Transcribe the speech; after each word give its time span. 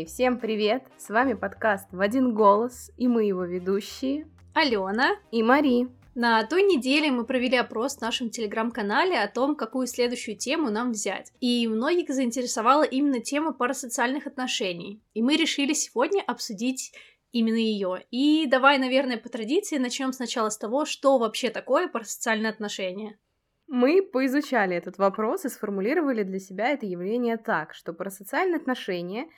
Эй, 0.00 0.06
всем 0.06 0.38
привет! 0.38 0.82
С 0.96 1.10
вами 1.10 1.34
подкаст 1.34 1.86
«В 1.92 2.00
один 2.00 2.32
голос» 2.32 2.90
и 2.96 3.06
мы 3.06 3.24
его 3.24 3.44
ведущие 3.44 4.26
Алена 4.54 5.18
и 5.30 5.42
Мари. 5.42 5.88
На 6.14 6.42
той 6.46 6.62
неделе 6.62 7.10
мы 7.10 7.26
провели 7.26 7.58
опрос 7.58 7.96
в 7.96 8.00
нашем 8.00 8.30
телеграм-канале 8.30 9.20
о 9.20 9.28
том, 9.28 9.54
какую 9.54 9.86
следующую 9.86 10.38
тему 10.38 10.70
нам 10.70 10.92
взять. 10.92 11.34
И 11.40 11.68
многих 11.68 12.08
заинтересовала 12.08 12.82
именно 12.82 13.20
тема 13.20 13.52
парасоциальных 13.52 14.26
отношений. 14.26 15.02
И 15.12 15.20
мы 15.20 15.36
решили 15.36 15.74
сегодня 15.74 16.22
обсудить 16.22 16.94
именно 17.30 17.56
ее. 17.56 18.02
И 18.10 18.46
давай, 18.46 18.78
наверное, 18.78 19.18
по 19.18 19.28
традиции 19.28 19.76
начнем 19.76 20.14
сначала 20.14 20.48
с 20.48 20.56
того, 20.56 20.86
что 20.86 21.18
вообще 21.18 21.50
такое 21.50 21.88
парасоциальные 21.88 22.48
отношения. 22.48 23.18
Мы 23.72 24.02
поизучали 24.02 24.74
этот 24.74 24.98
вопрос 24.98 25.44
и 25.44 25.48
сформулировали 25.48 26.24
для 26.24 26.40
себя 26.40 26.70
это 26.70 26.86
явление 26.86 27.36
так, 27.36 27.72
что 27.72 27.92
парасоциальные 27.92 28.56
отношения 28.56 29.28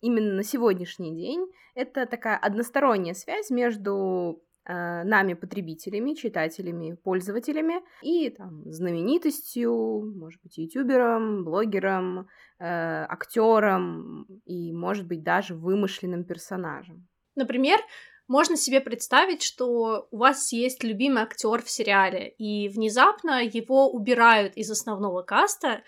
именно 0.00 0.34
на 0.34 0.42
сегодняшний 0.42 1.14
день 1.14 1.46
это 1.76 2.04
такая 2.06 2.36
односторонняя 2.36 3.14
связь 3.14 3.48
между 3.48 4.42
э, 4.64 5.04
нами, 5.04 5.34
потребителями, 5.34 6.14
читателями, 6.14 6.96
пользователями 6.96 7.76
и 8.02 8.28
там, 8.30 8.64
знаменитостью, 8.64 9.72
может 10.16 10.42
быть, 10.42 10.58
ютубером, 10.58 11.44
блогером, 11.44 12.26
э, 12.58 12.64
актером 13.08 14.26
и, 14.46 14.72
может 14.72 15.06
быть, 15.06 15.22
даже 15.22 15.54
вымышленным 15.54 16.24
персонажем. 16.24 17.06
Например, 17.36 17.78
можно 18.28 18.56
себе 18.56 18.80
представить, 18.80 19.42
что 19.42 20.08
у 20.10 20.16
вас 20.18 20.52
есть 20.52 20.82
любимый 20.82 21.22
актер 21.22 21.62
в 21.62 21.70
сериале, 21.70 22.28
и 22.38 22.68
внезапно 22.68 23.42
его 23.44 23.90
убирают 23.90 24.56
из 24.56 24.70
основного 24.70 25.22
каста, 25.22 25.82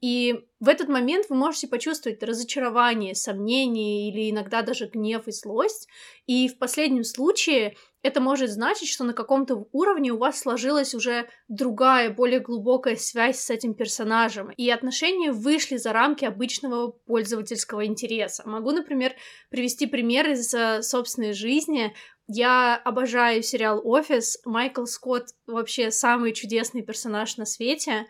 и 0.00 0.44
в 0.60 0.68
этот 0.68 0.88
момент 0.88 1.26
вы 1.28 1.36
можете 1.36 1.66
почувствовать 1.66 2.22
разочарование, 2.22 3.14
сомнение 3.14 4.08
или 4.08 4.30
иногда 4.30 4.62
даже 4.62 4.86
гнев 4.86 5.26
и 5.26 5.32
злость. 5.32 5.88
И 6.26 6.48
в 6.48 6.58
последнем 6.58 7.02
случае 7.02 7.76
это 8.02 8.20
может 8.20 8.50
значить, 8.50 8.88
что 8.88 9.02
на 9.02 9.12
каком-то 9.12 9.66
уровне 9.72 10.12
у 10.12 10.18
вас 10.18 10.40
сложилась 10.40 10.94
уже 10.94 11.28
другая, 11.48 12.10
более 12.10 12.38
глубокая 12.38 12.94
связь 12.96 13.40
с 13.40 13.50
этим 13.50 13.74
персонажем, 13.74 14.50
и 14.50 14.70
отношения 14.70 15.32
вышли 15.32 15.76
за 15.76 15.92
рамки 15.92 16.24
обычного 16.24 16.92
пользовательского 16.92 17.86
интереса. 17.86 18.48
Могу, 18.48 18.70
например, 18.70 19.14
привести 19.50 19.86
пример 19.86 20.30
из 20.30 20.54
э, 20.54 20.82
собственной 20.82 21.32
жизни. 21.32 21.92
Я 22.28 22.76
обожаю 22.76 23.42
сериал 23.42 23.80
«Офис». 23.82 24.38
Майкл 24.44 24.84
Скотт 24.84 25.28
вообще 25.46 25.90
самый 25.90 26.32
чудесный 26.32 26.82
персонаж 26.82 27.36
на 27.36 27.46
свете. 27.46 28.06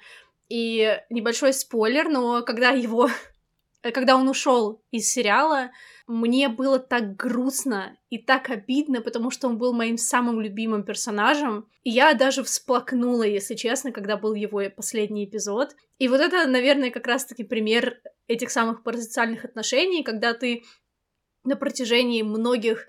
И 0.49 0.99
небольшой 1.11 1.53
спойлер, 1.53 2.09
но 2.09 2.43
когда 2.43 2.71
его 2.71 3.11
когда 3.83 4.17
он 4.17 4.29
ушел 4.29 4.83
из 4.91 5.11
сериала, 5.11 5.71
мне 6.07 6.49
было 6.49 6.79
так 6.79 7.17
грустно 7.17 7.99
и 8.11 8.19
так 8.19 8.51
обидно, 8.51 9.03
потому 9.03 9.31
что 9.31 9.47
он 9.47 9.59
был 9.59 9.73
моим 9.73 9.99
самым 9.99 10.41
любимым 10.41 10.85
персонажем. 10.85 11.69
И 11.85 11.91
я 11.91 12.15
даже 12.15 12.43
всплакнула, 12.43 13.25
если 13.25 13.55
честно, 13.55 13.93
когда 13.93 14.17
был 14.17 14.35
его 14.35 14.63
последний 14.75 15.25
эпизод. 15.25 15.77
И 15.99 16.09
вот 16.09 16.21
это, 16.21 16.47
наверное, 16.47 16.91
как 16.91 17.07
раз-таки 17.07 17.45
пример 17.45 18.01
этих 18.27 18.51
самых 18.51 18.83
парасоциальных 18.83 19.45
отношений, 19.45 20.03
когда 20.03 20.35
ты 20.35 20.65
на 21.45 21.57
протяжении 21.57 22.23
многих 22.23 22.87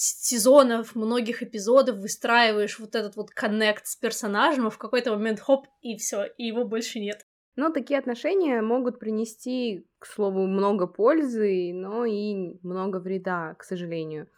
сезонов, 0.00 0.94
многих 0.94 1.42
эпизодов 1.42 1.96
выстраиваешь 1.96 2.78
вот 2.78 2.94
этот 2.94 3.16
вот 3.16 3.30
коннект 3.30 3.86
с 3.86 3.96
персонажем, 3.96 4.66
а 4.66 4.70
в 4.70 4.78
какой-то 4.78 5.10
момент 5.12 5.40
хоп, 5.40 5.66
и 5.82 5.96
все, 5.98 6.24
и 6.24 6.46
его 6.46 6.64
больше 6.64 7.00
нет. 7.00 7.26
Но 7.56 7.70
такие 7.70 7.98
отношения 7.98 8.62
могут 8.62 8.98
принести, 8.98 9.86
к 9.98 10.06
слову, 10.06 10.46
много 10.46 10.86
пользы, 10.86 11.72
но 11.74 12.06
и 12.06 12.58
много 12.62 12.96
вреда, 12.96 13.54
к 13.58 13.64
сожалению. 13.64 14.28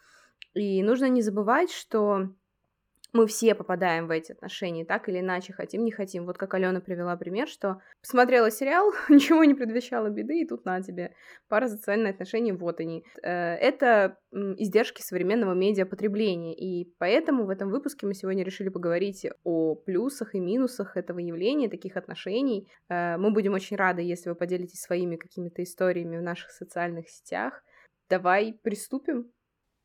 И 0.53 0.83
нужно 0.83 1.07
не 1.07 1.21
забывать, 1.21 1.71
что 1.71 2.27
мы 3.13 3.27
все 3.27 3.53
попадаем 3.53 4.07
в 4.07 4.11
эти 4.11 4.31
отношения, 4.31 4.85
так 4.85 5.07
или 5.07 5.19
иначе, 5.19 5.53
хотим, 5.53 5.85
не 5.85 5.91
хотим. 5.91 6.25
Вот 6.25 6.37
как 6.37 6.55
Алена 6.55 6.81
привела 6.81 7.15
пример, 7.15 7.47
что 7.47 7.79
посмотрела 8.01 8.49
сериал, 8.49 8.91
ничего 9.09 9.43
не 9.43 9.53
предвещало 9.53 10.09
беды, 10.09 10.41
и 10.41 10.47
тут 10.47 10.65
на 10.65 10.81
тебе 10.81 11.13
пара 11.47 11.67
социальных 11.67 12.15
отношений, 12.15 12.51
вот 12.51 12.79
они. 12.79 13.05
Э, 13.21 13.55
это 13.55 14.17
издержки 14.31 15.01
современного 15.01 15.53
медиапотребления, 15.53 16.55
и 16.55 16.91
поэтому 16.97 17.45
в 17.45 17.49
этом 17.49 17.69
выпуске 17.69 18.07
мы 18.07 18.15
сегодня 18.15 18.43
решили 18.43 18.69
поговорить 18.69 19.27
о 19.43 19.75
плюсах 19.75 20.33
и 20.33 20.39
минусах 20.39 20.97
этого 20.97 21.19
явления, 21.19 21.69
таких 21.69 21.95
отношений. 21.97 22.67
Э, 22.89 23.17
мы 23.17 23.31
будем 23.31 23.53
очень 23.53 23.77
рады, 23.77 24.01
если 24.01 24.29
вы 24.29 24.35
поделитесь 24.35 24.81
своими 24.81 25.17
какими-то 25.17 25.61
историями 25.61 26.17
в 26.17 26.23
наших 26.23 26.49
социальных 26.49 27.09
сетях. 27.09 27.63
Давай 28.09 28.57
приступим. 28.63 29.31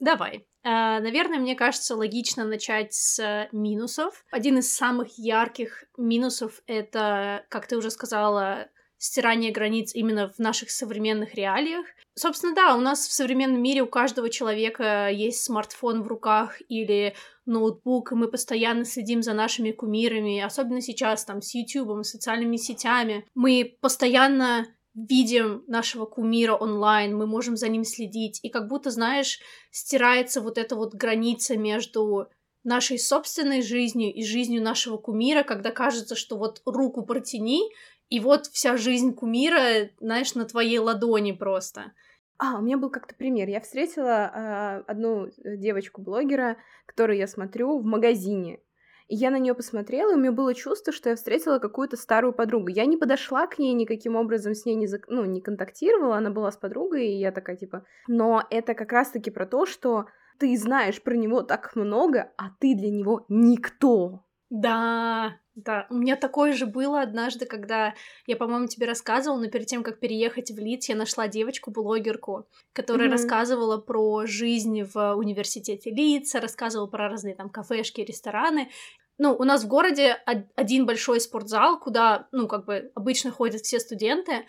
Давай. 0.00 0.47
Uh, 0.69 1.01
наверное, 1.01 1.39
мне 1.39 1.55
кажется, 1.55 1.97
логично 1.97 2.45
начать 2.45 2.93
с 2.93 3.49
минусов. 3.53 4.23
Один 4.31 4.59
из 4.59 4.71
самых 4.71 5.17
ярких 5.17 5.84
минусов— 5.97 6.61
это, 6.67 7.47
как 7.49 7.67
ты 7.67 7.79
уже 7.79 7.91
сказала, 7.91 8.69
стирание 8.99 9.51
границ 9.51 9.95
именно 9.95 10.28
в 10.28 10.39
наших 10.39 10.71
современных 10.71 11.34
реалиях. 11.34 11.87
Собственно, 12.15 12.55
да, 12.55 12.75
у 12.77 12.81
нас 12.81 13.07
в 13.07 13.12
современном 13.12 13.62
мире 13.62 13.83
у 13.83 13.87
каждого 13.87 14.28
человека 14.28 15.09
есть 15.09 15.43
смартфон 15.43 16.03
в 16.03 16.09
руках 16.09 16.61
или 16.69 17.15
ноутбук, 17.47 18.12
и 18.12 18.17
мы 18.17 18.28
постоянно 18.28 18.84
следим 18.84 19.23
за 19.23 19.33
нашими 19.33 19.71
кумирами, 19.71 20.41
особенно 20.41 20.83
сейчас 20.83 21.25
там 21.25 21.41
с 21.41 21.55
YouTube, 21.55 22.05
социальными 22.05 22.57
сетями. 22.57 23.25
Мы 23.34 23.78
постоянно 23.81 24.67
видим 25.06 25.64
нашего 25.66 26.06
кумира 26.06 26.54
онлайн, 26.54 27.16
мы 27.16 27.26
можем 27.26 27.56
за 27.56 27.69
ним 27.69 27.84
следить, 27.84 28.41
и 28.42 28.48
как 28.48 28.69
будто, 28.69 28.91
знаешь, 28.91 29.41
стирается 29.70 30.41
вот 30.41 30.59
эта 30.59 30.76
вот 30.76 30.94
граница 30.94 31.56
между 31.56 32.28
нашей 32.64 32.98
собственной 32.98 33.62
жизнью 33.62 34.12
и 34.12 34.25
жизнью 34.25 34.62
нашего 34.62 34.97
кумира, 34.97 35.42
когда 35.42 35.70
кажется, 35.70 36.16
что 36.16 36.36
вот 36.36 36.62
руку 36.66 37.04
протяни, 37.04 37.62
и 38.09 38.20
вот 38.20 38.47
вся 38.47 38.76
жизнь 38.76 39.14
кумира, 39.14 39.91
знаешь, 40.00 40.34
на 40.34 40.47
твоей 40.47 40.78
ладони 40.78 41.32
просто. 41.32 41.92
А, 42.38 42.59
у 42.59 42.62
меня 42.62 42.78
был 42.78 42.91
как-то 42.91 43.15
пример. 43.15 43.48
Я 43.48 43.60
встретила 43.60 44.30
э, 44.32 44.82
одну 44.86 45.28
девочку-блогера, 45.44 46.56
которую 46.86 47.19
я 47.19 47.26
смотрю 47.26 47.78
в 47.78 47.84
магазине. 47.84 48.60
И 49.09 49.17
я 49.17 49.31
на 49.31 49.39
нее 49.39 49.55
посмотрела, 49.55 50.13
и 50.13 50.15
у 50.15 50.19
меня 50.19 50.33
было 50.33 50.55
чувство, 50.55 50.93
что 50.93 51.09
я 51.09 51.17
встретила 51.17 51.59
какую-то 51.59 51.97
старую 51.97 52.35
подругу. 52.35 52.69
Я 52.69 52.85
не 52.85 52.99
подошла 52.99 53.47
к 53.47 53.59
ней 53.59 53.73
никаким 53.73 54.17
образом, 54.17 54.55
с 54.55 54.67
ней 54.67 54.75
не, 54.75 54.87
зак... 54.87 55.09
ну, 55.09 55.25
не 55.25 55.41
контактировала, 55.41 56.19
она 56.19 56.31
была 56.31 56.53
с 56.53 56.57
подругой, 56.57 57.09
и 57.09 57.19
я 57.19 57.33
такая, 57.33 57.57
типа... 57.57 57.85
Но 58.07 58.45
это 58.51 58.75
как 58.75 58.93
раз-таки 58.93 59.31
про 59.31 59.47
то, 59.47 59.65
что 59.65 60.07
ты 60.39 60.57
знаешь 60.57 61.03
про 61.03 61.17
него 61.17 61.43
так 61.43 61.75
много, 61.75 62.31
а 62.37 62.51
ты 62.61 62.75
для 62.75 62.91
него 62.91 63.25
никто. 63.29 64.25
Да, 64.50 65.38
да, 65.54 65.86
у 65.91 65.94
меня 65.94 66.16
такое 66.16 66.54
же 66.54 66.64
было 66.64 67.03
однажды, 67.03 67.44
когда 67.44 67.94
я, 68.26 68.36
по-моему, 68.36 68.66
тебе 68.66 68.86
рассказывала, 68.86 69.38
но 69.38 69.50
перед 69.50 69.66
тем, 69.66 69.82
как 69.82 70.00
переехать 70.00 70.50
в 70.50 70.59
Лидс, 70.59 70.88
я 70.88 70.97
нашла 70.97 71.28
девочку-блогерку, 71.28 72.48
которая 72.72 73.09
mm-hmm. 73.09 73.12
рассказывала 73.12 73.76
про 73.76 74.25
жизнь 74.25 74.84
в 74.84 75.14
университете 75.16 75.91
Лидса, 75.91 76.41
рассказывала 76.41 76.86
про 76.86 77.09
разные 77.09 77.34
там 77.34 77.50
кафешки, 77.50 78.00
рестораны. 78.00 78.70
Ну, 79.19 79.34
у 79.34 79.44
нас 79.44 79.64
в 79.64 79.69
городе 79.69 80.16
один 80.54 80.86
большой 80.86 81.20
спортзал, 81.20 81.78
куда, 81.78 82.28
ну, 82.32 82.47
как 82.47 82.65
бы 82.65 82.91
обычно 82.94 83.30
ходят 83.32 83.62
все 83.62 83.80
студенты, 83.80 84.47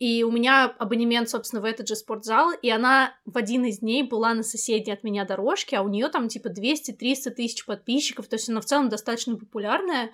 и 0.00 0.24
у 0.24 0.30
меня 0.32 0.64
абонемент, 0.78 1.28
собственно, 1.28 1.60
в 1.60 1.66
этот 1.66 1.86
же 1.86 1.94
спортзал, 1.94 2.52
и 2.52 2.70
она 2.70 3.14
в 3.26 3.36
один 3.36 3.66
из 3.66 3.80
дней 3.80 4.02
была 4.02 4.32
на 4.32 4.42
соседней 4.42 4.94
от 4.94 5.04
меня 5.04 5.26
дорожке, 5.26 5.76
а 5.76 5.82
у 5.82 5.88
нее 5.88 6.08
там 6.08 6.28
типа 6.28 6.48
200-300 6.48 7.30
тысяч 7.32 7.66
подписчиков, 7.66 8.26
то 8.26 8.36
есть 8.36 8.48
она 8.48 8.62
в 8.62 8.64
целом 8.64 8.88
достаточно 8.88 9.36
популярная. 9.36 10.10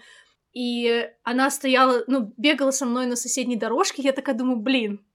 И 0.53 1.09
она 1.23 1.51
стояла, 1.51 2.03
ну, 2.09 2.35
бегала 2.37 2.73
со 2.73 2.85
мной 2.85 3.07
на 3.07 3.15
соседней 3.15 3.55
дорожке, 3.55 4.03
я 4.03 4.13
такая 4.13 4.35
думаю, 4.35 4.59
блин, 4.59 5.07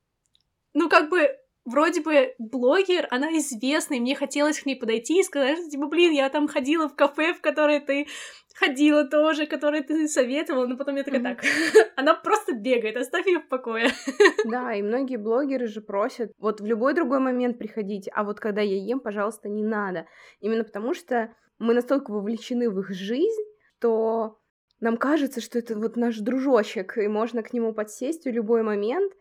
ну 0.73 0.87
как 0.87 1.09
бы 1.09 1.35
вроде 1.65 2.01
бы 2.01 2.33
блогер, 2.39 3.07
она 3.11 3.37
известная, 3.37 3.97
и 3.97 4.01
мне 4.01 4.15
хотелось 4.15 4.59
к 4.59 4.65
ней 4.65 4.75
подойти 4.75 5.19
и 5.19 5.23
сказать, 5.23 5.57
что, 5.57 5.69
типа, 5.69 5.87
блин, 5.87 6.11
я 6.11 6.29
там 6.29 6.47
ходила 6.47 6.89
в 6.89 6.95
кафе, 6.95 7.33
в 7.33 7.41
которое 7.41 7.79
ты 7.79 8.07
ходила 8.55 9.05
тоже, 9.05 9.45
которое 9.45 9.83
ты 9.83 10.07
советовала, 10.07 10.67
но 10.67 10.77
потом 10.77 10.95
я 10.95 11.03
такая, 11.03 11.21
так, 11.21 11.43
она 11.95 12.15
просто 12.15 12.53
бегает, 12.53 12.97
оставь 12.97 13.27
ее 13.27 13.39
в 13.39 13.47
покое. 13.47 13.89
Да, 14.45 14.73
и 14.73 14.81
многие 14.81 15.17
блогеры 15.17 15.67
же 15.67 15.81
просят, 15.81 16.31
вот 16.37 16.61
в 16.61 16.65
любой 16.65 16.93
другой 16.93 17.19
момент 17.19 17.57
приходите, 17.57 18.11
а 18.13 18.23
вот 18.23 18.39
когда 18.39 18.61
я 18.61 18.75
ем, 18.75 18.99
пожалуйста, 18.99 19.49
не 19.49 19.63
надо. 19.63 20.07
Именно 20.39 20.63
потому 20.63 20.93
что 20.93 21.33
мы 21.59 21.73
настолько 21.73 22.11
вовлечены 22.11 22.69
в 22.69 22.79
их 22.79 22.89
жизнь, 22.89 23.43
что 23.77 24.39
нам 24.79 24.97
кажется, 24.97 25.41
что 25.41 25.59
это 25.59 25.77
вот 25.77 25.95
наш 25.95 26.17
дружочек, 26.17 26.97
и 26.97 27.07
можно 27.07 27.43
к 27.43 27.53
нему 27.53 27.73
подсесть 27.73 28.25
в 28.25 28.29
любой 28.29 28.63
момент, 28.63 29.13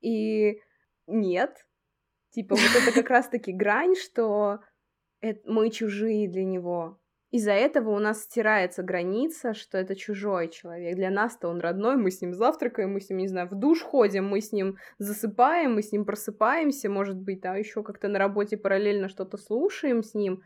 и 0.00 0.60
нет, 1.06 1.65
Типа 2.36 2.54
вот 2.54 2.82
это 2.82 2.92
как 2.92 3.08
раз-таки 3.08 3.50
грань, 3.50 3.94
что 3.96 4.60
мы 5.46 5.70
чужие 5.70 6.28
для 6.28 6.44
него. 6.44 7.00
из-за 7.30 7.52
этого 7.52 7.90
у 7.90 7.98
нас 7.98 8.22
стирается 8.22 8.82
граница, 8.82 9.52
что 9.52 9.78
это 9.78 9.94
чужой 9.94 10.48
человек. 10.48 10.96
Для 10.96 11.10
нас-то 11.10 11.48
он 11.48 11.60
родной, 11.60 11.96
мы 11.96 12.10
с 12.10 12.20
ним 12.20 12.32
завтракаем, 12.34 12.92
мы 12.92 13.00
с 13.00 13.10
ним, 13.10 13.18
не 13.18 13.28
знаю, 13.28 13.48
в 13.48 13.54
душ 13.54 13.82
ходим, 13.82 14.28
мы 14.28 14.40
с 14.40 14.52
ним 14.52 14.76
засыпаем, 14.98 15.74
мы 15.74 15.82
с 15.82 15.92
ним 15.92 16.04
просыпаемся, 16.04 16.88
может 16.88 17.16
быть, 17.16 17.40
да, 17.40 17.56
еще 17.56 17.82
как-то 17.82 18.08
на 18.08 18.18
работе 18.18 18.56
параллельно 18.56 19.08
что-то 19.08 19.36
слушаем 19.36 20.02
с 20.02 20.14
ним, 20.14 20.42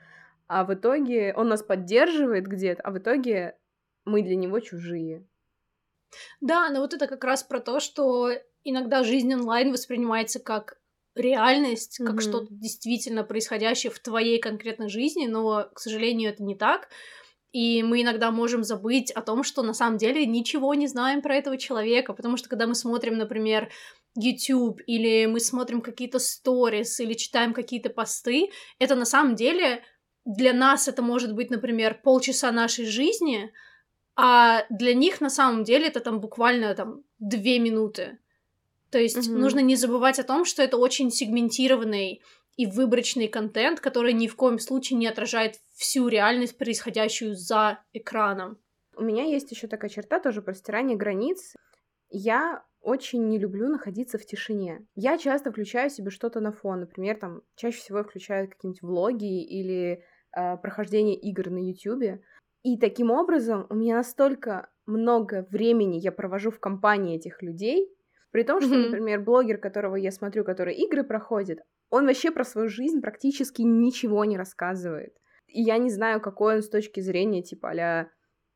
а 0.48 0.64
в 0.64 0.74
итоге 0.74 1.32
он 1.36 1.48
нас 1.48 1.62
поддерживает 1.62 2.46
где-то, 2.46 2.82
а 2.82 2.90
в 2.90 2.98
итоге 2.98 3.56
мы 4.04 4.22
для 4.22 4.36
него 4.36 4.58
чужие. 4.60 5.26
Да, 6.40 6.70
но 6.70 6.80
вот 6.80 6.92
это 6.92 7.06
как 7.06 7.22
раз 7.22 7.44
про 7.44 7.60
то, 7.60 7.78
что 7.78 8.30
иногда 8.64 9.04
жизнь 9.04 9.32
онлайн 9.32 9.70
воспринимается 9.70 10.40
как 10.40 10.79
реальность, 11.20 11.98
как 11.98 12.16
mm-hmm. 12.16 12.20
что-то 12.20 12.46
действительно 12.50 13.24
происходящее 13.24 13.90
в 13.90 13.98
твоей 13.98 14.38
конкретной 14.38 14.88
жизни, 14.88 15.26
но, 15.26 15.68
к 15.74 15.78
сожалению, 15.78 16.30
это 16.30 16.42
не 16.42 16.54
так. 16.54 16.88
И 17.52 17.82
мы 17.82 18.02
иногда 18.02 18.30
можем 18.30 18.62
забыть 18.62 19.10
о 19.10 19.22
том, 19.22 19.42
что 19.42 19.62
на 19.62 19.74
самом 19.74 19.98
деле 19.98 20.24
ничего 20.24 20.72
не 20.74 20.86
знаем 20.86 21.20
про 21.20 21.34
этого 21.34 21.58
человека, 21.58 22.12
потому 22.12 22.36
что 22.36 22.48
когда 22.48 22.66
мы 22.66 22.74
смотрим, 22.74 23.18
например, 23.18 23.70
YouTube 24.16 24.80
или 24.86 25.26
мы 25.26 25.40
смотрим 25.40 25.80
какие-то 25.80 26.18
сторис 26.18 27.00
или 27.00 27.14
читаем 27.14 27.52
какие-то 27.52 27.90
посты, 27.90 28.50
это 28.78 28.94
на 28.94 29.04
самом 29.04 29.34
деле 29.34 29.82
для 30.24 30.52
нас 30.52 30.86
это 30.86 31.02
может 31.02 31.34
быть, 31.34 31.50
например, 31.50 32.00
полчаса 32.02 32.52
нашей 32.52 32.86
жизни, 32.86 33.52
а 34.16 34.64
для 34.70 34.94
них 34.94 35.20
на 35.20 35.30
самом 35.30 35.64
деле 35.64 35.88
это 35.88 36.00
там 36.00 36.20
буквально 36.20 36.74
там 36.74 37.02
две 37.18 37.58
минуты. 37.58 38.18
То 38.90 38.98
есть 38.98 39.28
mm-hmm. 39.28 39.36
нужно 39.36 39.60
не 39.60 39.76
забывать 39.76 40.18
о 40.18 40.24
том, 40.24 40.44
что 40.44 40.62
это 40.62 40.76
очень 40.76 41.10
сегментированный 41.10 42.22
и 42.56 42.66
выборочный 42.66 43.28
контент, 43.28 43.80
который 43.80 44.12
ни 44.12 44.26
в 44.26 44.36
коем 44.36 44.58
случае 44.58 44.98
не 44.98 45.06
отражает 45.06 45.56
всю 45.74 46.08
реальность, 46.08 46.58
происходящую 46.58 47.34
за 47.34 47.82
экраном. 47.92 48.58
У 48.96 49.02
меня 49.02 49.24
есть 49.24 49.50
еще 49.50 49.66
такая 49.66 49.90
черта 49.90 50.20
тоже 50.20 50.42
про 50.42 50.54
стирание 50.54 50.96
границ. 50.96 51.54
Я 52.10 52.64
очень 52.80 53.28
не 53.28 53.38
люблю 53.38 53.68
находиться 53.68 54.18
в 54.18 54.26
тишине. 54.26 54.86
Я 54.94 55.18
часто 55.18 55.50
включаю 55.50 55.90
себе 55.90 56.10
что-то 56.10 56.40
на 56.40 56.52
фон. 56.52 56.80
Например, 56.80 57.16
там 57.16 57.42
чаще 57.54 57.78
всего 57.78 57.98
я 57.98 58.04
включаю 58.04 58.48
какие-нибудь 58.48 58.82
влоги 58.82 59.42
или 59.42 60.02
э, 60.36 60.56
прохождение 60.56 61.16
игр 61.16 61.50
на 61.50 61.58
YouTube. 61.58 62.20
И 62.62 62.78
таким 62.78 63.10
образом 63.10 63.66
у 63.70 63.74
меня 63.74 63.96
настолько 63.96 64.68
много 64.86 65.46
времени 65.50 65.98
я 65.98 66.12
провожу 66.12 66.50
в 66.50 66.58
компании 66.60 67.16
этих 67.16 67.42
людей, 67.42 67.88
при 68.30 68.42
том, 68.44 68.60
что, 68.60 68.74
mm-hmm. 68.74 68.86
например, 68.86 69.20
блогер, 69.20 69.58
которого 69.58 69.96
я 69.96 70.10
смотрю, 70.10 70.44
который 70.44 70.74
игры 70.74 71.02
проходит, 71.04 71.60
он 71.88 72.06
вообще 72.06 72.30
про 72.30 72.44
свою 72.44 72.68
жизнь 72.68 73.00
практически 73.00 73.62
ничего 73.62 74.24
не 74.24 74.38
рассказывает. 74.38 75.14
И 75.46 75.62
я 75.62 75.78
не 75.78 75.90
знаю, 75.90 76.20
какой 76.20 76.56
он 76.56 76.62
с 76.62 76.68
точки 76.68 77.00
зрения, 77.00 77.42
типа, 77.42 77.72
а 77.72 78.06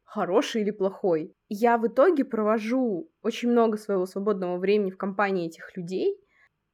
хороший 0.05 0.63
или 0.63 0.71
плохой. 0.71 1.35
Я 1.49 1.77
в 1.77 1.87
итоге 1.89 2.25
провожу 2.25 3.11
очень 3.23 3.51
много 3.51 3.77
своего 3.77 4.07
свободного 4.07 4.59
времени 4.59 4.93
в 4.93 4.97
компании 4.97 5.49
этих 5.49 5.77
людей, 5.77 6.17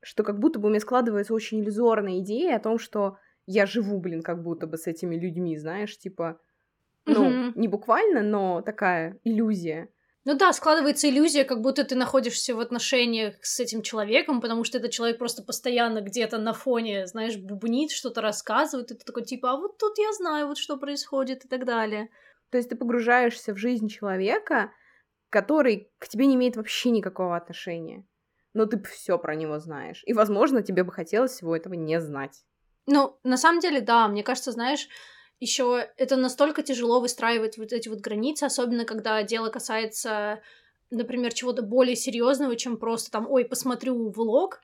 что 0.02 0.22
как 0.22 0.38
будто 0.38 0.58
бы 0.58 0.66
у 0.66 0.70
меня 0.70 0.80
складывается 0.80 1.32
очень 1.32 1.60
иллюзорная 1.60 2.18
идея 2.18 2.56
о 2.56 2.60
том, 2.60 2.78
что 2.78 3.16
я 3.46 3.64
живу, 3.64 3.98
блин, 3.98 4.22
как 4.22 4.42
будто 4.42 4.66
бы 4.66 4.76
с 4.76 4.86
этими 4.86 5.16
людьми, 5.16 5.56
знаешь, 5.56 5.96
типа, 5.98 6.38
ну, 7.06 7.30
mm-hmm. 7.30 7.52
не 7.54 7.68
буквально, 7.68 8.22
но 8.22 8.60
такая 8.60 9.18
иллюзия. 9.24 9.88
Ну 10.24 10.36
да, 10.36 10.52
складывается 10.52 11.08
иллюзия, 11.08 11.44
как 11.44 11.62
будто 11.62 11.82
ты 11.82 11.94
находишься 11.94 12.54
в 12.54 12.60
отношениях 12.60 13.34
с 13.40 13.58
этим 13.58 13.80
человеком, 13.80 14.42
потому 14.42 14.64
что 14.64 14.76
этот 14.76 14.90
человек 14.90 15.18
просто 15.18 15.42
постоянно 15.42 16.02
где-то 16.02 16.36
на 16.36 16.52
фоне, 16.52 17.06
знаешь, 17.06 17.38
бубнит, 17.38 17.90
что-то 17.90 18.20
рассказывает, 18.20 18.90
и 18.90 18.94
ты 18.94 19.04
такой 19.04 19.24
типа, 19.24 19.52
а 19.52 19.56
вот 19.56 19.78
тут 19.78 19.96
я 19.98 20.12
знаю, 20.12 20.48
вот 20.48 20.58
что 20.58 20.76
происходит 20.76 21.46
и 21.46 21.48
так 21.48 21.64
далее. 21.64 22.10
То 22.50 22.58
есть 22.58 22.68
ты 22.68 22.76
погружаешься 22.76 23.54
в 23.54 23.56
жизнь 23.56 23.88
человека, 23.88 24.72
который 25.30 25.90
к 25.98 26.08
тебе 26.08 26.26
не 26.26 26.34
имеет 26.34 26.56
вообще 26.56 26.90
никакого 26.90 27.36
отношения. 27.36 28.06
Но 28.52 28.66
ты 28.66 28.82
все 28.82 29.16
про 29.16 29.36
него 29.36 29.58
знаешь. 29.58 30.02
И, 30.04 30.12
возможно, 30.12 30.62
тебе 30.62 30.82
бы 30.82 30.92
хотелось 30.92 31.32
всего 31.32 31.56
этого 31.56 31.74
не 31.74 32.00
знать. 32.00 32.44
Ну, 32.86 33.18
на 33.22 33.36
самом 33.36 33.60
деле, 33.60 33.80
да, 33.80 34.08
мне 34.08 34.24
кажется, 34.24 34.50
знаешь, 34.50 34.88
еще 35.40 35.88
это 35.96 36.16
настолько 36.16 36.62
тяжело 36.62 37.00
выстраивать 37.00 37.58
вот 37.58 37.72
эти 37.72 37.88
вот 37.88 38.00
границы, 38.00 38.44
особенно 38.44 38.84
когда 38.84 39.22
дело 39.22 39.48
касается, 39.48 40.40
например, 40.90 41.32
чего-то 41.32 41.62
более 41.62 41.96
серьезного, 41.96 42.56
чем 42.56 42.76
просто 42.76 43.10
там, 43.10 43.26
ой, 43.28 43.44
посмотрю 43.44 44.10
влог, 44.10 44.60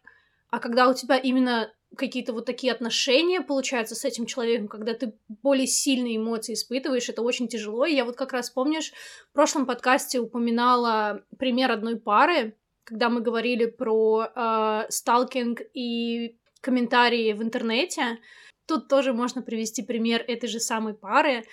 а 0.51 0.59
когда 0.59 0.89
у 0.89 0.95
тебя 0.95 1.17
именно 1.17 1.73
какие-то 1.97 2.33
вот 2.33 2.45
такие 2.45 2.73
отношения 2.73 3.41
получаются 3.41 3.95
с 3.95 4.05
этим 4.05 4.27
человеком, 4.27 4.69
когда 4.69 4.93
ты 4.95 5.15
более 5.43 5.67
сильные 5.67 6.17
эмоции 6.17 6.53
испытываешь, 6.53 7.09
это 7.09 7.23
очень 7.23 7.49
тяжело. 7.49 7.87
И 7.87 7.95
я 7.95 8.05
вот 8.05 8.17
как 8.17 8.33
раз, 8.33 8.51
помнишь, 8.51 8.93
в 9.31 9.33
прошлом 9.33 9.67
подкасте 9.67 10.19
упоминала 10.19 11.25
пример 11.39 11.71
одной 11.71 11.97
пары, 11.97 12.57
когда 12.85 13.09
мы 13.09 13.21
говорили 13.21 13.67
про 13.67 14.27
э, 14.35 14.87
сталкинг 14.89 15.63
и 15.75 16.37
комментарии 16.61 17.33
в 17.33 17.43
интернете, 17.43 18.19
Тут 18.67 18.89
тоже 18.89 19.13
можно 19.13 19.43
привести 19.43 19.83
пример 19.83 20.25
этой 20.27 20.49
же 20.49 20.61
самой 20.61 20.95
пары, 20.95 21.45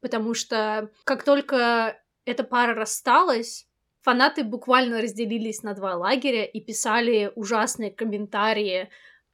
потому 0.00 0.34
что 0.34 0.90
как 1.04 1.24
только 1.24 2.00
эта 2.24 2.44
пара 2.44 2.74
рассталась, 2.74 3.66
фанаты 4.02 4.44
буквально 4.44 5.02
разделились 5.02 5.62
на 5.62 5.74
два 5.74 5.96
лагеря 5.96 6.44
и 6.44 6.60
писали 6.60 7.32
ужасные 7.34 7.90
комментарии 7.90 8.88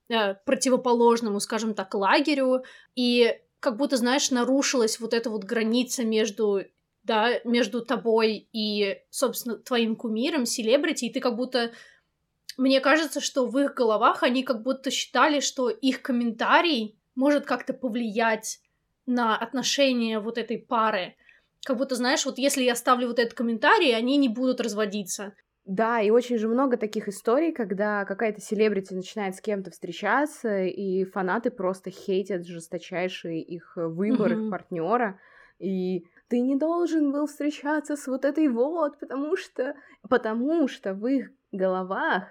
э, 0.08 0.34
противоположному, 0.34 1.40
скажем 1.40 1.74
так, 1.74 1.94
лагерю, 1.94 2.64
и 2.94 3.38
как 3.60 3.76
будто, 3.76 3.96
знаешь, 3.96 4.30
нарушилась 4.30 4.98
вот 5.00 5.12
эта 5.12 5.30
вот 5.30 5.44
граница 5.44 6.04
между 6.04 6.62
да, 7.06 7.40
между 7.44 7.84
тобой 7.84 8.48
и, 8.52 8.98
собственно, 9.10 9.56
твоим 9.56 9.94
кумиром, 9.94 10.44
селебрити, 10.44 11.04
и 11.04 11.12
ты 11.12 11.20
как 11.20 11.36
будто... 11.36 11.72
Мне 12.56 12.80
кажется, 12.80 13.20
что 13.20 13.46
в 13.46 13.56
их 13.58 13.74
головах 13.74 14.22
они 14.22 14.42
как 14.42 14.62
будто 14.62 14.90
считали, 14.90 15.40
что 15.40 15.68
их 15.68 16.02
комментарий 16.02 16.98
может 17.16 17.46
как-то 17.46 17.74
повлиять 17.74 18.60
на 19.06 19.36
отношения 19.36 20.20
вот 20.20 20.38
этой 20.38 20.58
пары. 20.58 21.16
Как 21.64 21.78
будто, 21.78 21.96
знаешь, 21.96 22.24
вот 22.24 22.38
если 22.38 22.62
я 22.62 22.76
ставлю 22.76 23.08
вот 23.08 23.18
этот 23.18 23.34
комментарий, 23.34 23.96
они 23.96 24.16
не 24.16 24.28
будут 24.28 24.60
разводиться. 24.60 25.34
Да, 25.64 26.00
и 26.00 26.10
очень 26.10 26.38
же 26.38 26.46
много 26.46 26.76
таких 26.76 27.08
историй, 27.08 27.52
когда 27.52 28.04
какая-то 28.04 28.40
селебрити 28.40 28.94
начинает 28.94 29.34
с 29.34 29.40
кем-то 29.40 29.72
встречаться, 29.72 30.62
и 30.62 31.04
фанаты 31.04 31.50
просто 31.50 31.90
хейтят 31.90 32.46
жесточайший 32.46 33.40
их 33.40 33.72
выбор, 33.74 34.32
mm-hmm. 34.32 34.44
их 34.44 34.50
партнера. 34.50 35.20
И 35.58 36.06
ты 36.28 36.40
не 36.40 36.54
должен 36.54 37.10
был 37.10 37.26
встречаться 37.26 37.96
с 37.96 38.06
вот 38.06 38.24
этой 38.24 38.46
вот, 38.46 39.00
потому 39.00 39.36
что... 39.36 39.74
Потому 40.08 40.68
что 40.68 40.94
в 40.94 41.04
их 41.08 41.30
головах 41.50 42.24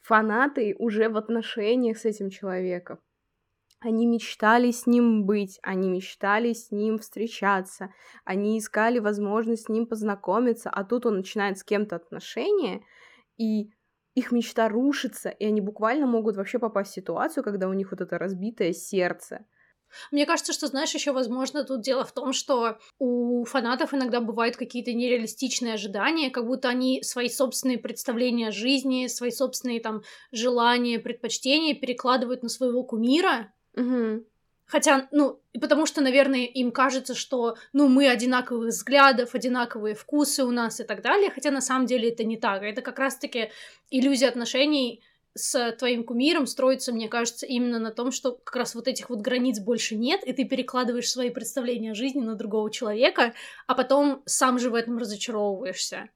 фанаты 0.00 0.76
уже 0.78 1.08
в 1.08 1.16
отношениях 1.16 1.98
с 1.98 2.04
этим 2.04 2.30
человеком. 2.30 3.00
Они 3.86 4.04
мечтали 4.04 4.72
с 4.72 4.88
ним 4.88 5.26
быть, 5.26 5.60
они 5.62 5.88
мечтали 5.88 6.54
с 6.54 6.72
ним 6.72 6.98
встречаться, 6.98 7.94
они 8.24 8.58
искали 8.58 8.98
возможность 8.98 9.66
с 9.66 9.68
ним 9.68 9.86
познакомиться, 9.86 10.70
а 10.70 10.82
тут 10.82 11.06
он 11.06 11.18
начинает 11.18 11.56
с 11.56 11.62
кем-то 11.62 11.94
отношения, 11.94 12.82
и 13.36 13.70
их 14.16 14.32
мечта 14.32 14.68
рушится, 14.68 15.28
и 15.28 15.44
они 15.44 15.60
буквально 15.60 16.08
могут 16.08 16.36
вообще 16.36 16.58
попасть 16.58 16.90
в 16.90 16.94
ситуацию, 16.94 17.44
когда 17.44 17.68
у 17.68 17.74
них 17.74 17.92
вот 17.92 18.00
это 18.00 18.18
разбитое 18.18 18.72
сердце. 18.72 19.46
Мне 20.10 20.26
кажется, 20.26 20.52
что, 20.52 20.66
знаешь, 20.66 20.92
еще 20.92 21.12
возможно 21.12 21.62
тут 21.62 21.80
дело 21.80 22.04
в 22.04 22.12
том, 22.12 22.32
что 22.32 22.78
у 22.98 23.44
фанатов 23.44 23.94
иногда 23.94 24.20
бывают 24.20 24.56
какие-то 24.56 24.92
нереалистичные 24.92 25.74
ожидания, 25.74 26.30
как 26.30 26.44
будто 26.44 26.68
они 26.68 27.04
свои 27.04 27.28
собственные 27.28 27.78
представления 27.78 28.48
о 28.48 28.52
жизни, 28.52 29.06
свои 29.06 29.30
собственные 29.30 29.78
там 29.78 30.02
желания, 30.32 30.98
предпочтения 30.98 31.76
перекладывают 31.76 32.42
на 32.42 32.48
своего 32.48 32.82
кумира, 32.82 33.52
Угу. 33.76 34.24
Хотя, 34.66 35.06
ну, 35.12 35.40
потому 35.60 35.86
что, 35.86 36.00
наверное, 36.00 36.44
им 36.44 36.72
кажется, 36.72 37.14
что, 37.14 37.56
ну, 37.72 37.88
мы 37.88 38.08
одинаковых 38.08 38.70
взглядов, 38.70 39.34
одинаковые 39.34 39.94
вкусы 39.94 40.42
у 40.44 40.50
нас 40.50 40.80
и 40.80 40.84
так 40.84 41.02
далее, 41.02 41.30
хотя 41.30 41.52
на 41.52 41.60
самом 41.60 41.86
деле 41.86 42.10
это 42.10 42.24
не 42.24 42.36
так. 42.36 42.62
Это 42.62 42.82
как 42.82 42.98
раз-таки 42.98 43.52
иллюзия 43.90 44.28
отношений 44.28 45.02
с 45.34 45.72
твоим 45.72 46.02
кумиром 46.02 46.46
строится, 46.46 46.92
мне 46.92 47.08
кажется, 47.08 47.46
именно 47.46 47.78
на 47.78 47.92
том, 47.92 48.10
что 48.10 48.32
как 48.32 48.56
раз 48.56 48.74
вот 48.74 48.88
этих 48.88 49.10
вот 49.10 49.20
границ 49.20 49.60
больше 49.60 49.94
нет, 49.94 50.24
и 50.24 50.32
ты 50.32 50.44
перекладываешь 50.44 51.10
свои 51.10 51.30
представления 51.30 51.92
о 51.92 51.94
жизни 51.94 52.22
на 52.22 52.34
другого 52.34 52.70
человека, 52.70 53.34
а 53.66 53.74
потом 53.74 54.22
сам 54.24 54.58
же 54.58 54.70
в 54.70 54.74
этом 54.74 54.98
разочаровываешься. 54.98 56.08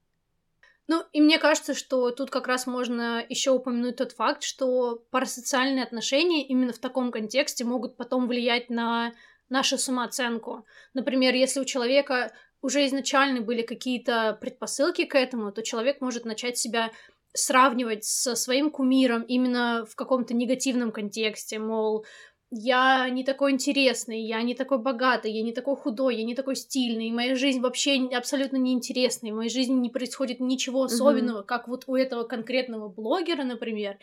Ну, 0.90 1.04
и 1.12 1.20
мне 1.20 1.38
кажется, 1.38 1.72
что 1.72 2.10
тут 2.10 2.30
как 2.30 2.48
раз 2.48 2.66
можно 2.66 3.24
еще 3.28 3.52
упомянуть 3.52 3.94
тот 3.94 4.10
факт, 4.10 4.42
что 4.42 5.04
парасоциальные 5.12 5.84
отношения 5.84 6.44
именно 6.44 6.72
в 6.72 6.80
таком 6.80 7.12
контексте 7.12 7.64
могут 7.64 7.96
потом 7.96 8.26
влиять 8.26 8.70
на 8.70 9.12
нашу 9.48 9.78
самооценку. 9.78 10.66
Например, 10.92 11.32
если 11.32 11.60
у 11.60 11.64
человека 11.64 12.32
уже 12.60 12.84
изначально 12.86 13.40
были 13.40 13.62
какие-то 13.62 14.36
предпосылки 14.40 15.04
к 15.04 15.14
этому, 15.14 15.52
то 15.52 15.62
человек 15.62 16.00
может 16.00 16.24
начать 16.24 16.58
себя 16.58 16.90
сравнивать 17.34 18.02
со 18.02 18.34
своим 18.34 18.68
кумиром 18.68 19.22
именно 19.22 19.86
в 19.88 19.94
каком-то 19.94 20.34
негативном 20.34 20.90
контексте, 20.90 21.60
мол, 21.60 22.04
я 22.50 23.08
не 23.08 23.22
такой 23.22 23.52
интересный, 23.52 24.20
я 24.22 24.42
не 24.42 24.54
такой 24.54 24.78
богатый, 24.78 25.30
я 25.30 25.42
не 25.42 25.52
такой 25.52 25.76
худой, 25.76 26.16
я 26.16 26.24
не 26.24 26.34
такой 26.34 26.56
стильный, 26.56 27.10
моя 27.12 27.36
жизнь 27.36 27.60
вообще 27.60 28.08
абсолютно 28.12 28.56
неинтересная, 28.56 29.32
в 29.32 29.36
моей 29.36 29.50
жизни 29.50 29.74
не 29.74 29.88
происходит 29.88 30.40
ничего 30.40 30.84
особенного, 30.84 31.42
mm-hmm. 31.42 31.46
как 31.46 31.68
вот 31.68 31.84
у 31.86 31.94
этого 31.94 32.24
конкретного 32.24 32.88
блогера, 32.88 33.44
например. 33.44 33.98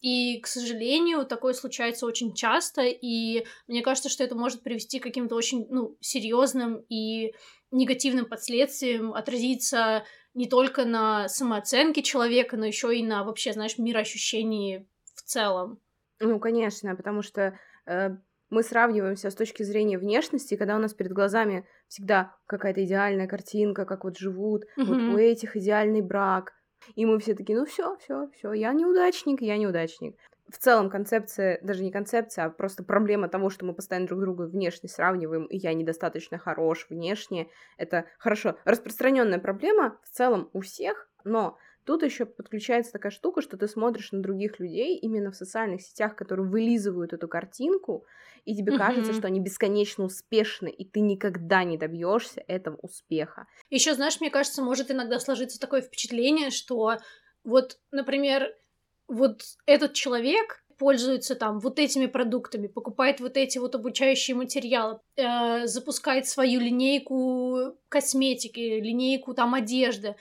И, 0.00 0.40
к 0.40 0.48
сожалению, 0.48 1.24
такое 1.24 1.52
случается 1.52 2.06
очень 2.06 2.34
часто, 2.34 2.82
и 2.82 3.44
мне 3.68 3.82
кажется, 3.82 4.08
что 4.08 4.24
это 4.24 4.34
может 4.34 4.64
привести 4.64 4.98
к 4.98 5.04
каким-то 5.04 5.36
очень, 5.36 5.68
ну, 5.70 5.96
серьезным 6.00 6.84
и 6.88 7.34
негативным 7.70 8.26
последствиям, 8.26 9.14
отразиться 9.14 10.04
не 10.34 10.48
только 10.48 10.84
на 10.84 11.28
самооценке 11.28 12.02
человека, 12.02 12.56
но 12.56 12.66
еще 12.66 12.98
и 12.98 13.04
на 13.04 13.22
вообще, 13.22 13.52
знаешь, 13.52 13.78
мироощущении 13.78 14.88
в 15.14 15.22
целом. 15.22 15.78
Ну, 16.18 16.40
конечно, 16.40 16.96
потому 16.96 17.22
что 17.22 17.56
мы 17.86 18.62
сравниваемся 18.62 19.30
с 19.30 19.34
точки 19.34 19.62
зрения 19.62 19.98
внешности, 19.98 20.56
когда 20.56 20.76
у 20.76 20.78
нас 20.78 20.92
перед 20.92 21.12
глазами 21.12 21.66
всегда 21.88 22.36
какая-то 22.46 22.84
идеальная 22.84 23.26
картинка, 23.26 23.86
как 23.86 24.04
вот 24.04 24.18
живут, 24.18 24.64
mm-hmm. 24.64 24.84
вот 24.84 25.14
у 25.14 25.16
этих 25.16 25.56
идеальный 25.56 26.02
брак, 26.02 26.52
и 26.94 27.06
мы 27.06 27.18
все 27.18 27.34
такие, 27.34 27.58
ну 27.58 27.64
все, 27.64 27.96
все, 27.96 28.28
все, 28.36 28.52
я 28.52 28.72
неудачник, 28.72 29.40
я 29.40 29.56
неудачник. 29.56 30.16
В 30.48 30.58
целом 30.58 30.90
концепция, 30.90 31.60
даже 31.62 31.82
не 31.82 31.90
концепция, 31.90 32.44
а 32.44 32.50
просто 32.50 32.84
проблема 32.84 33.28
того, 33.28 33.48
что 33.48 33.64
мы 33.64 33.74
постоянно 33.74 34.06
друг 34.06 34.20
друга 34.20 34.42
внешне 34.42 34.88
сравниваем, 34.88 35.46
и 35.46 35.56
я 35.56 35.72
недостаточно 35.72 36.36
хорош 36.36 36.86
внешне, 36.90 37.48
это 37.78 38.04
хорошо 38.18 38.58
распространенная 38.64 39.38
проблема 39.38 39.98
в 40.02 40.10
целом 40.10 40.50
у 40.52 40.60
всех, 40.60 41.08
но 41.24 41.56
Тут 41.84 42.02
еще 42.02 42.26
подключается 42.26 42.92
такая 42.92 43.10
штука, 43.10 43.42
что 43.42 43.56
ты 43.56 43.66
смотришь 43.66 44.12
на 44.12 44.22
других 44.22 44.60
людей 44.60 44.96
именно 44.96 45.32
в 45.32 45.36
социальных 45.36 45.82
сетях, 45.82 46.14
которые 46.14 46.46
вылизывают 46.46 47.12
эту 47.12 47.26
картинку, 47.26 48.06
и 48.44 48.54
тебе 48.54 48.72
mm-hmm. 48.72 48.78
кажется, 48.78 49.12
что 49.12 49.26
они 49.26 49.40
бесконечно 49.40 50.04
успешны, 50.04 50.68
и 50.68 50.84
ты 50.84 51.00
никогда 51.00 51.64
не 51.64 51.76
добьешься 51.76 52.42
этого 52.46 52.76
успеха. 52.82 53.46
Еще, 53.70 53.94
знаешь, 53.94 54.20
мне 54.20 54.30
кажется, 54.30 54.62
может 54.62 54.90
иногда 54.90 55.18
сложиться 55.18 55.58
такое 55.58 55.80
впечатление, 55.80 56.50
что 56.50 56.98
вот, 57.44 57.78
например, 57.90 58.54
вот 59.08 59.42
этот 59.66 59.92
человек 59.92 60.62
пользуется 60.78 61.34
там 61.36 61.60
вот 61.60 61.78
этими 61.78 62.06
продуктами, 62.06 62.66
покупает 62.66 63.20
вот 63.20 63.36
эти 63.36 63.58
вот 63.58 63.74
обучающие 63.74 64.34
материалы, 64.34 64.98
э, 65.16 65.66
запускает 65.66 66.26
свою 66.26 66.60
линейку 66.60 67.76
косметики, 67.88 68.80
линейку 68.80 69.34
там 69.34 69.54
одежды, 69.54 70.16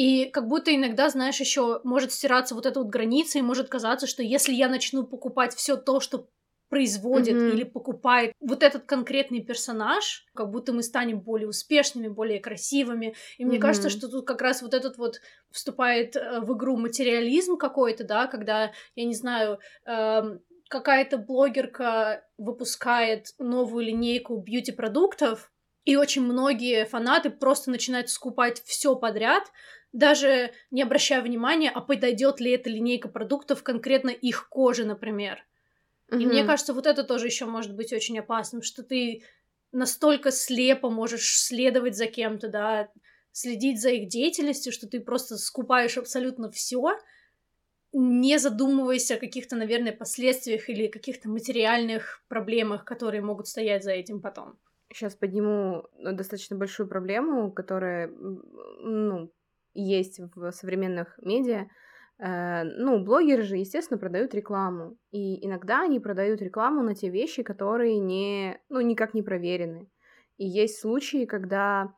и 0.00 0.30
как 0.30 0.48
будто 0.48 0.74
иногда, 0.74 1.10
знаешь, 1.10 1.40
еще 1.40 1.82
может 1.84 2.10
стираться 2.10 2.54
вот 2.54 2.64
эта 2.64 2.80
вот 2.80 2.88
граница, 2.88 3.38
и 3.38 3.42
может 3.42 3.68
казаться, 3.68 4.06
что 4.06 4.22
если 4.22 4.54
я 4.54 4.70
начну 4.70 5.04
покупать 5.04 5.54
все 5.54 5.76
то, 5.76 6.00
что 6.00 6.26
производит 6.70 7.34
mm-hmm. 7.34 7.52
или 7.52 7.64
покупает 7.64 8.32
вот 8.40 8.62
этот 8.62 8.84
конкретный 8.84 9.44
персонаж, 9.44 10.24
как 10.34 10.50
будто 10.50 10.72
мы 10.72 10.82
станем 10.82 11.20
более 11.20 11.48
успешными, 11.48 12.08
более 12.08 12.40
красивыми. 12.40 13.14
И 13.36 13.44
мне 13.44 13.58
mm-hmm. 13.58 13.60
кажется, 13.60 13.90
что 13.90 14.08
тут 14.08 14.26
как 14.26 14.40
раз 14.40 14.62
вот 14.62 14.72
этот 14.72 14.96
вот 14.96 15.20
вступает 15.50 16.16
э, 16.16 16.40
в 16.40 16.56
игру 16.56 16.78
материализм 16.78 17.58
какой-то, 17.58 18.04
да, 18.04 18.26
когда, 18.26 18.72
я 18.94 19.04
не 19.04 19.14
знаю, 19.14 19.58
э, 19.84 20.38
какая-то 20.70 21.18
блогерка 21.18 22.24
выпускает 22.38 23.34
новую 23.38 23.84
линейку 23.84 24.38
бьюти-продуктов, 24.38 25.52
и 25.84 25.96
очень 25.96 26.22
многие 26.22 26.84
фанаты 26.84 27.30
просто 27.30 27.70
начинают 27.70 28.10
скупать 28.10 28.62
все 28.64 28.94
подряд, 28.96 29.44
даже 29.92 30.52
не 30.70 30.82
обращая 30.82 31.22
внимания, 31.22 31.70
а 31.70 31.80
подойдет 31.80 32.40
ли 32.40 32.52
эта 32.52 32.70
линейка 32.70 33.08
продуктов 33.08 33.62
конкретно 33.62 34.10
их 34.10 34.48
коже, 34.48 34.84
например. 34.84 35.44
Mm-hmm. 36.10 36.22
И 36.22 36.26
мне 36.26 36.44
кажется, 36.44 36.74
вот 36.74 36.86
это 36.86 37.04
тоже 37.04 37.26
еще 37.26 37.46
может 37.46 37.74
быть 37.74 37.92
очень 37.92 38.18
опасным, 38.18 38.62
что 38.62 38.82
ты 38.82 39.22
настолько 39.72 40.30
слепо 40.30 40.90
можешь 40.90 41.38
следовать 41.38 41.96
за 41.96 42.06
кем-то, 42.06 42.48
да, 42.48 42.88
следить 43.32 43.80
за 43.80 43.90
их 43.90 44.08
деятельностью, 44.08 44.72
что 44.72 44.88
ты 44.88 45.00
просто 45.00 45.36
скупаешь 45.36 45.96
абсолютно 45.96 46.50
все, 46.50 46.98
не 47.92 48.38
задумываясь 48.38 49.10
о 49.10 49.16
каких-то, 49.16 49.56
наверное, 49.56 49.92
последствиях 49.92 50.68
или 50.68 50.86
каких-то 50.86 51.28
материальных 51.28 52.22
проблемах, 52.28 52.84
которые 52.84 53.22
могут 53.22 53.48
стоять 53.48 53.84
за 53.84 53.92
этим 53.92 54.20
потом. 54.20 54.58
Сейчас 54.92 55.14
подниму 55.14 55.84
ну, 55.98 56.12
достаточно 56.12 56.56
большую 56.56 56.88
проблему, 56.88 57.52
которая, 57.52 58.08
ну, 58.08 59.32
есть 59.74 60.20
в 60.34 60.50
современных 60.52 61.18
медиа, 61.22 61.66
э, 62.18 62.64
ну, 62.64 63.02
блогеры 63.04 63.42
же, 63.42 63.56
естественно, 63.56 63.98
продают 63.98 64.34
рекламу. 64.34 64.96
И 65.10 65.46
иногда 65.46 65.82
они 65.82 66.00
продают 66.00 66.42
рекламу 66.42 66.82
на 66.82 66.94
те 66.94 67.08
вещи, 67.08 67.42
которые 67.42 67.98
не, 67.98 68.60
ну, 68.68 68.80
никак 68.80 69.14
не 69.14 69.22
проверены. 69.22 69.88
И 70.36 70.46
есть 70.46 70.80
случаи, 70.80 71.26
когда 71.26 71.94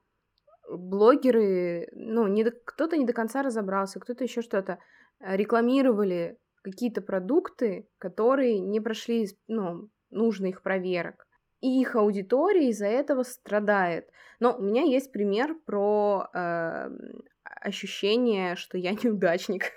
блогеры, 0.69 1.89
ну, 1.93 2.27
не 2.27 2.45
кто-то 2.45 2.97
не 2.97 3.05
до 3.05 3.13
конца 3.13 3.43
разобрался, 3.43 4.01
кто-то 4.01 4.25
еще 4.25 4.43
что-то 4.43 4.79
э, 5.21 5.37
рекламировали 5.37 6.39
какие-то 6.63 7.03
продукты, 7.03 7.89
которые 7.99 8.61
не 8.61 8.81
прошли, 8.81 9.27
ну, 9.49 9.89
нужных 10.11 10.63
проверок. 10.63 11.27
И 11.61 11.81
их 11.81 11.95
аудитория 11.95 12.71
из-за 12.71 12.87
этого 12.87 13.23
страдает. 13.23 14.09
Но 14.41 14.57
у 14.57 14.63
меня 14.63 14.83
есть 14.83 15.13
пример 15.13 15.57
про 15.65 16.29
э, 16.35 16.91
ощущение, 17.61 18.57
что 18.57 18.79
я 18.79 18.93
неудачник. 19.03 19.73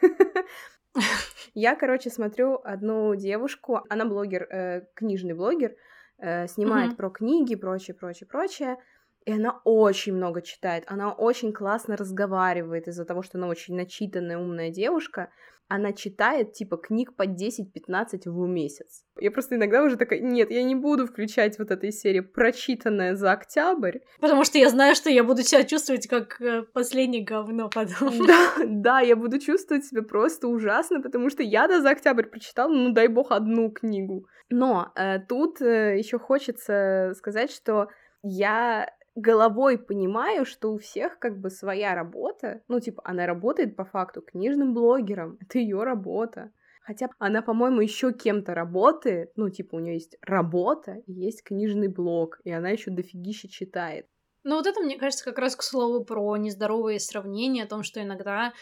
Я, 1.53 1.75
короче, 1.75 2.09
смотрю 2.09 2.59
одну 2.63 3.15
девушку, 3.15 3.81
она 3.89 4.05
блогер, 4.05 4.47
э, 4.49 4.81
книжный 4.93 5.33
блогер, 5.33 5.75
э, 6.17 6.47
снимает 6.47 6.97
про 6.97 7.09
книги, 7.09 7.55
прочее, 7.55 7.95
прочее, 7.95 8.27
прочее. 8.27 8.77
И 9.25 9.31
она 9.31 9.59
очень 9.63 10.13
много 10.13 10.41
читает, 10.41 10.83
она 10.87 11.11
очень 11.11 11.51
классно 11.51 11.97
разговаривает 11.97 12.87
из-за 12.87 13.05
того, 13.05 13.23
что 13.23 13.39
она 13.39 13.47
очень 13.47 13.75
начитанная, 13.75 14.37
умная 14.37 14.69
девушка 14.69 15.29
она 15.67 15.93
читает 15.93 16.53
типа 16.53 16.77
книг 16.77 17.15
по 17.15 17.23
10-15 17.23 18.21
в 18.25 18.47
месяц. 18.47 19.03
Я 19.19 19.31
просто 19.31 19.55
иногда 19.55 19.83
уже 19.83 19.97
такая, 19.97 20.19
нет, 20.19 20.51
я 20.51 20.63
не 20.63 20.75
буду 20.75 21.07
включать 21.07 21.57
вот 21.57 21.71
этой 21.71 21.91
серии 21.91 22.19
прочитанная 22.19 23.15
за 23.15 23.31
октябрь. 23.31 23.99
Потому 24.19 24.43
что 24.43 24.57
я 24.57 24.69
знаю, 24.69 24.95
что 24.95 25.09
я 25.09 25.23
буду 25.23 25.41
себя 25.41 25.63
чувствовать 25.63 26.07
как 26.07 26.39
э, 26.41 26.63
последнее 26.73 27.23
говно 27.23 27.69
потом. 27.69 28.13
Да, 28.27 28.53
да, 28.65 28.99
я 28.99 29.15
буду 29.15 29.39
чувствовать 29.39 29.85
себя 29.85 30.01
просто 30.01 30.47
ужасно, 30.47 31.01
потому 31.01 31.29
что 31.29 31.43
я 31.43 31.67
да 31.67 31.81
за 31.81 31.91
октябрь 31.91 32.25
прочитала, 32.25 32.71
ну 32.71 32.91
дай 32.91 33.07
бог, 33.07 33.31
одну 33.31 33.71
книгу. 33.71 34.27
Но 34.49 34.91
э, 34.95 35.19
тут 35.19 35.61
э, 35.61 35.97
еще 35.97 36.19
хочется 36.19 37.13
сказать, 37.15 37.51
что 37.51 37.87
я 38.21 38.89
головой 39.15 39.77
понимаю, 39.77 40.45
что 40.45 40.73
у 40.73 40.77
всех 40.77 41.19
как 41.19 41.39
бы 41.39 41.49
своя 41.49 41.95
работа. 41.95 42.61
Ну, 42.67 42.79
типа, 42.79 43.01
она 43.05 43.25
работает 43.25 43.75
по 43.75 43.85
факту 43.85 44.21
книжным 44.21 44.73
блогером. 44.73 45.37
Это 45.41 45.59
ее 45.59 45.83
работа. 45.83 46.51
Хотя 46.81 47.09
она, 47.17 47.41
по-моему, 47.41 47.81
еще 47.81 48.13
кем-то 48.13 48.53
работает. 48.53 49.31
Ну, 49.35 49.49
типа, 49.49 49.75
у 49.75 49.79
нее 49.79 49.95
есть 49.95 50.17
работа 50.21 51.01
есть 51.07 51.43
книжный 51.43 51.87
блог, 51.87 52.39
и 52.43 52.51
она 52.51 52.69
еще 52.69 52.91
дофигища 52.91 53.47
читает. 53.49 54.05
Ну, 54.43 54.57
вот 54.57 54.67
это, 54.67 54.81
мне 54.81 54.97
кажется, 54.97 55.25
как 55.25 55.39
раз 55.39 55.55
к 55.55 55.63
слову 55.63 56.05
про 56.05 56.37
нездоровые 56.37 56.99
сравнения, 56.99 57.63
о 57.63 57.67
том, 57.67 57.81
что 57.81 58.03
иногда 58.03 58.53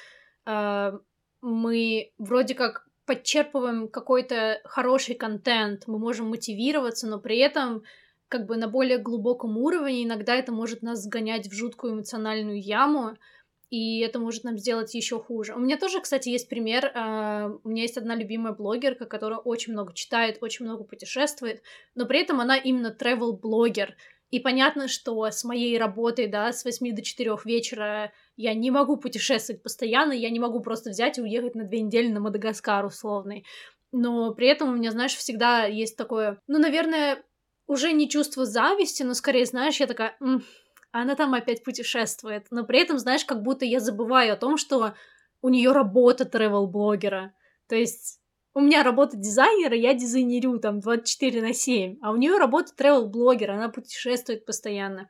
э, 0.45 0.91
мы 1.41 2.13
вроде 2.17 2.55
как 2.55 2.87
подчерпываем 3.05 3.89
какой-то 3.89 4.61
хороший 4.63 5.15
контент, 5.15 5.83
мы 5.87 5.99
можем 5.99 6.29
мотивироваться, 6.29 7.07
но 7.07 7.19
при 7.19 7.39
этом 7.39 7.83
как 8.27 8.45
бы 8.45 8.57
на 8.57 8.67
более 8.67 8.97
глубоком 8.97 9.57
уровне, 9.57 10.03
иногда 10.03 10.35
это 10.35 10.51
может 10.51 10.81
нас 10.81 11.03
сгонять 11.03 11.47
в 11.47 11.53
жуткую 11.53 11.93
эмоциональную 11.93 12.61
яму, 12.61 13.15
и 13.69 14.01
это 14.01 14.19
может 14.19 14.43
нам 14.43 14.57
сделать 14.57 14.93
еще 14.93 15.19
хуже. 15.19 15.55
У 15.55 15.59
меня 15.59 15.77
тоже, 15.77 15.99
кстати, 15.99 16.29
есть 16.29 16.47
пример. 16.47 16.91
Uh, 16.95 17.59
у 17.63 17.69
меня 17.69 17.81
есть 17.81 17.97
одна 17.97 18.13
любимая 18.13 18.53
блогерка, 18.53 19.05
которая 19.05 19.39
очень 19.39 19.73
много 19.73 19.93
читает, 19.93 20.37
очень 20.41 20.65
много 20.65 20.83
путешествует, 20.83 21.63
но 21.95 22.05
при 22.05 22.21
этом 22.21 22.39
она 22.39 22.55
именно 22.55 22.95
travel-блогер. 22.95 23.95
И 24.29 24.39
понятно, 24.39 24.87
что 24.87 25.25
с 25.25 25.43
моей 25.43 25.77
работой, 25.79 26.27
да, 26.27 26.51
с 26.51 26.65
8 26.65 26.95
до 26.95 27.01
4 27.01 27.35
вечера 27.45 28.11
я 28.35 28.53
не 28.53 28.69
могу 28.69 28.97
путешествовать 28.97 29.63
постоянно, 29.63 30.13
я 30.13 30.29
не 30.29 30.39
могу 30.39 30.59
просто 30.59 30.91
взять 30.91 31.17
и 31.17 31.21
уехать 31.21 31.55
на 31.55 31.63
две 31.63 31.81
недели 31.81 32.09
на 32.09 32.19
Мадагаскар 32.19 32.85
условный. 32.85 33.45
Но 33.91 34.33
при 34.33 34.47
этом 34.47 34.69
у 34.69 34.75
меня, 34.75 34.91
знаешь, 34.91 35.15
всегда 35.15 35.65
есть 35.65 35.97
такое, 35.97 36.39
ну, 36.47 36.57
наверное, 36.57 37.23
уже 37.67 37.91
не 37.93 38.09
чувство 38.09 38.45
зависти, 38.45 39.03
но 39.03 39.13
скорее, 39.13 39.45
знаешь, 39.45 39.79
я 39.79 39.87
такая, 39.87 40.15
М, 40.19 40.43
она 40.91 41.15
там 41.15 41.33
опять 41.33 41.63
путешествует. 41.63 42.47
Но 42.51 42.65
при 42.65 42.79
этом, 42.79 42.99
знаешь, 42.99 43.25
как 43.25 43.41
будто 43.41 43.65
я 43.65 43.79
забываю 43.79 44.33
о 44.33 44.37
том, 44.37 44.57
что 44.57 44.93
у 45.41 45.49
нее 45.49 45.71
работа 45.71 46.23
travel-блогера. 46.23 47.31
То 47.67 47.75
есть 47.75 48.19
у 48.53 48.61
меня 48.61 48.83
работа 48.83 49.17
дизайнера, 49.17 49.75
я 49.75 49.93
дизайнерю 49.93 50.59
там 50.59 50.79
24 50.79 51.41
на 51.41 51.53
7, 51.53 51.97
а 52.01 52.11
у 52.11 52.15
нее 52.15 52.37
работа 52.37 52.73
travel-блогера, 52.77 53.53
она 53.53 53.69
путешествует 53.69 54.45
постоянно. 54.45 55.09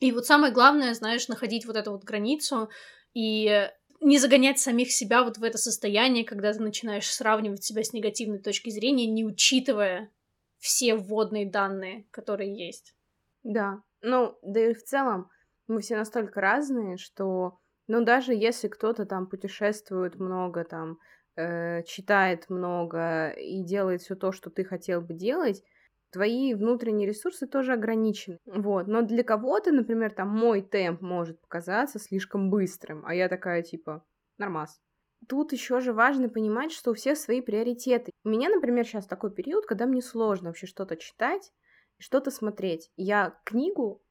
И 0.00 0.12
вот 0.12 0.26
самое 0.26 0.52
главное, 0.52 0.94
знаешь, 0.94 1.28
находить 1.28 1.66
вот 1.66 1.76
эту 1.76 1.92
вот 1.92 2.04
границу 2.04 2.68
и 3.14 3.68
не 4.00 4.18
загонять 4.18 4.58
самих 4.58 4.92
себя 4.92 5.24
вот 5.24 5.38
в 5.38 5.42
это 5.42 5.58
состояние, 5.58 6.24
когда 6.24 6.52
ты 6.52 6.60
начинаешь 6.60 7.10
сравнивать 7.10 7.64
себя 7.64 7.82
с 7.82 7.92
негативной 7.92 8.38
точки 8.38 8.70
зрения, 8.70 9.06
не 9.06 9.24
учитывая 9.24 10.10
все 10.64 10.94
вводные 10.94 11.44
данные, 11.44 12.06
которые 12.10 12.56
есть. 12.56 12.94
Да, 13.42 13.82
ну, 14.00 14.38
да 14.40 14.70
и 14.70 14.72
в 14.72 14.82
целом 14.82 15.28
мы 15.68 15.82
все 15.82 15.94
настолько 15.94 16.40
разные, 16.40 16.96
что, 16.96 17.58
ну, 17.86 18.02
даже 18.02 18.32
если 18.32 18.68
кто-то 18.68 19.04
там 19.04 19.26
путешествует 19.26 20.18
много, 20.18 20.64
там, 20.64 20.98
э, 21.36 21.82
читает 21.82 22.48
много 22.48 23.28
и 23.32 23.62
делает 23.62 24.00
все 24.00 24.14
то, 24.14 24.32
что 24.32 24.48
ты 24.48 24.64
хотел 24.64 25.02
бы 25.02 25.12
делать, 25.12 25.62
твои 26.10 26.54
внутренние 26.54 27.08
ресурсы 27.08 27.46
тоже 27.46 27.74
ограничены. 27.74 28.38
Вот. 28.46 28.86
Но 28.86 29.02
для 29.02 29.22
кого-то, 29.22 29.70
например, 29.70 30.14
там 30.14 30.30
мой 30.30 30.62
темп 30.62 31.02
может 31.02 31.38
показаться 31.42 31.98
слишком 31.98 32.48
быстрым, 32.48 33.04
а 33.04 33.14
я 33.14 33.28
такая 33.28 33.62
типа 33.62 34.02
нормас. 34.38 34.80
Тут 35.28 35.52
еще 35.52 35.80
же 35.80 35.92
важно 35.92 36.28
понимать, 36.28 36.72
что 36.72 36.90
у 36.90 36.94
всех 36.94 37.16
свои 37.18 37.40
приоритеты. 37.40 38.12
У 38.24 38.28
меня, 38.28 38.48
например, 38.48 38.84
сейчас 38.84 39.06
такой 39.06 39.30
период, 39.30 39.66
когда 39.66 39.86
мне 39.86 40.02
сложно 40.02 40.48
вообще 40.48 40.66
что-то 40.66 40.96
читать, 40.96 41.52
что-то 41.98 42.30
смотреть. 42.30 42.90
Я 42.96 43.38
книгу 43.44 44.02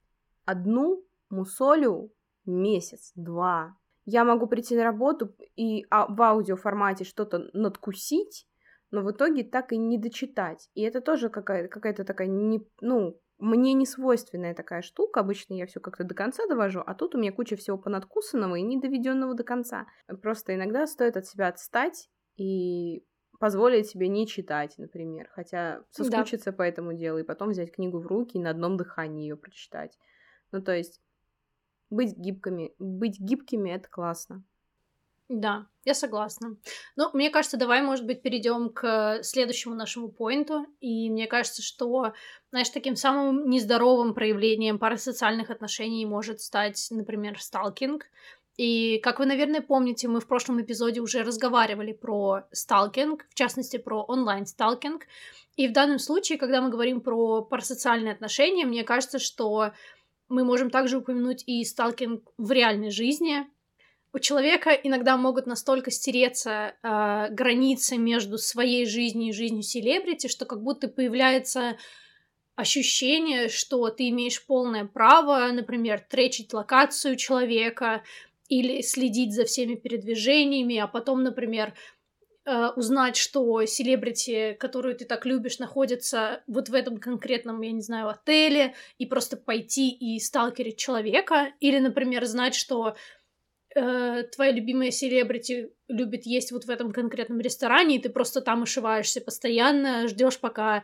одну 0.46 1.06
мусолю 1.30 2.12
месяц, 2.46 3.12
два. 3.16 3.78
Я 4.06 4.26
могу 4.26 4.48
прийти 4.48 4.76
на 4.76 4.84
работу 4.84 5.34
и 5.56 5.86
а, 5.90 6.08
в 6.08 6.22
аудиоформате 6.22 7.06
что-то 7.06 7.50
надкусить, 7.54 8.48
но 8.92 9.02
в 9.02 9.12
итоге 9.12 9.44
так 9.44 9.72
и 9.72 9.78
не 9.78 9.98
дочитать. 9.98 10.70
И 10.74 10.82
это 10.82 11.02
тоже 11.02 11.30
какая-то 11.30 11.70
какая 11.70 11.94
такая, 11.94 12.28
не, 12.28 12.68
ну, 12.82 13.20
мне 13.44 13.74
не 13.74 13.86
свойственная 13.86 14.56
такая 14.56 14.82
штука. 14.82 15.20
Обычно 15.20 15.54
я 15.54 15.66
все 15.66 15.80
как-то 15.80 16.04
до 16.04 16.16
конца 16.16 16.48
довожу, 16.48 16.82
а 16.86 16.94
тут 16.96 17.16
у 17.16 17.18
меня 17.20 17.32
куча 17.32 17.56
всего 17.56 17.78
понадкусанного 17.78 18.56
и 18.56 18.62
недоведенного 18.62 19.36
до 19.36 19.44
конца. 19.44 19.86
Просто 20.22 20.56
иногда 20.56 20.88
стоит 20.88 21.18
от 21.18 21.26
себя 21.28 21.50
отстать 21.50 22.10
и 22.38 23.06
позволить 23.40 23.88
себе 23.88 24.08
не 24.08 24.26
читать, 24.26 24.76
например, 24.78 25.30
хотя 25.34 25.84
соскучиться 25.92 26.52
да. 26.52 26.58
по 26.58 26.62
этому 26.62 26.94
делу 26.94 27.20
и 27.20 27.24
потом 27.24 27.50
взять 27.50 27.74
книгу 27.74 28.00
в 28.00 28.08
руки 28.08 28.38
и 28.38 28.42
на 28.42 28.52
одном 28.52 28.78
дыхании 28.78 29.24
ее 29.24 29.36
прочитать. 29.36 29.98
Ну, 30.52 30.62
то 30.62 30.74
есть 30.74 31.02
быть 31.90 32.16
гибкими, 32.18 32.74
быть 32.80 33.20
гибкими 33.20 33.72
это 33.72 33.90
классно. 33.90 34.44
Да, 35.36 35.66
я 35.84 35.96
согласна. 35.96 36.58
Ну, 36.96 37.10
мне 37.14 37.32
кажется, 37.32 37.58
давай, 37.58 37.82
может 37.82 38.06
быть, 38.06 38.22
перейдем 38.22 38.70
к 38.70 39.24
следующему 39.24 39.74
нашему 39.74 40.10
поинту. 40.10 40.68
И 40.80 41.10
мне 41.10 41.26
кажется, 41.26 41.64
что, 41.64 42.14
знаешь, 42.52 42.70
таким 42.70 42.96
самым 42.96 43.50
нездоровым 43.50 44.14
проявлением 44.14 44.78
парасоциальных 44.78 45.50
отношений 45.50 46.06
может 46.06 46.40
стать, 46.40 46.88
например, 46.92 47.42
сталкинг. 47.42 48.06
И, 48.58 49.00
как 49.00 49.18
вы, 49.18 49.26
наверное, 49.26 49.62
помните, 49.62 50.08
мы 50.08 50.20
в 50.20 50.28
прошлом 50.28 50.62
эпизоде 50.62 51.02
уже 51.02 51.24
разговаривали 51.24 51.94
про 51.94 52.44
сталкинг, 52.52 53.26
в 53.28 53.34
частности, 53.34 53.78
про 53.78 54.04
онлайн-сталкинг. 54.04 55.08
И 55.56 55.68
в 55.68 55.74
данном 55.74 55.98
случае, 55.98 56.38
когда 56.38 56.62
мы 56.62 56.70
говорим 56.70 57.02
про 57.02 57.42
парасоциальные 57.42 58.14
отношения, 58.14 58.68
мне 58.68 58.84
кажется, 58.84 59.18
что 59.18 59.72
мы 60.30 60.44
можем 60.44 60.70
также 60.70 60.98
упомянуть 60.98 61.44
и 61.48 61.64
сталкинг 61.66 62.22
в 62.38 62.52
реальной 62.52 62.92
жизни. 62.92 63.48
У 64.14 64.20
человека 64.20 64.70
иногда 64.72 65.18
могут 65.18 65.48
настолько 65.48 65.90
стереться 65.90 66.76
э, 66.84 67.30
границы 67.32 67.98
между 67.98 68.38
своей 68.38 68.86
жизнью 68.86 69.30
и 69.30 69.34
жизнью 69.34 69.64
селебрити, 69.64 70.28
что 70.28 70.46
как 70.46 70.62
будто 70.62 70.88
появляется 70.88 71.78
ощущение, 72.56 73.50
что 73.50 73.90
ты 73.90 74.10
имеешь 74.10 74.46
полное 74.46 74.86
право, 74.86 75.52
например, 75.52 76.00
тречить 76.00 76.54
локацию 76.54 77.16
человека, 77.16 78.04
или 78.50 78.82
следить 78.82 79.34
за 79.34 79.46
всеми 79.46 79.76
передвижениями, 79.76 80.78
а 80.78 80.88
потом, 80.88 81.24
например, 81.24 81.74
э, 82.46 82.68
узнать, 82.76 83.16
что 83.16 83.66
селебрити, 83.66 84.56
которую 84.60 84.96
ты 84.96 85.06
так 85.06 85.26
любишь, 85.26 85.60
находится 85.60 86.44
вот 86.46 86.70
в 86.70 86.74
этом 86.76 86.98
конкретном, 86.98 87.62
я 87.62 87.72
не 87.72 87.82
знаю, 87.82 88.10
отеле, 88.10 88.76
и 89.00 89.06
просто 89.06 89.38
пойти 89.38 89.90
и 89.90 90.20
сталкерить 90.20 90.78
человека, 90.78 91.54
или, 91.60 91.80
например, 91.80 92.26
знать, 92.26 92.54
что 92.54 92.96
э, 93.76 94.24
твоя 94.24 94.52
любимая 94.52 94.92
селебрити 94.92 95.72
любит 95.88 96.26
есть 96.26 96.52
вот 96.52 96.66
в 96.66 96.70
этом 96.70 96.92
конкретном 96.92 97.40
ресторане, 97.40 97.98
и 97.98 98.00
ты 98.00 98.10
просто 98.10 98.42
там 98.42 98.64
ошиваешься 98.64 99.22
постоянно, 99.22 100.08
ждешь, 100.08 100.40
пока 100.40 100.84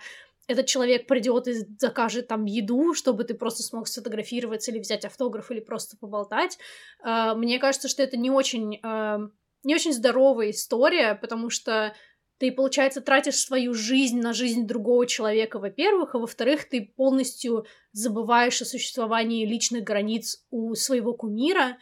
этот 0.49 0.65
человек 0.65 1.05
придет 1.05 1.47
и 1.47 1.53
закажет 1.77 2.27
там 2.27 2.45
еду, 2.45 2.95
чтобы 2.95 3.23
ты 3.23 3.35
просто 3.35 3.61
смог 3.61 3.87
сфотографироваться 3.87 4.71
или 4.71 4.79
взять 4.79 5.05
автограф 5.05 5.51
или 5.51 5.59
просто 5.59 5.95
поболтать. 5.95 6.57
Uh, 7.05 7.35
мне 7.35 7.59
кажется, 7.59 7.87
что 7.87 8.01
это 8.01 8.17
не 8.17 8.31
очень, 8.31 8.79
uh, 8.83 9.29
не 9.63 9.75
очень 9.75 9.93
здоровая 9.93 10.49
история, 10.49 11.13
потому 11.13 11.51
что 11.51 11.93
ты, 12.39 12.51
получается, 12.51 13.01
тратишь 13.01 13.35
свою 13.35 13.75
жизнь 13.75 14.19
на 14.19 14.33
жизнь 14.33 14.65
другого 14.65 15.05
человека, 15.05 15.59
во-первых, 15.59 16.15
а 16.15 16.19
во-вторых, 16.19 16.67
ты 16.67 16.91
полностью 16.95 17.65
забываешь 17.91 18.61
о 18.61 18.65
существовании 18.65 19.45
личных 19.45 19.83
границ 19.83 20.45
у 20.49 20.73
своего 20.73 21.13
кумира, 21.13 21.77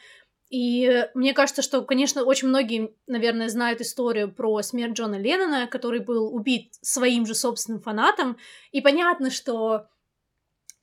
и 0.50 1.08
мне 1.14 1.34
кажется, 1.34 1.62
что, 1.62 1.82
конечно, 1.82 2.24
очень 2.24 2.48
многие, 2.48 2.94
наверное, 3.06 3.50
знают 3.50 3.82
историю 3.82 4.32
про 4.34 4.62
смерть 4.62 4.94
Джона 4.94 5.20
Леннона, 5.20 5.68
который 5.68 6.00
был 6.00 6.34
убит 6.34 6.74
своим 6.82 7.26
же 7.26 7.36
собственным 7.36 7.82
фанатом. 7.82 8.38
И 8.72 8.80
понятно, 8.80 9.30
что 9.30 9.88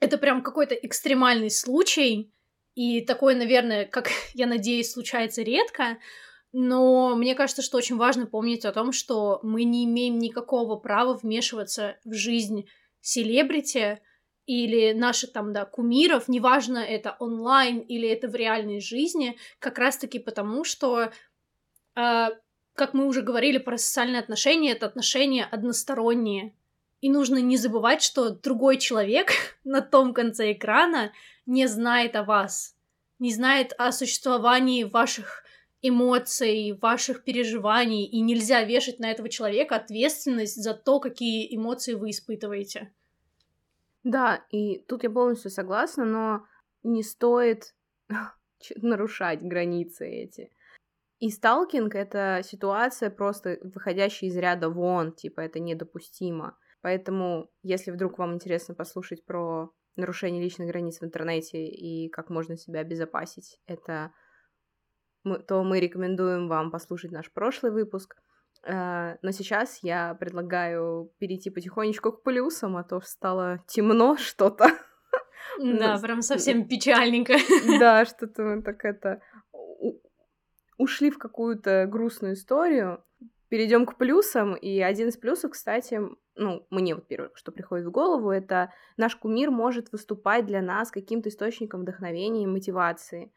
это 0.01 0.19
прям 0.19 0.43
какой-то 0.43 0.75
экстремальный 0.75 1.51
случай. 1.51 2.31
И 2.75 3.01
такое, 3.01 3.35
наверное, 3.37 3.87
как 3.87 4.11
я 4.35 4.47
надеюсь, 4.47 4.93
случается 4.93 5.43
редко. 5.43 5.97
Но 6.53 7.17
мне 7.17 7.35
кажется, 7.35 7.63
что 7.63 7.79
очень 7.79 7.97
важно 7.97 8.27
помнить 8.27 8.67
о 8.67 8.73
том, 8.73 8.93
что 8.93 9.41
мы 9.43 9.65
не 9.65 9.87
имеем 9.87 10.19
никакого 10.19 10.77
права 10.77 11.15
вмешиваться 11.15 11.97
в 12.05 12.13
жизнь 12.13 12.69
селебрити, 13.01 14.01
или 14.47 14.93
наших 14.93 15.33
там, 15.33 15.53
да, 15.53 15.65
кумиров, 15.65 16.29
неважно, 16.29 16.79
это 16.79 17.17
онлайн 17.19 17.79
или 17.79 18.09
это 18.09 18.29
в 18.29 18.35
реальной 18.35 18.81
жизни, 18.81 19.39
как 19.59 19.79
раз-таки 19.79 20.19
потому, 20.19 20.65
что, 20.65 21.11
э, 21.97 22.27
как 22.75 22.95
мы 22.95 23.07
уже 23.07 23.23
говорили 23.23 23.59
про 23.59 23.79
социальные 23.79 24.21
отношения, 24.21 24.73
это 24.73 24.87
отношения 24.87 25.45
односторонние. 25.45 26.55
И 27.01 27.11
нужно 27.11 27.39
не 27.39 27.57
забывать, 27.57 28.03
что 28.03 28.31
другой 28.31 28.79
человек 28.79 29.31
на 29.65 29.81
том 29.81 30.13
конце 30.13 30.53
экрана 30.53 31.13
не 31.47 31.67
знает 31.67 32.17
о 32.17 32.25
вас, 32.25 32.77
не 33.19 33.33
знает 33.33 33.73
о 33.79 33.93
существовании 33.93 34.85
ваших 34.85 35.45
эмоций, 35.81 36.73
ваших 36.81 37.25
переживаний, 37.25 38.07
и 38.07 38.21
нельзя 38.21 38.63
вешать 38.63 39.01
на 39.01 39.11
этого 39.11 39.29
человека 39.29 39.77
ответственность 39.77 40.63
за 40.63 40.73
то, 40.73 40.99
какие 40.99 41.55
эмоции 41.55 41.93
вы 41.93 42.11
испытываете. 42.11 42.91
Да, 44.05 44.45
и 44.51 44.79
тут 44.79 45.03
я 45.03 45.11
полностью 45.11 45.51
согласна, 45.51 46.05
но 46.05 46.47
не 46.83 47.03
стоит 47.03 47.75
нарушать 48.77 49.43
границы 49.43 50.07
эти. 50.07 50.51
И 51.21 51.31
сталкинг— 51.31 51.95
это 51.95 52.43
ситуация 52.45 53.11
просто 53.11 53.59
выходящая 53.63 54.29
из 54.29 54.37
ряда 54.37 54.69
вон, 54.69 55.13
типа 55.13 55.41
это 55.41 55.59
недопустимо. 55.59 56.59
Поэтому, 56.83 57.51
если 57.63 57.91
вдруг 57.91 58.19
вам 58.19 58.35
интересно 58.35 58.75
послушать 58.75 59.25
про 59.25 59.71
нарушение 59.97 60.43
личных 60.43 60.69
границ 60.69 61.01
в 61.01 61.05
интернете 61.05 61.65
и 61.67 62.11
как 62.11 62.29
можно 62.29 62.59
себя 62.59 62.81
обезопасить, 62.81 63.59
это 63.67 64.13
то 65.49 65.65
мы 65.65 65.81
рекомендуем 65.81 66.49
вам 66.49 66.71
послушать 66.71 67.11
наш 67.11 67.33
прошлый 67.33 67.73
выпуск. 67.73 68.17
Э, 68.67 69.17
но 69.23 69.31
сейчас 69.31 69.81
я 69.83 70.15
предлагаю 70.15 71.13
перейти 71.19 71.51
потихонечку 71.51 72.13
к 72.13 72.23
плюсам, 72.23 72.77
а 72.77 72.85
то 72.85 73.01
стало 73.01 73.63
темно 73.67 74.17
что-то. 74.19 74.71
Да, 75.59 75.99
прям 75.99 76.23
совсем 76.23 76.67
печальненько. 76.67 77.35
Да, 77.79 78.05
что-то 78.05 78.43
мы 78.43 78.63
так 78.63 78.85
это 78.85 79.21
ушли 80.77 81.11
в 81.11 81.19
какую-то 81.19 81.87
грустную 81.87 82.35
историю. 82.35 83.05
Перейдем 83.49 83.87
к 83.87 83.97
плюсам, 83.97 84.55
и 84.55 84.81
один 84.81 85.09
из 85.09 85.17
плюсов, 85.17 85.53
кстати, 85.53 86.01
ну, 86.35 86.67
мне 86.71 86.95
вот 86.95 87.07
первое, 87.07 87.31
что 87.35 87.53
приходит 87.53 87.87
в 87.87 87.93
голову, 87.93 88.31
это 88.31 88.73
наш 88.97 89.15
кумир 89.15 89.51
может 89.51 89.93
выступать 89.93 90.47
для 90.47 90.61
нас 90.61 90.91
каким-то 90.91 91.29
источником 91.29 91.83
вдохновения 91.83 92.43
и 92.43 92.49
мотивации. 92.49 93.33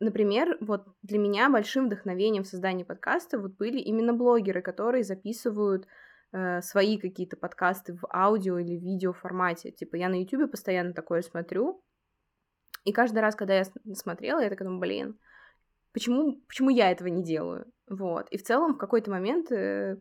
Например, 0.00 0.56
вот 0.60 0.86
для 1.02 1.18
меня 1.18 1.50
большим 1.50 1.86
вдохновением 1.86 2.44
в 2.44 2.48
создании 2.48 2.84
подкаста 2.84 3.38
вот 3.38 3.56
были 3.56 3.78
именно 3.78 4.12
блогеры, 4.12 4.62
которые 4.62 5.02
записывают 5.02 5.86
э, 6.32 6.60
свои 6.62 6.98
какие-то 6.98 7.36
подкасты 7.36 7.94
в 7.94 8.06
аудио 8.12 8.58
или 8.58 8.76
видео 8.78 9.12
формате. 9.12 9.72
Типа 9.72 9.96
я 9.96 10.08
на 10.08 10.20
YouTube 10.20 10.50
постоянно 10.50 10.92
такое 10.92 11.22
смотрю, 11.22 11.82
и 12.84 12.92
каждый 12.92 13.18
раз, 13.18 13.34
когда 13.34 13.54
я 13.54 13.64
смотрела, 13.94 14.40
я 14.40 14.48
такая 14.48 14.66
думаю, 14.66 14.80
блин, 14.80 15.18
почему, 15.92 16.40
почему 16.46 16.70
я 16.70 16.90
этого 16.90 17.08
не 17.08 17.22
делаю? 17.22 17.66
Вот. 17.88 18.28
И 18.30 18.38
в 18.38 18.42
целом 18.42 18.74
в 18.74 18.78
какой-то 18.78 19.10
момент 19.10 19.50
э, 19.52 19.98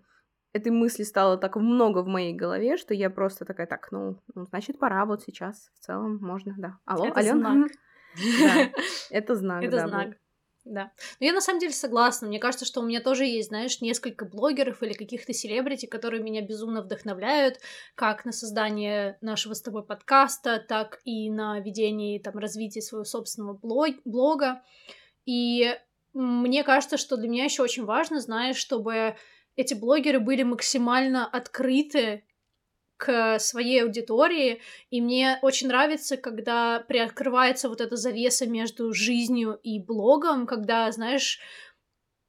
этой 0.53 0.71
мысли 0.71 1.03
стало 1.03 1.37
так 1.37 1.55
много 1.55 2.03
в 2.03 2.07
моей 2.07 2.33
голове, 2.33 2.77
что 2.77 2.93
я 2.93 3.09
просто 3.09 3.45
такая, 3.45 3.67
так, 3.67 3.91
ну, 3.91 4.21
ну 4.33 4.45
значит, 4.45 4.79
пора 4.79 5.05
вот 5.05 5.23
сейчас. 5.23 5.69
В 5.75 5.79
целом 5.79 6.17
можно, 6.21 6.55
да. 6.57 6.77
Алло, 6.85 7.07
Это 7.07 7.19
Алена? 7.19 7.51
Знак. 7.51 7.71
Это 9.09 9.35
знак. 9.35 9.63
Это 9.63 9.87
знак. 9.87 10.17
Да. 10.69 10.91
Но 11.19 11.25
я 11.25 11.33
на 11.33 11.41
самом 11.41 11.59
деле 11.59 11.71
согласна. 11.71 12.27
Мне 12.27 12.39
кажется, 12.39 12.65
что 12.65 12.81
у 12.81 12.85
меня 12.85 12.99
тоже 12.99 13.25
есть, 13.25 13.49
знаешь, 13.49 13.79
несколько 13.79 14.25
блогеров 14.25 14.83
или 14.83 14.93
каких-то 14.93 15.33
селебрити, 15.33 15.85
которые 15.85 16.21
меня 16.21 16.41
безумно 16.41 16.81
вдохновляют, 16.81 17.59
как 17.95 18.25
на 18.25 18.31
создание 18.31 19.17
нашего 19.21 19.53
с 19.53 19.61
тобой 19.61 19.85
подкаста, 19.85 20.59
так 20.59 20.99
и 21.05 21.29
на 21.29 21.59
ведение, 21.59 22.19
там, 22.19 22.37
развитие 22.37 22.81
своего 22.81 23.05
собственного 23.05 23.53
блог 23.53 23.95
блога. 24.03 24.61
И 25.25 25.73
мне 26.13 26.63
кажется, 26.63 26.97
что 26.97 27.15
для 27.15 27.29
меня 27.29 27.45
еще 27.45 27.63
очень 27.63 27.85
важно, 27.85 28.19
знаешь, 28.19 28.57
чтобы 28.57 29.15
эти 29.55 29.73
блогеры 29.73 30.19
были 30.19 30.43
максимально 30.43 31.25
открыты 31.25 32.23
к 32.97 33.39
своей 33.39 33.83
аудитории, 33.83 34.61
и 34.89 35.01
мне 35.01 35.39
очень 35.41 35.67
нравится, 35.67 36.17
когда 36.17 36.79
приоткрывается 36.87 37.69
вот 37.69 37.81
эта 37.81 37.95
завеса 37.95 38.47
между 38.47 38.93
жизнью 38.93 39.59
и 39.63 39.79
блогом, 39.79 40.47
когда, 40.47 40.91
знаешь, 40.91 41.39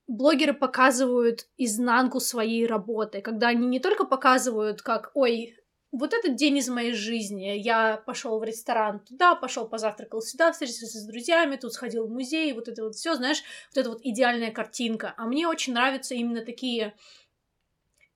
блогеры 0.07 0.55
показывают 0.55 1.49
изнанку 1.57 2.21
своей 2.21 2.67
работы, 2.67 3.21
когда 3.21 3.49
они 3.49 3.67
не 3.67 3.81
только 3.81 4.05
показывают, 4.05 4.83
как, 4.83 5.11
ой, 5.15 5.55
вот 5.91 6.13
этот 6.13 6.37
день 6.37 6.59
из 6.59 6.69
моей 6.69 6.93
жизни, 6.93 7.57
я 7.59 7.97
пошел 8.07 8.39
в 8.39 8.45
ресторан 8.45 9.01
туда, 9.01 9.35
пошел 9.35 9.67
позавтракал 9.67 10.21
сюда, 10.21 10.53
встретился 10.53 10.99
с 10.99 11.07
друзьями, 11.07 11.57
тут 11.57 11.73
сходил 11.73 12.07
в 12.07 12.11
музей, 12.11 12.53
вот 12.53 12.69
это 12.69 12.85
вот 12.85 12.95
все, 12.95 13.15
знаешь, 13.15 13.43
вот 13.71 13.81
это 13.81 13.91
вот 13.91 14.01
идеальная 14.03 14.51
картинка. 14.51 15.15
А 15.17 15.27
мне 15.27 15.49
очень 15.49 15.73
нравятся 15.73 16.15
именно 16.15 16.45
такие 16.45 16.95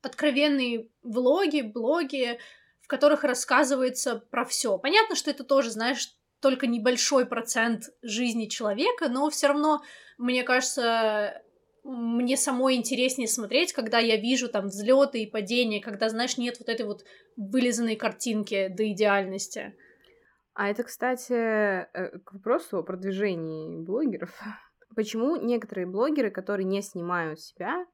откровенные 0.03 0.91
влоги, 1.03 1.63
блоги, 1.63 2.39
в 2.81 2.89
которых 2.89 3.25
рассказывается 3.25 4.17
про 4.31 4.45
все. 4.45 4.79
Понятно, 4.79 5.17
что 5.17 5.31
это 5.31 5.45
тоже, 5.45 5.71
знаешь, 5.71 6.17
только 6.41 6.67
небольшой 6.67 7.25
процент 7.25 7.85
жизни 8.03 8.47
человека, 8.47 9.09
но 9.09 9.31
все 9.31 9.47
равно, 9.47 9.83
мне 10.19 10.43
кажется, 10.43 11.41
мне 11.85 12.37
самой 12.37 12.75
интереснее 12.75 13.29
смотреть, 13.29 13.73
когда 13.73 13.99
я 13.99 14.17
вижу 14.17 14.49
там 14.49 14.67
взлеты 14.67 15.23
и 15.23 15.31
падения, 15.31 15.81
когда, 15.81 16.09
знаешь, 16.09 16.37
нет 16.37 16.59
вот 16.59 16.69
этой 16.69 16.85
вот 16.85 17.05
вылизанной 17.37 17.97
картинки 17.97 18.69
до 18.69 18.91
идеальности. 18.91 19.75
А 20.55 20.69
это, 20.69 20.83
кстати, 20.83 21.33
э, 21.33 22.19
к 22.19 22.33
вопросу 22.33 22.79
о 22.79 22.83
продвижении 22.83 23.79
блогеров. 23.79 24.31
Почему 24.97 25.37
некоторые 25.37 25.87
блогеры, 25.87 26.31
которые 26.31 26.67
не 26.67 26.83
снимают 26.83 27.41
себя, 27.41 27.87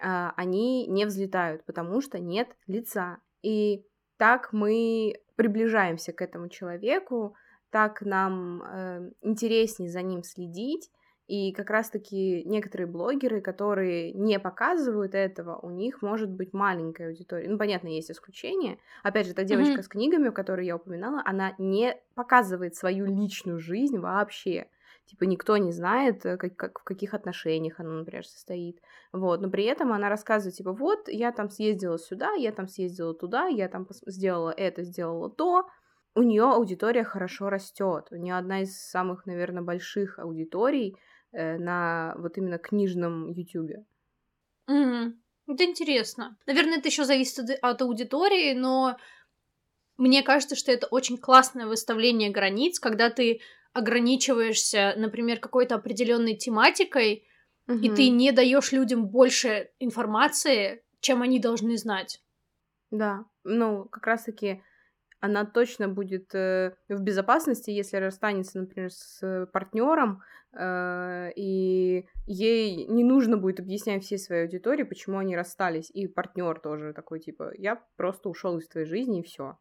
они 0.00 0.86
не 0.86 1.04
взлетают, 1.04 1.64
потому 1.64 2.00
что 2.00 2.18
нет 2.18 2.48
лица. 2.66 3.18
И 3.42 3.84
так 4.16 4.52
мы 4.52 5.14
приближаемся 5.36 6.12
к 6.12 6.20
этому 6.22 6.48
человеку, 6.48 7.34
так 7.70 8.02
нам 8.02 8.62
э, 8.62 9.10
интереснее 9.22 9.90
за 9.90 10.02
ним 10.02 10.22
следить. 10.22 10.90
И 11.28 11.52
как 11.52 11.68
раз-таки 11.68 12.42
некоторые 12.44 12.86
блогеры, 12.86 13.42
которые 13.42 14.12
не 14.14 14.38
показывают 14.40 15.14
этого, 15.14 15.58
у 15.58 15.68
них 15.68 16.00
может 16.00 16.30
быть 16.30 16.54
маленькая 16.54 17.08
аудитория. 17.08 17.50
Ну, 17.50 17.58
понятно, 17.58 17.88
есть 17.88 18.10
исключения. 18.10 18.78
Опять 19.02 19.26
же, 19.26 19.34
та 19.34 19.44
девочка 19.44 19.80
mm-hmm. 19.80 19.82
с 19.82 19.88
книгами, 19.88 20.30
которую 20.30 20.64
я 20.64 20.76
упоминала, 20.76 21.22
она 21.26 21.54
не 21.58 21.94
показывает 22.14 22.76
свою 22.76 23.04
личную 23.04 23.58
жизнь 23.58 23.98
вообще. 23.98 24.68
Типа 25.08 25.24
никто 25.24 25.56
не 25.56 25.72
знает, 25.72 26.26
э, 26.26 26.36
как, 26.36 26.54
как, 26.56 26.80
в 26.80 26.84
каких 26.84 27.14
отношениях 27.14 27.80
она, 27.80 27.92
например, 27.92 28.26
состоит. 28.26 28.78
Вот, 29.10 29.40
но 29.40 29.48
при 29.48 29.64
этом 29.64 29.92
она 29.92 30.10
рассказывает, 30.10 30.56
типа, 30.56 30.72
вот, 30.72 31.08
я 31.08 31.32
там 31.32 31.48
съездила 31.48 31.98
сюда, 31.98 32.32
я 32.34 32.52
там 32.52 32.68
съездила 32.68 33.14
туда, 33.14 33.46
я 33.46 33.68
там 33.68 33.86
сделала 34.06 34.50
это, 34.50 34.82
сделала 34.82 35.30
то. 35.30 35.66
У 36.14 36.22
нее 36.22 36.44
аудитория 36.44 37.04
хорошо 37.04 37.48
растет. 37.48 38.08
У 38.10 38.16
нее 38.16 38.36
одна 38.36 38.62
из 38.62 38.76
самых, 38.76 39.24
наверное, 39.24 39.62
больших 39.62 40.18
аудиторий 40.18 40.94
э, 41.32 41.56
на 41.56 42.14
вот 42.18 42.36
именно 42.36 42.58
книжном 42.58 43.30
Ютубе. 43.30 43.86
Mm-hmm. 44.70 45.12
Это 45.46 45.64
интересно. 45.64 46.36
Наверное, 46.46 46.78
это 46.78 46.88
еще 46.88 47.04
зависит 47.04 47.48
от 47.62 47.80
аудитории, 47.80 48.52
но 48.52 48.98
мне 49.96 50.22
кажется, 50.22 50.54
что 50.54 50.70
это 50.70 50.86
очень 50.88 51.16
классное 51.16 51.66
выставление 51.66 52.30
границ, 52.30 52.78
когда 52.78 53.08
ты 53.08 53.40
ограничиваешься, 53.78 54.94
например, 54.96 55.40
какой-то 55.40 55.76
определенной 55.76 56.36
тематикой, 56.36 57.26
угу. 57.66 57.78
и 57.78 57.88
ты 57.90 58.10
не 58.10 58.32
даешь 58.32 58.72
людям 58.72 59.06
больше 59.06 59.70
информации, 59.78 60.82
чем 61.00 61.22
они 61.22 61.40
должны 61.40 61.76
знать. 61.76 62.20
Да, 62.90 63.24
ну, 63.44 63.84
как 63.84 64.06
раз-таки 64.06 64.62
она 65.20 65.44
точно 65.44 65.88
будет 65.88 66.34
э, 66.34 66.74
в 66.88 67.00
безопасности, 67.02 67.70
если 67.70 67.96
расстанется, 67.96 68.60
например, 68.60 68.90
с 68.90 69.48
партнером, 69.52 70.22
э, 70.52 71.32
и 71.34 72.06
ей 72.26 72.86
не 72.86 73.04
нужно 73.04 73.36
будет 73.36 73.60
объяснять 73.60 74.04
всей 74.04 74.18
своей 74.18 74.44
аудитории, 74.44 74.84
почему 74.84 75.18
они 75.18 75.36
расстались, 75.36 75.90
и 75.90 76.06
партнер 76.06 76.60
тоже 76.60 76.92
такой 76.92 77.20
типа, 77.20 77.52
я 77.56 77.82
просто 77.96 78.28
ушел 78.28 78.58
из 78.58 78.68
твоей 78.68 78.86
жизни 78.86 79.20
и 79.20 79.24
все. 79.24 79.58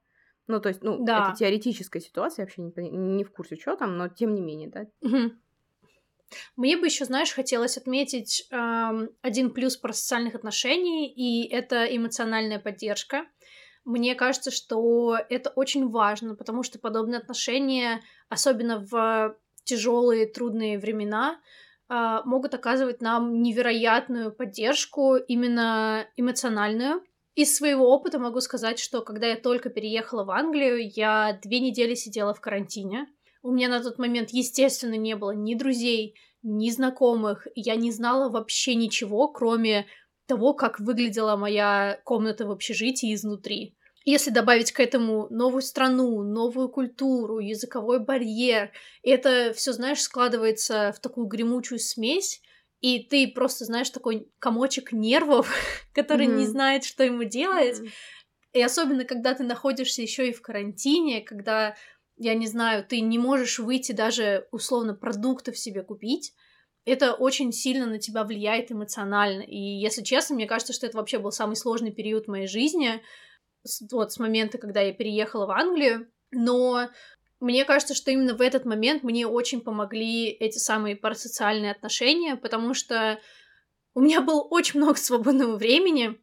Ну, 0.48 0.62
то 0.62 0.70
есть, 0.70 0.82
ну, 0.82 1.04
да. 1.04 1.28
это 1.30 1.38
теоретическая 1.38 2.00
ситуация, 2.00 2.44
я 2.44 2.46
вообще 2.46 2.62
не, 2.62 2.90
не 2.90 3.24
в 3.24 3.32
курсе, 3.32 3.58
что 3.58 3.76
там, 3.76 3.98
но 3.98 4.08
тем 4.08 4.34
не 4.34 4.42
менее, 4.42 4.70
да. 4.70 4.86
Угу. 5.02 5.34
Мне 6.56 6.78
бы 6.78 6.88
еще, 6.88 7.06
знаешь, 7.06 7.34
хотелось 7.34 7.78
отметить 7.78 8.48
эм, 8.52 9.10
один 9.22 9.52
плюс 9.52 9.78
про 9.78 9.94
социальных 9.94 10.36
отношений, 10.36 11.08
и 11.08 11.48
это 11.50 11.86
эмоциональная 11.86 12.60
поддержка. 12.60 13.26
Мне 13.86 14.16
кажется, 14.16 14.52
что 14.52 15.18
это 15.30 15.50
очень 15.50 15.90
важно, 15.90 16.36
потому 16.36 16.64
что 16.64 16.80
подобные 16.80 17.20
отношения, 17.20 18.02
особенно 18.28 18.86
в 18.86 19.38
тяжелые, 19.64 20.28
трудные 20.28 20.78
времена, 20.78 21.40
э, 21.90 22.20
могут 22.26 22.54
оказывать 22.54 23.02
нам 23.02 23.42
невероятную 23.42 24.34
поддержку, 24.34 25.16
именно 25.16 26.06
эмоциональную. 26.18 27.02
Из 27.38 27.56
своего 27.56 27.93
опыта 27.93 28.17
могу 28.17 28.41
сказать, 28.41 28.80
что 28.80 29.02
когда 29.02 29.28
я 29.28 29.36
только 29.36 29.69
переехала 29.69 30.23
в 30.23 30.32
Англию, 30.32 30.91
я 30.95 31.39
две 31.43 31.60
недели 31.60 31.93
сидела 31.93 32.34
в 32.34 32.41
карантине. 32.41 33.06
У 33.43 33.52
меня 33.52 33.69
на 33.69 33.80
тот 33.80 34.00
момент, 34.00 34.32
естественно, 34.32 34.95
не 34.95 35.15
было 35.15 35.36
ни 35.36 35.54
друзей, 35.54 36.15
ни 36.41 36.71
знакомых. 36.71 37.45
Я 37.54 37.76
не 37.76 37.91
знала 37.91 38.28
вообще 38.30 38.73
ничего, 38.73 39.28
кроме 39.28 39.86
того, 40.26 40.56
как 40.56 40.80
выглядела 40.80 41.36
моя 41.36 42.02
комната 42.06 42.47
в 42.47 42.52
общежитии 42.52 43.13
изнутри. 43.13 43.78
Если 44.04 44.32
добавить 44.32 44.71
к 44.71 44.80
этому 44.80 45.28
новую 45.30 45.62
страну, 45.62 46.23
новую 46.23 46.69
культуру, 46.69 47.38
языковой 47.38 48.00
барьер, 48.00 48.71
это 49.04 49.54
все, 49.56 49.73
знаешь, 49.73 50.02
складывается 50.02 50.91
в 50.91 51.00
такую 51.00 51.28
гремучую 51.28 51.78
смесь, 51.78 52.41
и 52.82 53.00
ты 53.00 53.28
просто 53.28 53.66
знаешь 53.66 53.90
такой 53.90 54.32
комочек 54.40 54.92
нервов, 54.92 55.52
который 55.94 56.28
mm-hmm. 56.28 56.38
не 56.38 56.48
знает, 56.48 56.84
что 56.84 57.04
ему 57.04 57.24
делать. 57.24 57.80
Mm-hmm. 57.80 57.92
И 58.54 58.62
особенно, 58.62 59.04
когда 59.06 59.34
ты 59.34 59.44
находишься 59.44 60.02
еще 60.02 60.30
и 60.30 60.34
в 60.34 60.42
карантине, 60.42 61.22
когда, 61.22 61.76
я 62.18 62.34
не 62.34 62.48
знаю, 62.48 62.86
ты 62.86 63.02
не 63.02 63.20
можешь 63.20 63.60
выйти 63.60 63.92
даже 63.92 64.48
условно 64.52 64.94
продуктов 64.94 65.58
себе 65.58 65.84
купить, 65.84 66.34
это 66.86 67.13
очень 67.13 67.52
сильно 67.52 67.86
на 67.86 68.00
тебя 68.00 68.24
влияет 68.24 68.72
эмоционально. 68.72 69.42
И, 69.42 69.58
если 69.58 70.04
честно, 70.04 70.36
мне 70.36 70.48
кажется, 70.48 70.72
что 70.72 70.86
это 70.86 70.98
вообще 70.98 71.20
был 71.20 71.32
самый 71.32 71.58
сложный 71.58 71.92
период 71.92 72.26
в 72.26 72.30
моей 72.30 72.48
жизни, 72.48 73.02
вот 73.92 74.13
с 74.13 74.20
момента, 74.20 74.58
когда 74.58 74.80
я 74.82 74.94
переехала 74.94 75.46
в 75.46 75.52
Англию. 75.52 76.10
Но 76.32 76.90
мне 77.39 77.65
кажется, 77.65 77.93
что 77.93 78.12
именно 78.12 78.34
в 78.34 78.41
этот 78.41 78.65
момент 78.65 79.04
мне 79.04 79.28
очень 79.28 79.62
помогли 79.62 80.28
эти 80.28 80.58
самые 80.58 80.95
парасоциальные 80.95 81.71
отношения, 81.71 82.36
потому 82.36 82.73
что 82.73 83.19
у 83.93 84.02
меня 84.02 84.21
было 84.21 84.41
очень 84.41 84.80
много 84.80 84.95
свободного 84.95 85.56
времени, 85.58 86.19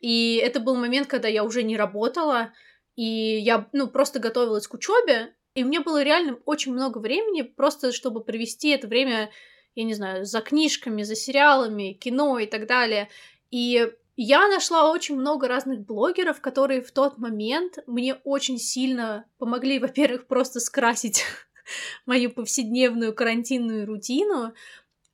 и 0.00 0.36
это 0.36 0.60
был 0.60 0.76
момент, 0.76 1.08
когда 1.08 1.28
я 1.28 1.44
уже 1.44 1.62
не 1.62 1.76
работала, 1.76 2.52
и 2.96 3.02
я, 3.04 3.68
ну, 3.72 3.88
просто 3.88 4.18
готовилась 4.18 4.66
к 4.66 4.74
учебе, 4.74 5.34
и 5.54 5.64
мне 5.64 5.80
было 5.80 6.02
реально 6.02 6.38
очень 6.44 6.72
много 6.72 6.98
времени 6.98 7.42
просто, 7.42 7.92
чтобы 7.92 8.22
провести 8.22 8.68
это 8.70 8.86
время, 8.86 9.30
я 9.74 9.84
не 9.84 9.94
знаю, 9.94 10.24
за 10.24 10.40
книжками, 10.40 11.02
за 11.02 11.16
сериалами, 11.16 11.94
кино 11.94 12.38
и 12.38 12.46
так 12.46 12.66
далее. 12.66 13.08
И 13.50 13.90
я 14.20 14.48
нашла 14.48 14.90
очень 14.90 15.16
много 15.16 15.46
разных 15.46 15.86
блогеров, 15.86 16.40
которые 16.40 16.82
в 16.82 16.90
тот 16.90 17.18
момент 17.18 17.78
мне 17.86 18.14
очень 18.24 18.58
сильно 18.58 19.24
помогли, 19.38 19.78
во-первых, 19.78 20.26
просто 20.26 20.58
скрасить 20.58 21.24
мою 22.06 22.30
повседневную 22.30 23.14
карантинную 23.14 23.86
рутину, 23.86 24.52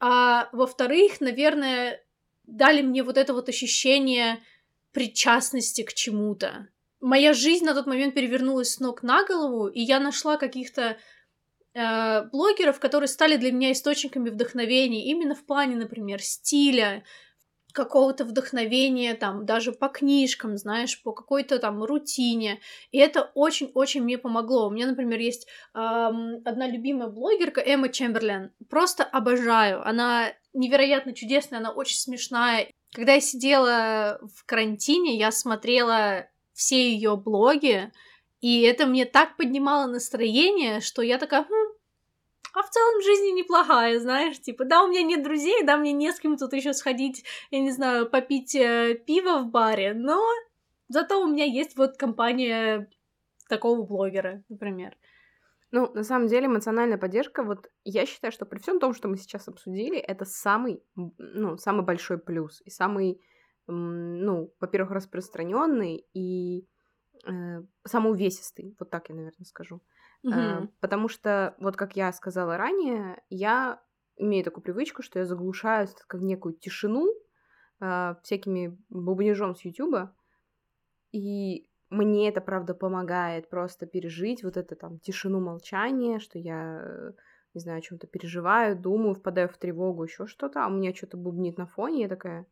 а 0.01 0.49
во-вторых, 0.53 1.21
наверное, 1.21 2.03
дали 2.45 2.81
мне 2.81 3.03
вот 3.03 3.19
это 3.19 3.35
вот 3.35 3.49
ощущение 3.51 4.43
причастности 4.93 5.83
к 5.83 5.93
чему-то. 5.93 6.69
Моя 7.01 7.35
жизнь 7.35 7.67
на 7.67 7.75
тот 7.75 7.87
момент 7.87 8.15
перевернулась 8.15 8.73
с 8.73 8.81
ног 8.81 9.03
на 9.03 9.25
голову, 9.27 9.69
и 9.69 9.81
я 9.81 10.01
нашла 10.01 10.39
каких-то 10.39 10.97
э, 11.75 12.23
блогеров, 12.31 12.81
которые 12.81 13.09
стали 13.09 13.37
для 13.37 13.53
меня 13.53 13.73
источниками 13.73 14.31
вдохновения 14.31 15.05
именно 15.11 15.35
в 15.35 15.45
плане, 15.45 15.77
например, 15.77 16.23
стиля, 16.23 17.05
какого-то 17.75 18.25
вдохновения, 18.25 19.15
там, 19.15 19.45
даже 19.45 19.73
по 19.73 19.89
книжкам, 19.89 20.57
знаешь, 20.57 21.03
по 21.03 21.13
какой-то 21.13 21.59
там 21.59 21.83
рутине. 21.83 22.61
И 22.93 22.99
это 22.99 23.33
очень-очень 23.35 24.03
мне 24.03 24.17
помогло. 24.17 24.69
У 24.69 24.71
меня, 24.71 24.87
например, 24.87 25.19
есть 25.19 25.49
эм, 25.75 26.41
одна 26.45 26.69
любимая 26.69 27.09
блогерка, 27.09 27.61
Эмма 27.61 27.89
Чемберлен. 27.89 28.53
Просто 28.71 29.03
обожаю. 29.03 29.87
Она 29.87 30.33
невероятно 30.55 31.13
чудесная, 31.13 31.59
она 31.59 31.73
очень 31.73 31.99
смешная. 31.99 32.71
Когда 32.93 33.15
я 33.15 33.21
сидела 33.21 34.21
в 34.23 34.47
карантине, 34.47 35.19
я 35.19 35.33
смотрела 35.33 36.29
все 36.53 36.93
ее 36.93 37.17
блоги, 37.17 37.91
и 38.41 38.61
это 38.61 38.87
мне 38.87 39.05
так 39.05 39.37
поднимало 39.37 39.87
настроение, 39.91 40.81
что 40.81 41.03
я 41.03 41.19
такая, 41.19 41.45
хм, 41.45 41.64
а 42.55 42.63
в 42.63 42.71
целом 42.71 43.03
жизнь 43.03 43.35
неплохая, 43.35 43.99
знаешь, 43.99 44.41
типа, 44.41 44.65
да, 44.65 44.85
у 44.85 44.89
меня 44.89 45.03
нет 45.03 45.23
друзей, 45.23 45.65
да, 45.65 45.77
мне 45.77 45.93
не 45.93 46.13
с 46.13 46.21
кем 46.21 46.37
тут 46.37 46.53
еще 46.53 46.73
сходить, 46.73 47.25
я 47.51 47.61
не 47.61 47.73
знаю, 47.73 48.09
попить 48.09 48.55
э, 48.55 48.95
пиво 49.07 49.39
в 49.39 49.51
баре, 49.51 49.93
но 49.95 50.23
зато 50.89 51.21
у 51.21 51.27
меня 51.27 51.45
есть 51.45 51.77
вот 51.77 51.97
компания 51.97 52.89
такого 53.49 53.83
блогера, 53.83 54.43
например. 54.49 54.97
Ну, 55.73 55.93
на 55.93 56.05
самом 56.05 56.29
деле, 56.29 56.47
эмоциональная 56.47 56.99
поддержка, 56.99 57.43
вот 57.43 57.69
я 57.83 58.07
считаю, 58.07 58.31
что 58.31 58.47
при 58.47 58.61
всем 58.61 58.79
том, 58.79 58.95
что 58.95 59.09
мы 59.09 59.17
сейчас 59.17 59.49
обсудили, 59.49 59.99
это 59.99 60.25
самый, 60.25 60.81
ну, 60.95 61.57
самый 61.57 61.85
большой 61.85 62.19
плюс 62.19 62.63
и 62.65 62.71
самый, 62.71 63.21
ну, 63.67 64.55
во-первых, 64.61 64.93
распространенный 64.93 66.07
и 66.15 66.69
э, 67.27 67.63
самый 67.85 68.13
увесистый, 68.13 68.77
вот 68.79 68.91
так 68.91 69.09
я, 69.09 69.17
наверное, 69.17 69.45
скажу. 69.45 69.83
Угу. 70.25 70.69
Потому 70.81 71.09
что, 71.09 71.55
вот 71.59 71.77
как 71.77 71.97
я 71.97 72.13
сказала 72.13 72.57
ранее, 72.57 73.23
я 73.29 73.83
имею 74.17 74.45
такую 74.45 74.65
привычку, 74.65 75.03
что 75.03 75.19
я 75.19 75.27
заглушаю 75.27 75.87
как 76.07 76.21
некую 76.23 76.55
тишину 76.55 77.13
э, 77.81 78.15
всякими 78.23 78.79
бубнежом 78.89 79.55
с 79.55 79.65
Ютуба, 79.65 80.17
и 81.13 81.69
мне 81.91 82.29
это, 82.29 82.41
правда, 82.41 82.75
помогает 82.75 83.49
просто 83.51 83.87
пережить 83.87 84.43
вот 84.43 84.57
это 84.57 84.75
там 84.75 84.99
тишину 84.99 85.41
молчания, 85.41 86.19
что 86.19 86.39
я, 86.39 87.13
не 87.53 87.61
знаю, 87.61 87.79
о 87.79 87.83
чем-то 87.83 88.07
переживаю, 88.07 88.77
думаю, 88.77 89.15
впадаю 89.15 89.49
в 89.49 89.59
тревогу, 89.59 90.05
еще 90.05 90.27
что-то, 90.27 90.65
а 90.65 90.69
у 90.69 90.71
меня 90.71 90.95
что-то 90.95 91.17
бубнит 91.17 91.59
на 91.59 91.67
фоне, 91.67 92.03
я 92.03 92.09
такая, 92.09 92.47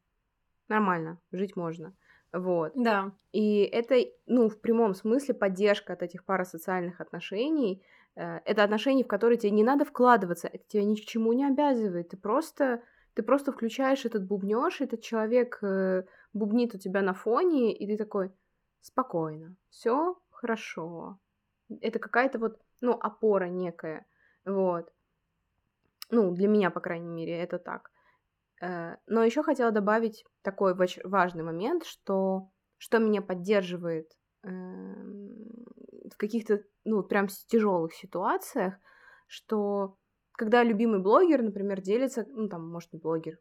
нормально, 0.68 1.20
жить 1.32 1.56
можно. 1.56 1.96
Вот. 2.32 2.72
Да. 2.74 3.12
И 3.32 3.62
это, 3.62 3.96
ну, 4.26 4.48
в 4.48 4.60
прямом 4.60 4.94
смысле 4.94 5.34
поддержка 5.34 5.92
от 5.92 6.02
этих 6.02 6.24
парасоциальных 6.24 7.00
отношений. 7.00 7.82
Э, 8.16 8.38
это 8.44 8.64
отношения, 8.64 9.04
в 9.04 9.08
которые 9.08 9.38
тебе 9.38 9.50
не 9.50 9.64
надо 9.64 9.84
вкладываться, 9.84 10.48
это 10.48 10.64
тебя 10.66 10.84
ни 10.84 10.94
к 10.96 11.00
чему 11.00 11.32
не 11.32 11.46
обязывает. 11.46 12.08
Ты 12.08 12.16
просто, 12.16 12.82
ты 13.14 13.22
просто 13.22 13.52
включаешь 13.52 14.06
этот 14.06 14.26
бубнёж, 14.26 14.80
этот 14.80 15.02
человек 15.02 15.58
э, 15.62 16.04
бубнит 16.32 16.74
у 16.74 16.78
тебя 16.78 17.02
на 17.02 17.12
фоне, 17.12 17.74
и 17.74 17.86
ты 17.86 17.96
такой, 17.96 18.32
спокойно, 18.80 19.54
все 19.68 20.16
хорошо. 20.30 21.18
Это 21.80 21.98
какая-то 21.98 22.38
вот, 22.38 22.58
ну, 22.80 22.92
опора 22.92 23.46
некая, 23.46 24.06
вот. 24.44 24.90
Ну, 26.10 26.32
для 26.32 26.48
меня, 26.48 26.70
по 26.70 26.80
крайней 26.80 27.08
мере, 27.08 27.38
это 27.38 27.58
так. 27.58 27.91
Э, 28.62 28.96
но 29.06 29.24
еще 29.24 29.42
хотела 29.42 29.72
добавить 29.72 30.24
такой 30.42 30.74
важный 30.74 31.42
момент, 31.42 31.84
что, 31.84 32.48
что 32.78 32.98
меня 32.98 33.20
поддерживает 33.20 34.08
эм, 34.44 35.64
в 36.10 36.16
каких-то, 36.16 36.62
ну, 36.84 37.02
прям 37.02 37.26
тяжелых 37.26 37.92
ситуациях, 37.92 38.74
что 39.26 39.96
когда 40.32 40.62
любимый 40.62 41.00
блогер, 41.00 41.42
например, 41.42 41.80
делится, 41.80 42.24
ну, 42.28 42.48
там, 42.48 42.68
может, 42.68 42.92
не 42.92 43.00
блогер, 43.00 43.38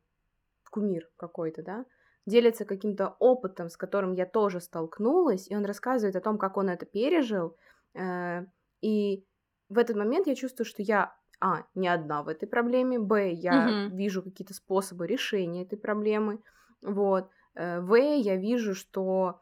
кумир 0.72 1.08
какой-то, 1.18 1.62
да, 1.62 1.86
делится 2.26 2.66
каким-то 2.66 3.16
опытом, 3.20 3.70
с 3.70 3.78
которым 3.78 4.14
я 4.14 4.26
тоже 4.26 4.60
столкнулась, 4.60 5.50
и 5.50 5.56
он 5.56 5.66
рассказывает 5.66 6.16
о 6.16 6.22
том, 6.22 6.40
как 6.40 6.58
он 6.58 6.70
это 6.70 6.88
пережил, 6.88 7.58
э, 7.94 8.46
и 8.82 9.24
в 9.70 9.78
этот 9.78 9.96
момент 9.96 10.26
я 10.26 10.36
чувствую, 10.36 10.66
что 10.66 10.82
я 10.82 11.16
а, 11.42 11.66
не 11.74 11.88
одна 11.88 12.24
в 12.24 12.28
этой 12.28 12.48
проблеме, 12.48 13.00
б, 13.00 13.32
я 13.32 13.88
угу. 13.88 13.96
вижу 13.96 14.22
какие-то 14.22 14.54
способы 14.54 15.08
решения 15.08 15.64
этой 15.64 15.78
проблемы, 15.78 16.40
вот, 16.82 17.30
э, 17.56 17.82
в, 17.82 17.96
я 17.96 18.38
вижу, 18.38 18.76
что 18.76 19.42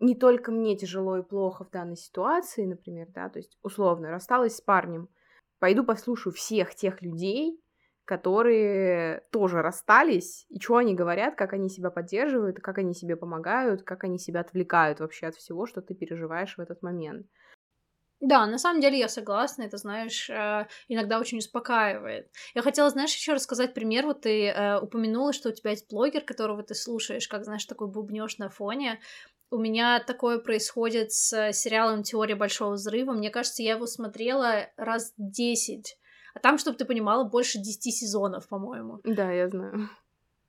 не 0.00 0.14
только 0.14 0.50
мне 0.50 0.76
тяжело 0.76 1.18
и 1.18 1.22
плохо 1.22 1.64
в 1.64 1.70
данной 1.70 1.96
ситуации, 1.96 2.64
например, 2.64 3.08
да, 3.14 3.28
то 3.28 3.38
есть 3.38 3.58
условно 3.62 4.10
рассталась 4.10 4.56
с 4.56 4.60
парнем, 4.60 5.08
пойду 5.58 5.84
послушаю 5.84 6.32
всех 6.32 6.74
тех 6.74 7.02
людей, 7.02 7.60
которые 8.04 9.22
тоже 9.30 9.60
расстались, 9.60 10.46
и 10.48 10.58
что 10.58 10.76
они 10.76 10.94
говорят, 10.94 11.34
как 11.34 11.52
они 11.52 11.68
себя 11.68 11.90
поддерживают, 11.90 12.58
как 12.58 12.78
они 12.78 12.94
себе 12.94 13.16
помогают, 13.16 13.82
как 13.82 14.04
они 14.04 14.18
себя 14.18 14.40
отвлекают 14.40 15.00
вообще 15.00 15.26
от 15.26 15.34
всего, 15.36 15.66
что 15.66 15.82
ты 15.82 15.94
переживаешь 15.94 16.56
в 16.56 16.60
этот 16.60 16.80
момент. 16.82 17.26
Да, 18.20 18.46
на 18.46 18.58
самом 18.58 18.80
деле 18.80 18.98
я 18.98 19.08
согласна, 19.08 19.62
это, 19.62 19.76
знаешь, 19.76 20.28
э, 20.28 20.66
иногда 20.88 21.20
очень 21.20 21.38
успокаивает. 21.38 22.30
Я 22.54 22.62
хотела, 22.62 22.90
знаешь, 22.90 23.14
еще 23.14 23.32
рассказать 23.32 23.74
пример. 23.74 24.06
Вот 24.06 24.22
ты 24.22 24.48
э, 24.48 24.80
упомянула, 24.80 25.32
что 25.32 25.50
у 25.50 25.52
тебя 25.52 25.70
есть 25.70 25.88
блогер, 25.88 26.22
которого 26.22 26.62
ты 26.64 26.74
слушаешь, 26.74 27.28
как, 27.28 27.44
знаешь, 27.44 27.64
такой 27.64 27.86
бубнёж 27.88 28.38
на 28.38 28.48
фоне. 28.48 29.00
У 29.50 29.58
меня 29.58 30.00
такое 30.00 30.40
происходит 30.40 31.12
с 31.12 31.52
сериалом 31.52 32.02
«Теория 32.02 32.34
большого 32.34 32.72
взрыва». 32.72 33.12
Мне 33.12 33.30
кажется, 33.30 33.62
я 33.62 33.74
его 33.74 33.86
смотрела 33.86 34.66
раз 34.76 35.14
десять. 35.16 35.96
А 36.34 36.40
там, 36.40 36.58
чтобы 36.58 36.76
ты 36.76 36.84
понимала, 36.84 37.24
больше 37.24 37.58
десяти 37.58 37.90
сезонов, 37.90 38.48
по-моему. 38.48 39.00
Да, 39.04 39.30
я 39.30 39.48
знаю. 39.48 39.88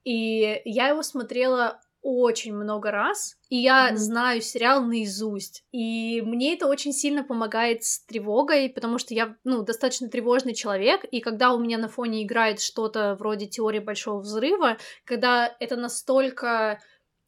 И 0.04 0.62
я 0.66 0.90
его 0.90 1.04
смотрела 1.04 1.80
очень 2.02 2.54
много 2.56 2.92
раз, 2.92 3.38
и 3.50 3.58
я 3.58 3.90
mm-hmm. 3.90 3.96
знаю 3.98 4.42
сериал 4.42 4.84
наизусть. 4.84 5.64
И 5.72 6.22
мне 6.22 6.54
это 6.54 6.68
очень 6.68 6.94
сильно 6.94 7.24
помогает 7.24 7.84
с 7.84 8.06
тревогой, 8.06 8.70
потому 8.70 8.98
что 8.98 9.14
я, 9.14 9.36
ну, 9.44 9.64
достаточно 9.64 10.10
тревожный 10.10 10.54
человек, 10.54 11.04
и 11.04 11.20
когда 11.20 11.54
у 11.54 11.60
меня 11.60 11.78
на 11.78 11.88
фоне 11.90 12.24
играет 12.24 12.62
что-то 12.62 13.16
вроде 13.20 13.48
теории 13.48 13.80
большого 13.80 14.20
взрыва, 14.20 14.78
когда 15.06 15.56
это 15.60 15.76
настолько 15.76 16.80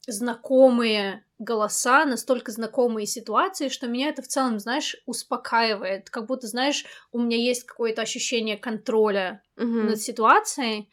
знакомые 0.08 1.26
голоса, 1.38 2.06
настолько 2.06 2.52
знакомые 2.52 3.06
ситуации, 3.06 3.70
что 3.70 3.88
меня 3.88 4.10
это 4.10 4.22
в 4.22 4.28
целом, 4.28 4.60
знаешь, 4.60 4.96
успокаивает. 5.06 6.10
Как 6.10 6.28
будто, 6.28 6.48
знаешь, 6.48 6.86
у 7.12 7.20
меня 7.20 7.38
есть 7.38 7.66
какое-то 7.66 8.02
ощущение 8.02 8.58
контроля 8.58 9.44
mm-hmm. 9.58 9.84
над 9.84 10.02
ситуацией. 10.02 10.90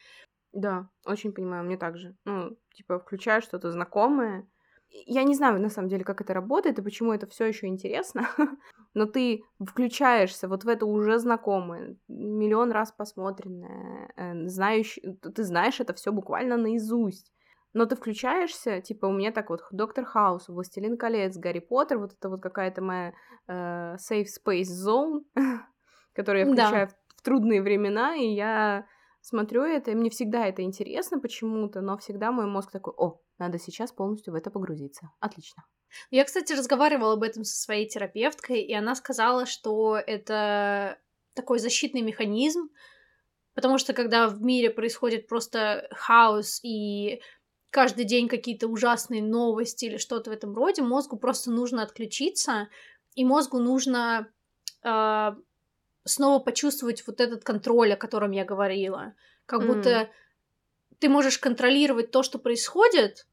Да, 0.53 0.89
очень 1.05 1.33
понимаю, 1.33 1.65
мне 1.65 1.77
также. 1.77 2.17
Ну, 2.25 2.57
типа, 2.75 2.99
включаешь 2.99 3.45
что-то 3.45 3.71
знакомое. 3.71 4.49
Я 4.91 5.25
не 5.25 5.35
знаю, 5.35 5.61
на 5.61 5.69
самом 5.69 5.89
деле, 5.89 6.05
как 6.05 6.23
это 6.23 6.33
работает 6.33 6.79
и 6.79 6.83
почему 6.83 7.13
это 7.13 7.27
все 7.27 7.45
еще 7.45 7.67
интересно, 7.67 8.27
но 8.95 9.05
ты 9.05 9.43
включаешься 9.61 10.49
вот 10.49 10.65
в 10.65 10.69
это 10.69 10.87
уже 10.87 11.19
знакомое, 11.19 11.97
миллион 12.09 12.73
раз 12.73 12.91
посмотренное, 12.93 14.11
э, 14.17 14.49
знаешь, 14.49 14.99
ты 15.35 15.45
знаешь 15.45 15.81
это 15.81 15.93
все 15.93 16.11
буквально 16.11 16.57
наизусть. 16.57 17.33
Но 17.75 17.85
ты 17.85 17.97
включаешься, 17.97 18.81
типа, 18.81 19.07
у 19.07 19.13
меня 19.13 19.31
так 19.31 19.51
вот 19.51 19.61
Доктор 19.71 20.07
Хаус, 20.07 20.49
Властелин 20.49 20.97
колец, 20.97 21.37
Гарри 21.37 21.59
Поттер, 21.59 21.99
вот 21.99 22.15
это 22.15 22.31
вот 22.31 22.41
какая-то 22.41 22.81
моя 22.81 23.13
э, 23.47 23.97
safe 23.97 24.25
space 24.25 24.73
zone, 24.87 25.21
которую 26.15 26.47
я 26.47 26.53
включаю 26.53 26.87
да. 26.89 26.95
в, 26.95 27.21
в 27.21 27.23
трудные 27.23 27.61
времена, 27.61 28.17
и 28.17 28.29
я 28.29 28.87
смотрю 29.29 29.63
это, 29.63 29.91
и 29.91 29.95
мне 29.95 30.11
всегда 30.11 30.47
это 30.47 30.63
интересно 30.63 31.21
почему-то, 31.21 31.81
но 31.81 31.99
всегда 31.99 32.33
мой 32.33 32.47
мозг 32.47 32.71
такой, 32.71 32.95
о, 32.97 33.21
надо 33.39 33.59
сейчас 33.59 33.93
полностью 33.93 34.33
в 34.33 34.37
это 34.37 34.51
погрузиться. 34.51 35.11
Отлично. 35.21 35.65
Я, 36.11 36.25
кстати, 36.25 36.53
разговаривала 36.53 37.15
об 37.15 37.23
этом 37.23 37.45
со 37.45 37.57
своей 37.57 37.89
терапевткой, 37.89 38.61
и 38.61 38.75
она 38.75 38.95
сказала, 38.95 39.47
что 39.47 39.97
это 39.97 40.99
такой 41.35 41.59
защитный 41.59 42.03
механизм, 42.03 42.69
потому 43.55 43.79
что 43.79 43.93
когда 43.93 44.29
в 44.29 44.43
мире 44.43 44.71
происходит 44.71 45.29
просто 45.29 45.89
хаос 45.93 46.61
и 46.63 47.21
каждый 47.71 48.05
день 48.05 48.29
какие-то 48.29 48.67
ужасные 48.69 49.23
новости 49.23 49.85
или 49.85 49.99
что-то 49.99 50.31
в 50.31 50.33
этом 50.33 50.55
роде, 50.55 50.83
мозгу 50.83 51.17
просто 51.17 51.51
нужно 51.51 51.83
отключиться, 51.83 52.69
и 53.15 53.25
мозгу 53.25 53.59
нужно 53.59 54.31
э, 54.85 55.31
снова 56.09 56.39
почувствовать 56.41 57.07
вот 57.07 57.21
этот 57.21 57.45
контроль, 57.45 57.93
о 57.93 57.97
котором 57.97 58.33
я 58.33 58.45
говорила. 58.45 59.15
Как 59.47 59.63
mm. 59.63 59.67
будто 59.67 60.11
ты 60.99 61.09
можешь 61.09 61.39
контролировать 61.39 62.11
то, 62.11 62.23
что 62.23 62.39
происходит, 62.39 63.27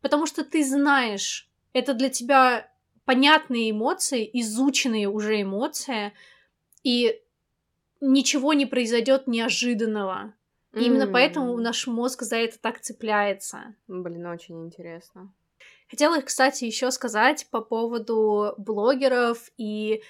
потому 0.00 0.26
что 0.26 0.44
ты 0.44 0.64
знаешь, 0.64 1.48
это 1.72 1.94
для 1.94 2.08
тебя 2.08 2.70
понятные 3.04 3.70
эмоции, 3.70 4.28
изученные 4.32 5.08
уже 5.08 5.42
эмоции, 5.42 6.12
и 6.82 7.20
ничего 8.00 8.52
не 8.52 8.66
произойдет 8.66 9.26
неожиданного. 9.26 10.34
Mm. 10.72 10.80
И 10.80 10.84
именно 10.84 11.06
поэтому 11.06 11.56
наш 11.58 11.86
мозг 11.86 12.22
за 12.22 12.36
это 12.36 12.58
так 12.58 12.80
цепляется. 12.80 13.74
Блин, 13.86 14.26
очень 14.26 14.64
интересно. 14.64 15.32
Хотела, 15.88 16.20
кстати, 16.22 16.64
еще 16.64 16.90
сказать 16.90 17.46
по 17.50 17.60
поводу 17.60 18.54
блогеров 18.56 19.50
и 19.58 20.02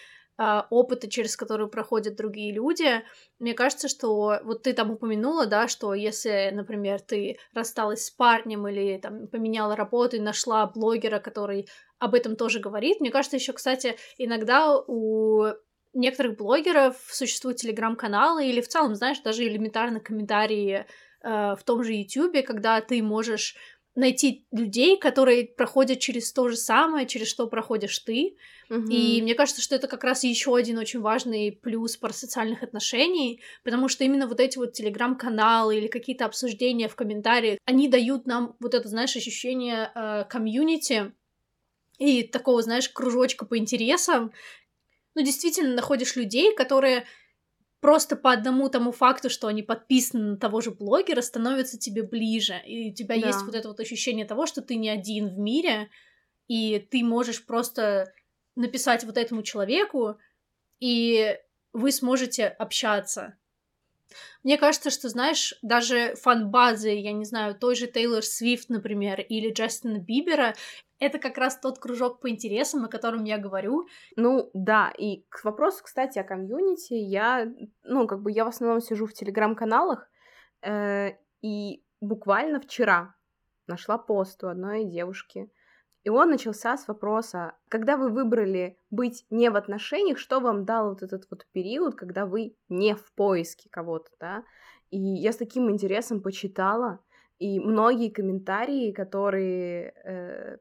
опыта, 0.70 1.08
через 1.08 1.36
который 1.36 1.68
проходят 1.68 2.16
другие 2.16 2.52
люди. 2.52 3.02
Мне 3.38 3.54
кажется, 3.54 3.88
что 3.88 4.40
вот 4.44 4.62
ты 4.62 4.72
там 4.72 4.90
упомянула, 4.90 5.46
да, 5.46 5.68
что 5.68 5.94
если, 5.94 6.50
например, 6.52 7.00
ты 7.00 7.38
рассталась 7.54 8.06
с 8.06 8.10
парнем 8.10 8.66
или 8.68 8.98
там 8.98 9.28
поменяла 9.28 9.76
работу 9.76 10.16
и 10.16 10.20
нашла 10.20 10.66
блогера, 10.66 11.18
который 11.18 11.68
об 11.98 12.14
этом 12.14 12.36
тоже 12.36 12.60
говорит. 12.60 13.00
Мне 13.00 13.10
кажется, 13.10 13.36
еще, 13.36 13.52
кстати, 13.52 13.96
иногда 14.18 14.76
у 14.76 15.52
некоторых 15.94 16.36
блогеров 16.36 16.96
существуют 17.08 17.58
телеграм-каналы 17.58 18.46
или 18.46 18.60
в 18.60 18.68
целом, 18.68 18.94
знаешь, 18.94 19.20
даже 19.20 19.46
элементарно 19.46 20.00
комментарии 20.00 20.86
э, 21.22 21.54
в 21.54 21.60
том 21.64 21.84
же 21.84 21.92
YouTube, 21.92 22.44
когда 22.46 22.80
ты 22.80 23.02
можешь 23.02 23.56
найти 23.94 24.46
людей, 24.52 24.96
которые 24.98 25.46
проходят 25.46 26.00
через 26.00 26.32
то 26.32 26.48
же 26.48 26.56
самое, 26.56 27.06
через 27.06 27.28
что 27.28 27.46
проходишь 27.46 27.98
ты. 27.98 28.36
Mm-hmm. 28.70 28.88
И 28.90 29.22
мне 29.22 29.34
кажется, 29.34 29.60
что 29.60 29.74
это 29.74 29.86
как 29.86 30.02
раз 30.02 30.24
еще 30.24 30.56
один 30.56 30.78
очень 30.78 31.00
важный 31.00 31.52
плюс 31.52 31.96
про 31.96 32.12
социальных 32.12 32.62
отношений, 32.62 33.42
потому 33.64 33.88
что 33.88 34.04
именно 34.04 34.26
вот 34.26 34.40
эти 34.40 34.56
вот 34.56 34.72
телеграм-каналы 34.72 35.76
или 35.76 35.88
какие-то 35.88 36.24
обсуждения 36.24 36.88
в 36.88 36.96
комментариях, 36.96 37.58
они 37.66 37.88
дают 37.88 38.26
нам 38.26 38.56
вот 38.60 38.74
это, 38.74 38.88
знаешь, 38.88 39.14
ощущение 39.14 39.90
э, 39.94 40.24
комьюнити 40.28 41.12
и 41.98 42.22
такого, 42.22 42.62
знаешь, 42.62 42.88
кружочка 42.88 43.44
по 43.44 43.58
интересам. 43.58 44.32
Ну, 45.14 45.22
действительно, 45.22 45.74
находишь 45.74 46.16
людей, 46.16 46.54
которые 46.54 47.04
просто 47.82 48.14
по 48.14 48.30
одному 48.30 48.68
тому 48.68 48.92
факту, 48.92 49.28
что 49.28 49.48
они 49.48 49.62
подписаны 49.62 50.30
на 50.30 50.36
того 50.36 50.60
же 50.60 50.70
блогера, 50.70 51.20
становятся 51.20 51.76
тебе 51.78 52.04
ближе. 52.04 52.54
И 52.64 52.92
у 52.92 52.94
тебя 52.94 53.20
да. 53.20 53.26
есть 53.26 53.42
вот 53.42 53.56
это 53.56 53.68
вот 53.68 53.80
ощущение 53.80 54.24
того, 54.24 54.46
что 54.46 54.62
ты 54.62 54.76
не 54.76 54.88
один 54.88 55.28
в 55.28 55.36
мире, 55.36 55.90
и 56.46 56.78
ты 56.78 57.02
можешь 57.02 57.44
просто 57.44 58.12
написать 58.54 59.02
вот 59.02 59.16
этому 59.16 59.42
человеку, 59.42 60.16
и 60.78 61.36
вы 61.72 61.90
сможете 61.90 62.46
общаться. 62.46 63.36
Мне 64.42 64.58
кажется, 64.58 64.90
что, 64.90 65.08
знаешь, 65.08 65.54
даже 65.62 66.14
фан-базы, 66.16 66.90
я 66.90 67.12
не 67.12 67.24
знаю, 67.24 67.54
той 67.54 67.74
же 67.74 67.86
Тейлор 67.86 68.22
Свифт, 68.22 68.68
например, 68.68 69.20
или 69.20 69.52
Джастина 69.52 69.98
Бибера, 69.98 70.54
это 70.98 71.18
как 71.18 71.36
раз 71.36 71.58
тот 71.58 71.78
кружок 71.78 72.20
по 72.20 72.30
интересам, 72.30 72.84
о 72.84 72.88
котором 72.88 73.24
я 73.24 73.36
говорю. 73.38 73.88
Ну, 74.16 74.50
да, 74.54 74.92
и 74.96 75.24
к 75.28 75.44
вопросу, 75.44 75.82
кстати, 75.82 76.18
о 76.18 76.24
комьюнити, 76.24 76.94
я, 76.94 77.52
ну, 77.82 78.06
как 78.06 78.22
бы 78.22 78.30
я 78.30 78.44
в 78.44 78.48
основном 78.48 78.80
сижу 78.80 79.06
в 79.06 79.12
телеграм-каналах, 79.12 80.08
э, 80.62 81.16
и 81.40 81.82
буквально 82.00 82.60
вчера 82.60 83.16
нашла 83.66 83.98
пост 83.98 84.44
у 84.44 84.48
одной 84.48 84.84
девушки, 84.84 85.50
и 86.04 86.10
он 86.10 86.30
начался 86.30 86.76
с 86.76 86.88
вопроса, 86.88 87.54
когда 87.68 87.96
вы 87.96 88.10
выбрали 88.10 88.76
быть 88.90 89.24
не 89.30 89.50
в 89.50 89.56
отношениях, 89.56 90.18
что 90.18 90.40
вам 90.40 90.64
дал 90.64 90.90
вот 90.90 91.02
этот 91.02 91.26
вот 91.30 91.46
период, 91.52 91.94
когда 91.94 92.26
вы 92.26 92.56
не 92.68 92.94
в 92.94 93.12
поиске 93.12 93.68
кого-то, 93.70 94.10
да? 94.18 94.44
И 94.90 94.98
я 94.98 95.32
с 95.32 95.36
таким 95.36 95.70
интересом 95.70 96.20
почитала, 96.20 97.00
и 97.38 97.60
многие 97.60 98.10
комментарии, 98.10 98.92
которые 98.92 99.94
э, 100.04 100.58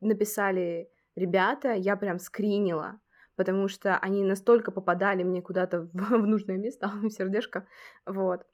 написали 0.00 0.90
ребята, 1.14 1.72
я 1.72 1.96
прям 1.96 2.18
скринила, 2.18 3.00
потому 3.36 3.68
что 3.68 3.96
они 3.96 4.24
настолько 4.24 4.72
попадали 4.72 5.22
мне 5.22 5.40
куда-то 5.40 5.82
в, 5.82 5.92
в 5.94 6.26
нужное 6.26 6.56
место, 6.56 6.88
в 7.02 7.10
сердечко, 7.10 7.66
вот, 8.06 8.44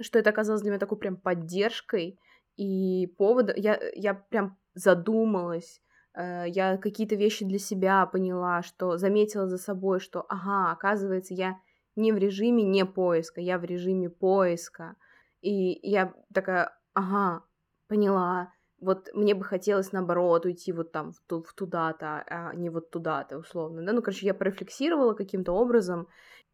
что 0.00 0.18
это 0.18 0.30
оказалось 0.30 0.62
для 0.62 0.72
меня 0.72 0.78
такой 0.78 0.98
прям 0.98 1.16
поддержкой 1.16 2.18
и 2.56 3.06
поводом. 3.18 3.56
Я, 3.56 3.80
я 3.94 4.14
прям 4.14 4.58
задумалась, 4.74 5.80
э, 6.14 6.44
я 6.48 6.76
какие-то 6.76 7.14
вещи 7.14 7.44
для 7.44 7.58
себя 7.58 8.06
поняла, 8.06 8.62
что 8.62 8.96
заметила 8.96 9.46
за 9.46 9.58
собой, 9.58 10.00
что, 10.00 10.24
ага, 10.28 10.72
оказывается, 10.72 11.34
я 11.34 11.58
не 11.96 12.12
в 12.12 12.18
режиме 12.18 12.62
не 12.62 12.84
поиска, 12.84 13.40
я 13.40 13.58
в 13.58 13.64
режиме 13.64 14.10
поиска. 14.10 14.96
И 15.40 15.78
я 15.88 16.14
такая, 16.32 16.76
ага, 16.94 17.44
поняла, 17.88 18.52
вот 18.80 19.10
мне 19.14 19.34
бы 19.34 19.44
хотелось, 19.44 19.92
наоборот, 19.92 20.44
уйти 20.44 20.72
вот 20.72 20.92
там 20.92 21.12
в, 21.12 21.54
туда-то, 21.54 22.24
а 22.26 22.54
не 22.54 22.70
вот 22.70 22.90
туда-то, 22.90 23.38
условно, 23.38 23.82
да, 23.82 23.92
ну, 23.92 24.02
короче, 24.02 24.26
я 24.26 24.34
порефлексировала 24.34 25.14
каким-то 25.14 25.52
образом, 25.52 26.08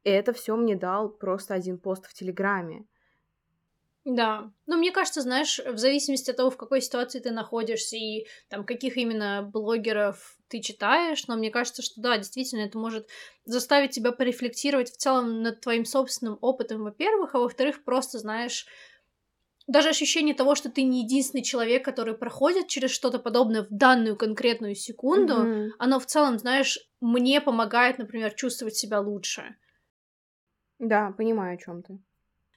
и 0.04 0.10
это 0.10 0.32
все 0.32 0.56
мне 0.56 0.76
дал 0.76 1.08
просто 1.08 1.54
один 1.54 1.78
пост 1.78 2.06
в 2.06 2.14
Телеграме. 2.14 2.86
Да, 4.10 4.50
ну, 4.64 4.78
мне 4.78 4.90
кажется, 4.90 5.20
знаешь, 5.20 5.58
в 5.58 5.76
зависимости 5.76 6.30
от 6.30 6.38
того, 6.38 6.48
в 6.48 6.56
какой 6.56 6.80
ситуации 6.80 7.18
ты 7.18 7.30
находишься 7.30 7.94
и 7.96 8.26
там 8.48 8.64
каких 8.64 8.96
именно 8.96 9.42
блогеров 9.42 10.38
ты 10.48 10.62
читаешь, 10.62 11.26
но 11.26 11.36
мне 11.36 11.50
кажется, 11.50 11.82
что 11.82 12.00
да, 12.00 12.16
действительно, 12.16 12.62
это 12.62 12.78
может 12.78 13.06
заставить 13.44 13.90
тебя 13.90 14.12
порефлексировать 14.12 14.90
в 14.90 14.96
целом 14.96 15.42
над 15.42 15.60
твоим 15.60 15.84
собственным 15.84 16.38
опытом, 16.40 16.84
во-первых, 16.84 17.34
а 17.34 17.38
во-вторых, 17.38 17.84
просто, 17.84 18.18
знаешь, 18.18 18.66
даже 19.66 19.90
ощущение 19.90 20.34
того, 20.34 20.54
что 20.54 20.70
ты 20.70 20.84
не 20.84 21.02
единственный 21.02 21.42
человек, 21.42 21.84
который 21.84 22.16
проходит 22.16 22.68
через 22.68 22.90
что-то 22.90 23.18
подобное 23.18 23.64
в 23.64 23.68
данную 23.68 24.16
конкретную 24.16 24.74
секунду, 24.74 25.34
mm-hmm. 25.34 25.70
оно 25.78 26.00
в 26.00 26.06
целом, 26.06 26.38
знаешь, 26.38 26.78
мне 27.02 27.42
помогает, 27.42 27.98
например, 27.98 28.32
чувствовать 28.32 28.74
себя 28.74 29.00
лучше. 29.00 29.56
Да, 30.78 31.12
понимаю, 31.14 31.56
о 31.56 31.60
чем 31.60 31.82
ты. 31.82 31.98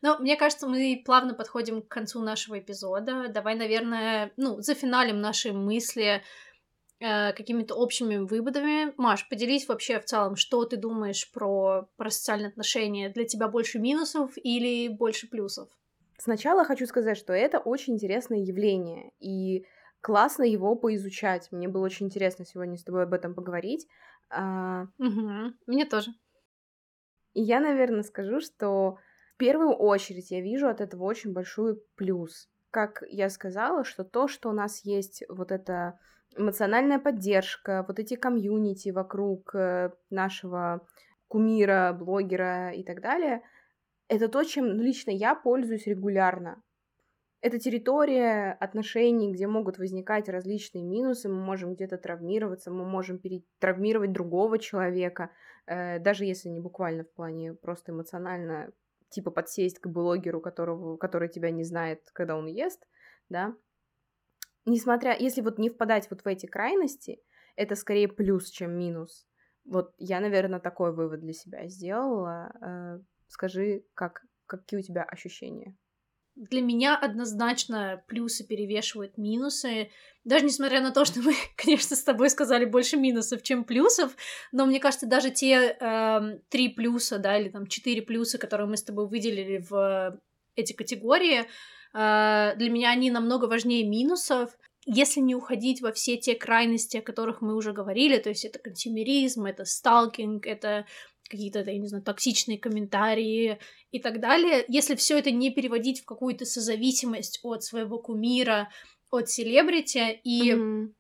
Ну, 0.02 0.18
мне 0.20 0.36
кажется, 0.36 0.68
мы 0.68 1.02
плавно 1.06 1.34
подходим 1.34 1.82
к 1.82 1.88
концу 1.88 2.22
нашего 2.22 2.60
эпизода. 2.60 3.28
Давай, 3.30 3.56
наверное, 3.56 4.32
ну, 4.36 4.60
зафиналим 4.60 5.22
наши 5.22 5.54
мысли 5.54 6.24
э, 7.00 7.34
какими-то 7.34 7.76
общими 7.76 8.18
выводами. 8.18 8.94
Маш, 8.98 9.30
поделись 9.30 9.68
вообще 9.68 10.00
в 10.00 10.06
целом, 10.06 10.36
что 10.36 10.66
ты 10.66 10.78
думаешь 10.78 11.32
про, 11.32 11.88
про 11.98 12.10
социальные 12.10 12.50
отношения. 12.50 13.10
Для 13.10 13.26
тебя 13.26 13.48
больше 13.48 13.78
минусов 13.80 14.32
или 14.38 14.88
больше 14.88 15.30
плюсов? 15.30 15.70
Сначала 16.18 16.66
хочу 16.66 16.86
сказать, 16.88 17.18
что 17.18 17.34
это 17.34 17.60
очень 17.60 17.96
интересное 17.96 18.40
явление, 18.40 19.12
и 19.20 19.66
классно 20.02 20.44
его 20.44 20.76
поизучать. 20.76 21.52
Мне 21.52 21.68
было 21.68 21.86
очень 21.86 22.08
интересно 22.08 22.46
сегодня 22.46 22.78
с 22.78 22.84
тобой 22.84 23.04
об 23.04 23.14
этом 23.14 23.34
поговорить. 23.34 23.88
Угу. 24.30 25.54
Мне 25.68 25.86
тоже. 25.86 26.12
И 27.34 27.42
я, 27.42 27.60
наверное, 27.60 28.04
скажу, 28.04 28.40
что 28.40 28.98
первую 29.42 29.74
очередь 29.74 30.30
я 30.30 30.40
вижу 30.40 30.68
от 30.68 30.82
этого 30.82 31.04
очень 31.04 31.34
большой 31.34 31.82
плюс. 31.96 32.48
Как 32.70 33.04
я 33.10 33.28
сказала, 33.30 33.84
что 33.84 34.04
то, 34.04 34.28
что 34.28 34.50
у 34.50 34.54
нас 34.54 34.86
есть 34.86 35.24
вот 35.30 35.52
эта 35.52 35.98
эмоциональная 36.38 37.00
поддержка, 37.00 37.84
вот 37.88 37.98
эти 37.98 38.16
комьюнити 38.16 38.90
вокруг 38.90 39.56
э, 39.56 39.90
нашего 40.12 40.88
кумира, 41.28 41.92
блогера 41.92 42.72
и 42.72 42.84
так 42.84 43.02
далее— 43.02 43.42
это 44.08 44.28
то, 44.28 44.44
чем 44.44 44.80
лично 44.80 45.10
я 45.10 45.34
пользуюсь 45.34 45.88
регулярно. 45.88 46.62
Это 47.42 47.58
территория 47.58 48.52
отношений, 48.60 49.34
где 49.34 49.48
могут 49.48 49.80
возникать 49.80 50.30
различные 50.30 50.84
минусы, 50.84 51.30
мы 51.30 51.42
можем 51.42 51.74
где-то 51.74 51.98
травмироваться, 51.98 52.70
мы 52.70 52.86
можем 52.86 53.18
перетравмировать 53.18 54.12
другого 54.12 54.60
человека, 54.60 55.32
э, 55.66 55.98
даже 55.98 56.26
если 56.26 56.50
не 56.50 56.60
буквально 56.60 57.06
в 57.06 57.12
плане 57.14 57.56
просто 57.56 57.92
эмоционально, 57.92 58.72
типа 59.12 59.32
подсесть 59.32 59.80
к 59.80 59.88
блогеру, 59.88 60.42
которого, 60.42 60.98
который 60.98 61.30
тебя 61.30 61.52
не 61.52 61.64
знает, 61.64 62.10
когда 62.14 62.36
он 62.36 62.48
ест, 62.48 62.88
да. 63.30 63.56
Несмотря, 64.66 65.16
если 65.16 65.42
вот 65.42 65.58
не 65.58 65.70
впадать 65.70 66.10
вот 66.10 66.22
в 66.22 66.28
эти 66.28 66.46
крайности, 66.46 67.22
это 67.56 67.76
скорее 67.76 68.08
плюс, 68.08 68.50
чем 68.50 68.72
минус. 68.78 69.28
Вот 69.66 69.94
я, 69.98 70.20
наверное, 70.20 70.60
такой 70.60 70.94
вывод 70.94 71.20
для 71.22 71.34
себя 71.34 71.68
сделала. 71.68 72.52
Э, 72.62 73.00
Скажи, 73.32 73.86
как, 73.94 74.26
какие 74.46 74.82
у 74.82 74.84
тебя 74.84 75.04
ощущения? 75.04 75.78
Для 76.50 76.62
меня 76.62 76.98
однозначно 76.98 78.04
плюсы 78.08 78.44
перевешивают 78.44 79.16
минусы. 79.20 79.92
Даже 80.24 80.44
несмотря 80.44 80.82
на 80.82 80.90
то, 80.90 81.06
что 81.06 81.22
мы, 81.22 81.36
конечно, 81.56 81.96
с 81.96 82.02
тобой 82.02 82.32
сказали 82.32 82.66
больше 82.66 82.98
минусов, 82.98 83.44
чем 83.44 83.64
плюсов, 83.64 84.16
но 84.52 84.66
мне 84.66 84.80
кажется, 84.80 85.06
даже 85.06 85.30
те 85.30 85.78
э, 85.80 86.40
три 86.50 86.70
плюса, 86.70 87.20
да, 87.20 87.38
или 87.38 87.50
там 87.50 87.68
четыре 87.68 88.02
плюса, 88.02 88.40
которые 88.40 88.68
мы 88.68 88.76
с 88.76 88.82
тобой 88.82 89.08
выделили 89.08 89.64
в 89.70 90.20
эти 90.56 90.74
категории, 90.74 91.42
э, 91.42 92.56
для 92.56 92.70
меня 92.72 92.90
они 92.90 93.12
намного 93.12 93.46
важнее 93.46 93.88
минусов. 93.88 94.50
Если 94.88 95.20
не 95.20 95.36
уходить 95.36 95.82
во 95.82 95.92
все 95.92 96.18
те 96.18 96.34
крайности, 96.34 96.98
о 96.98 97.04
которых 97.04 97.42
мы 97.42 97.56
уже 97.56 97.72
говорили, 97.72 98.18
то 98.18 98.30
есть 98.30 98.46
это 98.46 98.58
консюмеризм, 98.58 99.46
это 99.46 99.64
сталкинг, 99.64 100.48
это 100.48 100.88
какие-то, 101.32 101.60
я 101.60 101.78
не 101.78 101.88
знаю, 101.88 102.04
токсичные 102.04 102.60
комментарии 102.60 103.60
и 103.92 104.00
так 104.00 104.20
далее. 104.20 104.66
Если 104.68 104.96
все 104.96 105.18
это 105.18 105.32
не 105.32 105.50
переводить 105.50 106.02
в 106.02 106.06
какую-то 106.06 106.46
созависимость 106.46 107.40
от 107.44 107.64
своего 107.64 107.98
кумира, 107.98 108.70
от 109.10 109.30
селебрити 109.30 110.20
и 110.24 110.52
mm-hmm. 110.52 110.94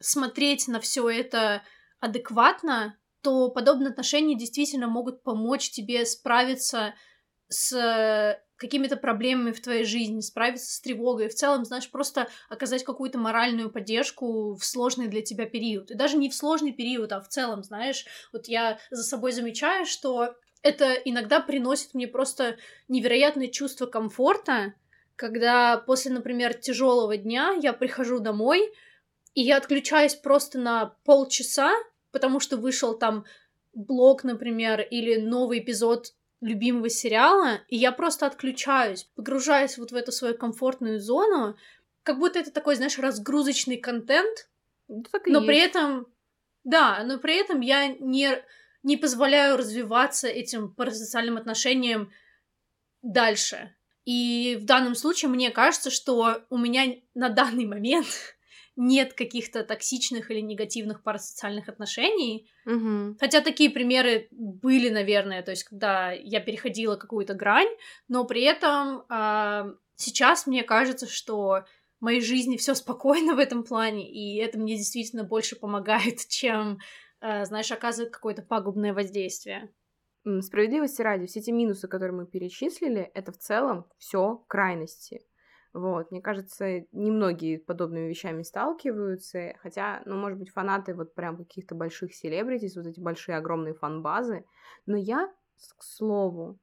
смотреть 0.00 0.68
на 0.68 0.80
все 0.80 1.08
это 1.08 1.62
адекватно, 2.00 2.98
то 3.22 3.50
подобные 3.50 3.90
отношения 3.90 4.36
действительно 4.36 4.88
могут 4.88 5.22
помочь 5.22 5.70
тебе 5.70 6.04
справиться 6.06 6.94
с 7.48 8.40
какими-то 8.60 8.98
проблемами 8.98 9.52
в 9.52 9.62
твоей 9.62 9.84
жизни, 9.84 10.20
справиться 10.20 10.70
с 10.70 10.80
тревогой, 10.80 11.28
в 11.28 11.34
целом, 11.34 11.64
знаешь, 11.64 11.90
просто 11.90 12.28
оказать 12.50 12.84
какую-то 12.84 13.18
моральную 13.18 13.70
поддержку 13.70 14.54
в 14.54 14.64
сложный 14.64 15.08
для 15.08 15.22
тебя 15.22 15.46
период. 15.46 15.90
И 15.90 15.94
даже 15.94 16.18
не 16.18 16.28
в 16.28 16.34
сложный 16.34 16.72
период, 16.72 17.10
а 17.12 17.22
в 17.22 17.28
целом, 17.28 17.64
знаешь, 17.64 18.04
вот 18.34 18.48
я 18.48 18.78
за 18.90 19.02
собой 19.02 19.32
замечаю, 19.32 19.86
что 19.86 20.34
это 20.62 20.92
иногда 20.92 21.40
приносит 21.40 21.94
мне 21.94 22.06
просто 22.06 22.58
невероятное 22.86 23.48
чувство 23.48 23.86
комфорта, 23.86 24.74
когда 25.16 25.78
после, 25.78 26.12
например, 26.12 26.52
тяжелого 26.52 27.16
дня 27.16 27.56
я 27.62 27.72
прихожу 27.72 28.18
домой, 28.18 28.74
и 29.34 29.40
я 29.40 29.56
отключаюсь 29.56 30.14
просто 30.14 30.58
на 30.58 30.96
полчаса, 31.04 31.72
потому 32.12 32.40
что 32.40 32.58
вышел 32.58 32.98
там 32.98 33.24
блог, 33.72 34.22
например, 34.22 34.82
или 34.82 35.16
новый 35.16 35.60
эпизод 35.60 36.12
любимого 36.40 36.88
сериала, 36.88 37.60
и 37.68 37.76
я 37.76 37.92
просто 37.92 38.26
отключаюсь, 38.26 39.04
погружаюсь 39.14 39.76
вот 39.78 39.92
в 39.92 39.94
эту 39.94 40.10
свою 40.12 40.36
комфортную 40.36 40.98
зону, 41.00 41.56
как 42.02 42.18
будто 42.18 42.38
это 42.38 42.50
такой, 42.50 42.76
знаешь, 42.76 42.98
разгрузочный 42.98 43.76
контент, 43.76 44.48
Ну, 44.88 45.02
так 45.02 45.26
но 45.26 45.38
есть. 45.40 45.46
при 45.46 45.58
этом, 45.58 46.06
да, 46.64 47.02
но 47.04 47.18
при 47.18 47.36
этом 47.36 47.60
я 47.60 47.88
не, 47.88 48.42
не 48.82 48.96
позволяю 48.96 49.56
развиваться 49.56 50.28
этим 50.28 50.74
парасоциальным 50.74 51.36
отношениям 51.36 52.10
дальше. 53.02 53.74
И 54.06 54.58
в 54.60 54.64
данном 54.64 54.94
случае 54.94 55.28
мне 55.28 55.50
кажется, 55.50 55.90
что 55.90 56.42
у 56.48 56.56
меня 56.58 56.96
на 57.14 57.28
данный 57.28 57.66
момент 57.66 58.06
нет 58.80 59.12
каких-то 59.12 59.62
токсичных 59.62 60.30
или 60.30 60.40
негативных 60.40 61.02
парасоциальных 61.02 61.68
отношений. 61.68 62.50
Мгм. 62.64 63.18
Хотя 63.20 63.42
такие 63.42 63.68
примеры 63.68 64.26
были, 64.30 64.88
наверное, 64.88 65.42
то 65.42 65.50
есть 65.50 65.64
когда 65.64 66.12
я 66.12 66.40
переходила 66.40 66.96
какую-то 66.96 67.34
грань, 67.34 67.68
но 68.08 68.24
при 68.24 68.42
этом 68.42 69.04
а, 69.10 69.66
сейчас 69.96 70.46
мне 70.46 70.62
кажется, 70.62 71.06
что 71.06 71.64
в 72.00 72.04
моей 72.04 72.22
жизни 72.22 72.56
все 72.56 72.74
спокойно 72.74 73.34
в 73.34 73.38
этом 73.38 73.64
плане, 73.64 74.10
и 74.10 74.38
это 74.38 74.58
мне 74.58 74.76
действительно 74.76 75.24
больше 75.24 75.56
помогает, 75.56 76.18
чем, 76.28 76.78
а, 77.20 77.44
знаешь, 77.44 77.70
оказывает 77.70 78.12
какое-то 78.12 78.40
пагубное 78.40 78.94
воздействие. 78.94 79.70
Справедливости 80.40 81.02
ради, 81.02 81.26
все 81.26 81.40
эти 81.40 81.50
минусы, 81.50 81.86
которые 81.86 82.16
мы 82.16 82.26
перечислили, 82.26 83.10
это 83.14 83.30
в 83.32 83.38
целом 83.38 83.86
все 83.98 84.42
крайности. 84.48 85.22
Вот, 85.72 86.10
мне 86.10 86.20
кажется, 86.20 86.84
немногие 86.90 87.60
подобными 87.60 88.08
вещами 88.08 88.42
сталкиваются, 88.42 89.54
хотя, 89.60 90.02
ну, 90.04 90.16
может 90.16 90.38
быть, 90.38 90.50
фанаты 90.50 90.94
вот 90.94 91.14
прям 91.14 91.36
каких-то 91.36 91.76
больших 91.76 92.14
селебритис, 92.14 92.76
вот 92.76 92.86
эти 92.86 92.98
большие 92.98 93.36
огромные 93.36 93.74
фан-базы, 93.74 94.44
но 94.86 94.96
я, 94.96 95.28
к 95.76 95.82
слову, 95.84 96.58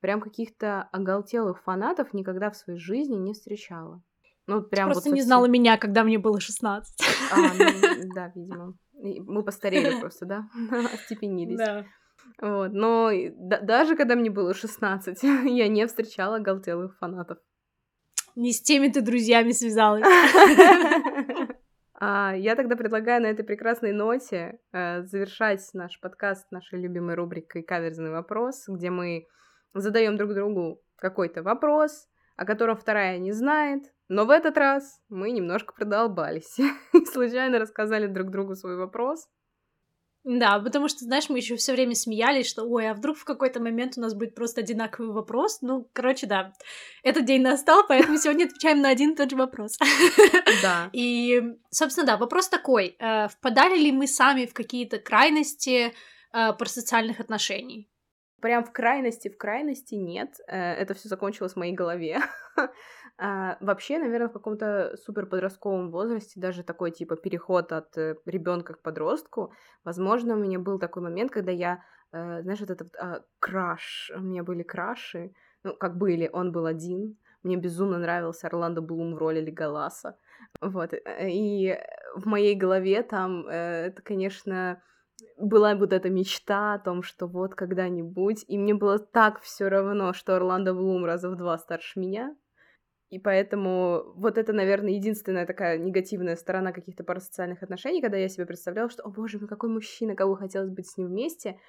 прям 0.00 0.20
каких-то 0.20 0.88
оголтелых 0.92 1.62
фанатов 1.62 2.14
никогда 2.14 2.50
в 2.50 2.56
своей 2.56 2.78
жизни 2.78 3.16
не 3.16 3.34
встречала. 3.34 4.02
Ну, 4.46 4.62
прям 4.62 4.90
Просто 4.90 5.10
вот 5.10 5.16
не 5.16 5.22
знала 5.22 5.46
меня, 5.46 5.76
когда 5.76 6.04
мне 6.04 6.18
было 6.18 6.40
16. 6.40 7.00
А, 7.32 7.36
ну, 7.36 8.14
да, 8.14 8.32
видимо. 8.34 8.74
Мы 8.92 9.44
постарели 9.44 10.00
просто, 10.00 10.24
да? 10.24 10.48
Остепенились. 10.94 11.58
Да. 11.58 11.84
Вот, 12.40 12.72
но 12.72 13.10
даже 13.38 13.96
когда 13.96 14.14
мне 14.14 14.30
было 14.30 14.54
16, 14.54 15.22
я 15.44 15.68
не 15.68 15.86
встречала 15.86 16.36
оголтелых 16.36 16.96
фанатов. 16.98 17.38
Не 18.36 18.52
с 18.52 18.62
теми 18.62 18.88
ты 18.88 19.00
друзьями 19.00 19.52
связалась. 19.52 20.04
А, 21.98 22.34
Я 22.36 22.56
тогда 22.56 22.76
предлагаю 22.76 23.22
на 23.22 23.28
этой 23.28 23.42
прекрасной 23.42 23.92
ноте 23.92 24.58
э, 24.70 25.02
завершать 25.04 25.66
наш 25.72 25.98
подкаст 25.98 26.52
нашей 26.52 26.78
любимой 26.78 27.14
рубрикой 27.14 27.62
«Каверзный 27.62 28.10
вопрос», 28.10 28.64
где 28.68 28.90
мы 28.90 29.26
задаем 29.72 30.18
друг 30.18 30.34
другу 30.34 30.82
какой-то 30.96 31.42
вопрос, 31.42 32.06
о 32.36 32.44
котором 32.44 32.76
вторая 32.76 33.16
не 33.16 33.32
знает, 33.32 33.82
но 34.08 34.26
в 34.26 34.30
этот 34.30 34.58
раз 34.58 35.00
мы 35.08 35.30
немножко 35.30 35.72
продолбались 35.72 36.58
и 36.92 37.04
случайно 37.06 37.58
рассказали 37.58 38.06
друг 38.06 38.30
другу 38.30 38.56
свой 38.56 38.76
вопрос. 38.76 39.26
Да, 40.28 40.58
потому 40.58 40.88
что, 40.88 41.04
знаешь, 41.04 41.28
мы 41.28 41.38
еще 41.38 41.54
все 41.54 41.72
время 41.72 41.94
смеялись, 41.94 42.48
что, 42.48 42.64
ой, 42.64 42.90
а 42.90 42.94
вдруг 42.94 43.16
в 43.16 43.24
какой-то 43.24 43.60
момент 43.60 43.96
у 43.96 44.00
нас 44.00 44.12
будет 44.12 44.34
просто 44.34 44.60
одинаковый 44.60 45.12
вопрос. 45.12 45.58
Ну, 45.62 45.88
короче, 45.92 46.26
да, 46.26 46.52
этот 47.04 47.24
день 47.26 47.42
настал, 47.42 47.86
поэтому 47.86 48.18
сегодня 48.18 48.46
отвечаем 48.46 48.80
на 48.80 48.88
один 48.88 49.12
и 49.12 49.16
тот 49.16 49.30
же 49.30 49.36
вопрос. 49.36 49.78
Да. 50.62 50.90
И, 50.92 51.40
собственно, 51.70 52.06
да, 52.06 52.16
вопрос 52.16 52.48
такой. 52.48 52.96
э, 52.98 53.28
Впадали 53.28 53.78
ли 53.78 53.92
мы 53.92 54.08
сами 54.08 54.46
в 54.46 54.52
какие-то 54.54 54.98
крайности 54.98 55.92
э, 56.32 56.52
парасоциальных 56.54 57.20
отношений? 57.20 57.88
Прям 58.40 58.64
в 58.64 58.72
крайности, 58.72 59.28
в 59.28 59.36
крайности 59.38 59.94
нет. 59.94 60.40
Э, 60.48 60.72
Это 60.72 60.94
все 60.94 61.08
закончилось 61.08 61.52
в 61.52 61.56
моей 61.56 61.72
голове. 61.74 62.18
А, 63.18 63.56
Вообще, 63.60 63.98
наверное, 63.98 64.28
в 64.28 64.32
каком-то 64.32 64.96
супер 64.96 65.26
подростковом 65.26 65.90
возрасте, 65.90 66.40
даже 66.40 66.62
такой 66.62 66.90
типа 66.90 67.16
переход 67.16 67.72
от 67.72 67.96
ребенка 68.26 68.74
к 68.74 68.82
подростку, 68.82 69.52
возможно, 69.84 70.34
у 70.34 70.38
меня 70.38 70.58
был 70.58 70.78
такой 70.78 71.02
момент, 71.02 71.30
когда 71.30 71.50
я, 71.50 71.82
э, 72.12 72.42
знаешь, 72.42 72.60
вот 72.60 72.70
этот 72.70 72.94
а, 72.96 73.22
краш, 73.38 74.12
у 74.14 74.20
меня 74.20 74.42
были 74.42 74.62
краши, 74.62 75.32
ну, 75.64 75.74
как 75.74 75.96
были, 75.96 76.28
он 76.30 76.52
был 76.52 76.66
один, 76.66 77.16
мне 77.42 77.56
безумно 77.56 77.98
нравился 77.98 78.48
Орландо 78.48 78.82
Блум 78.82 79.14
в 79.14 79.18
роли 79.18 79.40
Леголаса, 79.40 80.18
вот, 80.60 80.92
э, 80.92 81.30
и 81.30 81.78
в 82.14 82.26
моей 82.26 82.54
голове 82.54 83.02
там 83.02 83.46
э, 83.48 83.86
это, 83.86 84.02
конечно, 84.02 84.82
была 85.38 85.74
вот 85.74 85.92
эта 85.92 86.10
мечта 86.10 86.74
о 86.74 86.78
том, 86.78 87.02
что 87.02 87.26
вот 87.26 87.54
когда-нибудь, 87.54 88.44
и 88.48 88.58
мне 88.58 88.74
было 88.74 88.98
так 88.98 89.40
все 89.40 89.68
равно, 89.68 90.12
что 90.12 90.36
Орландо 90.36 90.74
Блум 90.74 91.04
раза 91.04 91.30
в 91.30 91.36
два 91.36 91.56
старше 91.58 91.98
меня, 92.00 92.36
и 93.10 93.18
поэтому 93.18 94.12
вот 94.16 94.36
это, 94.36 94.52
наверное, 94.52 94.94
единственная 94.94 95.46
такая 95.46 95.78
негативная 95.78 96.36
сторона 96.36 96.72
каких-то 96.72 97.04
парасоциальных 97.04 97.62
отношений, 97.62 98.02
когда 98.02 98.16
я 98.16 98.28
себе 98.28 98.46
представляла, 98.46 98.90
что, 98.90 99.04
о 99.04 99.10
боже 99.10 99.38
мой, 99.38 99.48
какой 99.48 99.70
мужчина, 99.70 100.16
кого 100.16 100.34
хотелось 100.34 100.70
быть 100.70 100.88
с 100.88 100.96
ним 100.96 101.08
вместе. 101.08 101.60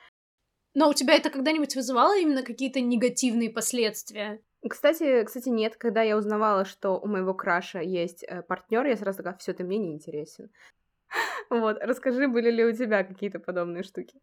Но 0.74 0.90
у 0.90 0.94
тебя 0.94 1.16
это 1.16 1.30
когда-нибудь 1.30 1.76
вызывало 1.76 2.18
именно 2.18 2.44
какие-то 2.44 2.82
негативные 2.82 3.50
последствия? 3.50 4.42
Кстати, 4.68 5.24
кстати, 5.24 5.50
нет, 5.50 5.78
когда 5.78 6.02
я 6.02 6.18
узнавала, 6.18 6.66
что 6.66 7.00
у 7.00 7.08
моего 7.08 7.34
краша 7.34 7.80
есть 7.82 8.26
партнер, 8.48 8.86
я 8.86 8.98
сразу 8.98 9.18
такая, 9.18 9.38
все, 9.38 9.54
ты 9.54 9.64
мне 9.64 9.78
не 9.78 9.94
интересен. 9.94 10.50
Вот, 11.50 11.78
расскажи, 11.82 12.28
были 12.28 12.52
ли 12.52 12.66
у 12.66 12.74
тебя 12.74 13.04
какие-то 13.04 13.40
подобные 13.40 13.84
штуки? 13.84 14.20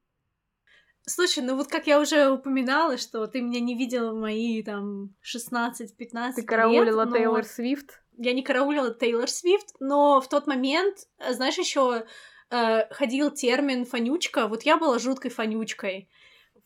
Слушай, 1.07 1.42
ну 1.42 1.57
вот 1.57 1.68
как 1.68 1.86
я 1.86 2.00
уже 2.00 2.30
упоминала, 2.30 2.96
что 2.96 3.26
ты 3.26 3.42
меня 3.42 3.61
не 3.61 3.76
видела 3.76 4.12
в 4.12 4.20
мои 4.20 4.62
там 4.62 5.14
16-15 5.22 6.32
Ты 6.36 6.42
караулила 6.42 7.02
лет, 7.02 7.11
но... 7.11 7.16
Тейлор 7.16 7.44
Свифт? 7.44 8.02
Я 8.16 8.32
не 8.32 8.42
караулила 8.42 8.94
Тейлор 8.94 9.28
Свифт, 9.28 9.74
но 9.80 10.20
в 10.20 10.28
тот 10.28 10.46
момент, 10.46 10.96
э, 11.18 11.34
знаешь, 11.34 11.59
еще 11.59 12.07
э, 12.50 12.94
ходил 12.94 13.30
термин 13.30 13.84
фанючка. 13.84 14.48
Вот 14.48 14.62
я 14.62 14.78
была 14.78 14.98
жуткой 14.98 15.30
фанючкой. 15.30 16.09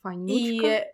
Фанючка? 0.03 0.67
И 0.67 0.85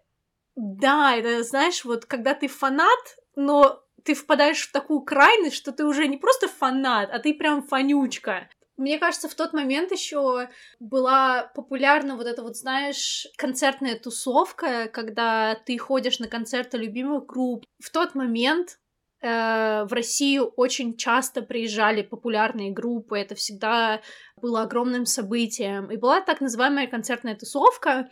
да, 0.56 1.16
это, 1.16 1.42
знаешь, 1.42 1.84
вот 1.84 2.06
когда 2.06 2.34
ты 2.34 2.48
фанат, 2.48 3.18
но 3.36 3.84
ты 4.04 4.14
впадаешь 4.14 4.68
в 4.68 4.72
такую 4.72 5.00
крайность, 5.00 5.56
что 5.56 5.72
ты 5.72 5.84
уже 5.84 6.06
не 6.06 6.16
просто 6.16 6.46
фанат, 6.46 7.10
а 7.10 7.18
ты 7.18 7.34
прям 7.34 7.62
фанючка. 7.62 8.48
Мне 8.76 8.98
кажется, 8.98 9.28
в 9.28 9.34
тот 9.34 9.52
момент 9.52 9.92
еще 9.92 10.48
была 10.80 11.50
популярна 11.54 12.16
вот 12.16 12.26
эта 12.26 12.42
вот, 12.42 12.56
знаешь, 12.56 13.26
концертная 13.36 13.96
тусовка, 13.96 14.88
когда 14.88 15.54
ты 15.54 15.78
ходишь 15.78 16.18
на 16.18 16.26
концерты 16.26 16.76
любимых 16.76 17.26
групп. 17.26 17.64
В 17.78 17.90
тот 17.90 18.16
момент 18.16 18.80
э, 19.20 19.84
в 19.84 19.92
Россию 19.92 20.46
очень 20.56 20.96
часто 20.96 21.42
приезжали 21.42 22.02
популярные 22.02 22.72
группы, 22.72 23.16
это 23.16 23.36
всегда 23.36 24.00
было 24.42 24.62
огромным 24.62 25.06
событием. 25.06 25.90
И 25.92 25.96
была 25.96 26.20
так 26.20 26.40
называемая 26.40 26.88
концертная 26.88 27.36
тусовка. 27.36 28.10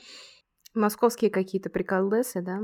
Московские 0.75 1.33
какие-то 1.33 1.71
приколдесы, 1.71 2.41
да? 2.41 2.61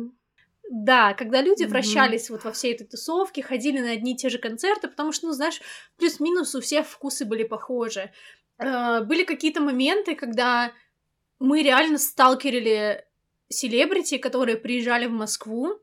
Да, 0.70 1.14
когда 1.14 1.40
люди 1.40 1.62
Мгм. 1.62 1.70
вращались 1.70 2.28
вот 2.30 2.44
во 2.44 2.52
всей 2.52 2.74
этой 2.74 2.86
тусовке, 2.86 3.42
ходили 3.42 3.78
на 3.78 3.92
одни 3.92 4.12
и 4.12 4.16
те 4.16 4.28
же 4.28 4.38
концерты, 4.38 4.88
потому 4.88 5.12
что, 5.12 5.26
ну, 5.28 5.32
знаешь, 5.32 5.60
плюс-минус 5.96 6.54
у 6.54 6.60
всех 6.60 6.86
вкусы 6.86 7.24
были 7.24 7.42
похожи. 7.44 8.12
Э, 8.58 9.00
Были 9.02 9.24
какие-то 9.24 9.60
моменты, 9.60 10.14
когда 10.14 10.72
мы 11.38 11.62
реально 11.62 11.98
сталкерили 11.98 13.04
селебрити, 13.48 14.18
которые 14.18 14.56
приезжали 14.56 15.06
в 15.06 15.12
Москву. 15.12 15.80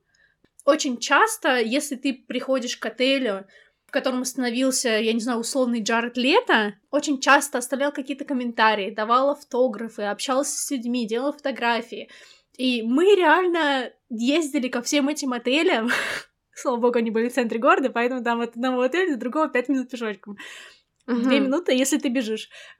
Очень 0.65 0.97
часто, 0.97 1.59
если 1.59 1.95
ты 1.95 2.13
приходишь 2.13 2.77
к 2.77 2.85
отелю, 2.85 3.45
в 3.87 3.91
котором 3.91 4.21
остановился, 4.21 4.89
я 4.89 5.13
не 5.13 5.19
знаю, 5.19 5.39
условный 5.39 5.81
Джаред 5.81 6.17
Лето, 6.17 6.73
очень 6.91 7.19
часто 7.19 7.57
оставлял 7.59 7.91
какие-то 7.91 8.25
комментарии, 8.25 8.89
давал 8.91 9.29
автографы, 9.31 10.03
общался 10.03 10.57
с 10.57 10.71
людьми, 10.71 11.07
делал 11.07 11.33
фотографии. 11.33 12.09
И 12.57 12.81
мы 12.83 13.15
реально 13.15 13.91
ездили 14.09 14.67
ко 14.69 14.81
всем 14.81 15.09
этим 15.09 15.33
отелям. 15.33 15.89
Слава 16.53 16.77
богу, 16.77 16.97
они 16.97 17.11
были 17.11 17.29
в 17.29 17.33
центре 17.33 17.59
города, 17.59 17.89
поэтому 17.89 18.23
там 18.23 18.41
от 18.41 18.51
одного 18.51 18.81
отеля 18.81 19.13
до 19.13 19.19
другого 19.19 19.49
пять 19.49 19.67
минут 19.69 19.89
пешочком. 19.89 20.37
Две 21.05 21.39
минуты, 21.39 21.73
если 21.73 21.99
ты 21.99 22.09
бежишь. 22.09 22.49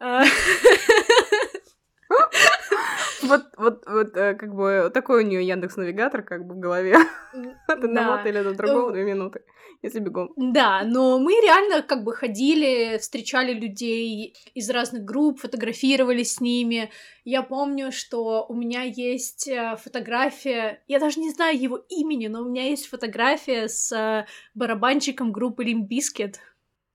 Вот, 3.28 3.46
вот, 3.58 3.84
вот, 3.88 4.18
э, 4.18 4.34
как 4.36 4.54
бы, 4.54 4.92
такой 4.94 5.24
у 5.24 5.28
нее 5.28 5.46
Яндекс 5.46 5.78
Навигатор, 5.78 6.24
как 6.24 6.46
бы 6.46 6.56
в 6.56 6.60
голове. 6.60 6.98
От 7.68 7.84
одного 7.84 8.14
отеля 8.14 8.44
до 8.44 8.54
другого 8.54 8.92
две 8.92 9.04
минуты, 9.04 9.42
если 9.82 10.00
бегом. 10.00 10.34
Да, 10.38 10.84
но 10.84 11.20
мы 11.20 11.34
реально 11.34 11.82
как 11.82 12.04
бы 12.04 12.14
ходили, 12.14 12.98
встречали 12.98 13.54
людей 13.54 14.36
из 14.54 14.70
разных 14.70 15.04
групп, 15.04 15.40
фотографировались 15.40 16.34
с 16.34 16.42
ними. 16.42 16.92
Я 17.24 17.42
помню, 17.42 17.92
что 17.92 18.46
у 18.48 18.54
меня 18.54 18.84
есть 18.84 19.48
э, 19.48 19.76
фотография, 19.78 20.84
я 20.88 21.00
даже 21.00 21.20
не 21.20 21.32
знаю 21.32 21.60
его 21.60 21.78
имени, 21.90 22.28
но 22.28 22.42
у 22.42 22.50
меня 22.50 22.70
есть 22.70 22.88
фотография 22.88 23.68
с 23.68 23.92
э, 23.92 24.26
барабанщиком 24.54 25.32
группы 25.32 25.64
Bizkit. 25.64 26.36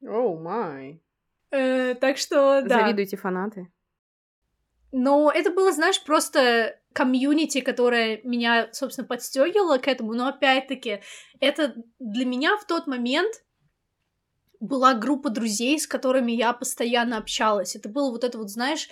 Оу, 0.03 0.37
oh 0.37 0.41
май. 0.41 1.03
Э, 1.51 1.95
так 1.95 2.16
что, 2.16 2.62
да. 2.62 2.81
Завидуйте 2.81 3.16
фанаты. 3.16 3.68
Но 4.93 5.30
это 5.30 5.51
было, 5.51 5.72
знаешь, 5.72 6.03
просто 6.03 6.78
комьюнити, 6.93 7.61
которое 7.61 8.20
меня, 8.24 8.68
собственно, 8.72 9.07
подстегивало 9.07 9.78
к 9.78 9.88
этому. 9.88 10.14
Но 10.14 10.26
опять-таки, 10.28 11.01
это 11.38 11.74
для 11.99 12.24
меня 12.24 12.57
в 12.57 12.66
тот 12.66 12.86
момент 12.86 13.45
была 14.59 14.95
группа 14.95 15.30
друзей, 15.30 15.78
с 15.78 15.86
которыми 15.86 16.32
я 16.32 16.53
постоянно 16.53 17.16
общалась. 17.16 17.76
Это 17.76 17.88
было 17.88 18.11
вот 18.11 18.24
это 18.24 18.38
вот, 18.38 18.51
знаешь... 18.51 18.88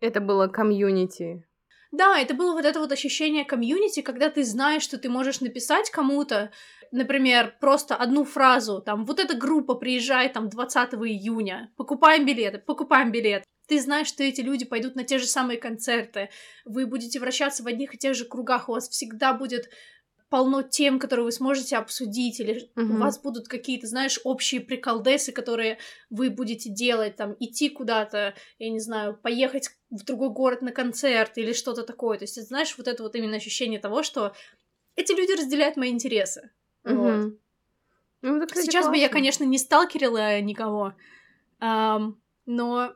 Это 0.00 0.20
было 0.20 0.48
комьюнити. 0.48 1.44
Да, 1.92 2.18
это 2.18 2.32
было 2.34 2.52
вот 2.52 2.64
это 2.64 2.80
вот 2.80 2.90
ощущение 2.90 3.44
комьюнити, 3.44 4.00
когда 4.00 4.30
ты 4.30 4.44
знаешь, 4.44 4.82
что 4.82 4.96
ты 4.96 5.10
можешь 5.10 5.40
написать 5.42 5.90
кому-то, 5.90 6.50
например, 6.90 7.54
просто 7.60 7.94
одну 7.94 8.24
фразу, 8.24 8.80
там, 8.80 9.04
вот 9.04 9.20
эта 9.20 9.36
группа 9.36 9.74
приезжает 9.74 10.32
там 10.32 10.48
20 10.48 10.94
июня, 10.94 11.70
покупаем 11.76 12.24
билеты, 12.24 12.58
покупаем 12.58 13.12
билет. 13.12 13.44
Ты 13.66 13.80
знаешь, 13.80 14.08
что 14.08 14.22
эти 14.22 14.40
люди 14.40 14.64
пойдут 14.64 14.96
на 14.96 15.04
те 15.04 15.18
же 15.18 15.26
самые 15.26 15.58
концерты, 15.58 16.30
вы 16.64 16.86
будете 16.86 17.20
вращаться 17.20 17.62
в 17.62 17.66
одних 17.66 17.94
и 17.94 17.98
тех 17.98 18.14
же 18.14 18.24
кругах, 18.24 18.68
у 18.68 18.72
вас 18.72 18.88
всегда 18.88 19.32
будет 19.32 19.70
полно 20.32 20.62
тем, 20.62 20.98
которые 20.98 21.24
вы 21.24 21.32
сможете 21.32 21.76
обсудить, 21.76 22.40
или 22.40 22.70
mm-hmm. 22.74 22.94
у 22.94 22.96
вас 22.96 23.20
будут 23.20 23.48
какие-то, 23.48 23.86
знаешь, 23.86 24.18
общие 24.24 24.62
приколдесы, 24.62 25.30
которые 25.30 25.76
вы 26.08 26.30
будете 26.30 26.70
делать, 26.70 27.16
там, 27.16 27.36
идти 27.38 27.68
куда-то, 27.68 28.34
я 28.58 28.70
не 28.70 28.80
знаю, 28.80 29.14
поехать 29.14 29.68
в 29.90 30.04
другой 30.04 30.30
город 30.30 30.62
на 30.62 30.72
концерт 30.72 31.36
или 31.36 31.52
что-то 31.52 31.82
такое. 31.82 32.16
То 32.16 32.24
есть, 32.24 32.36
ты 32.36 32.42
знаешь, 32.42 32.74
вот 32.78 32.88
это 32.88 33.02
вот 33.02 33.14
именно 33.14 33.36
ощущение 33.36 33.78
того, 33.78 34.02
что 34.02 34.34
эти 34.96 35.12
люди 35.12 35.32
разделяют 35.38 35.76
мои 35.76 35.90
интересы. 35.90 36.50
Mm-hmm. 36.84 36.94
Вот. 36.94 37.38
Ну, 38.22 38.36
это, 38.38 38.46
кстати, 38.46 38.64
Сейчас 38.64 38.84
классно. 38.84 38.92
бы 38.92 38.98
я, 38.98 39.08
конечно, 39.10 39.44
не 39.44 39.58
сталкерила 39.58 40.40
никого, 40.40 40.94
эм, 41.60 42.22
но 42.46 42.94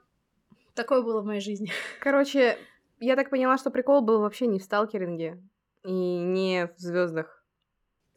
такое 0.76 1.02
было 1.02 1.22
в 1.22 1.26
моей 1.26 1.40
жизни. 1.40 1.72
Короче, 2.00 2.56
я 3.00 3.16
так 3.16 3.30
поняла, 3.30 3.58
что 3.58 3.70
прикол 3.70 4.02
был 4.02 4.20
вообще 4.20 4.46
не 4.46 4.60
в 4.60 4.62
сталкеринге 4.62 5.42
и 5.84 5.90
не 5.90 6.66
в 6.66 6.78
звездах. 6.78 7.44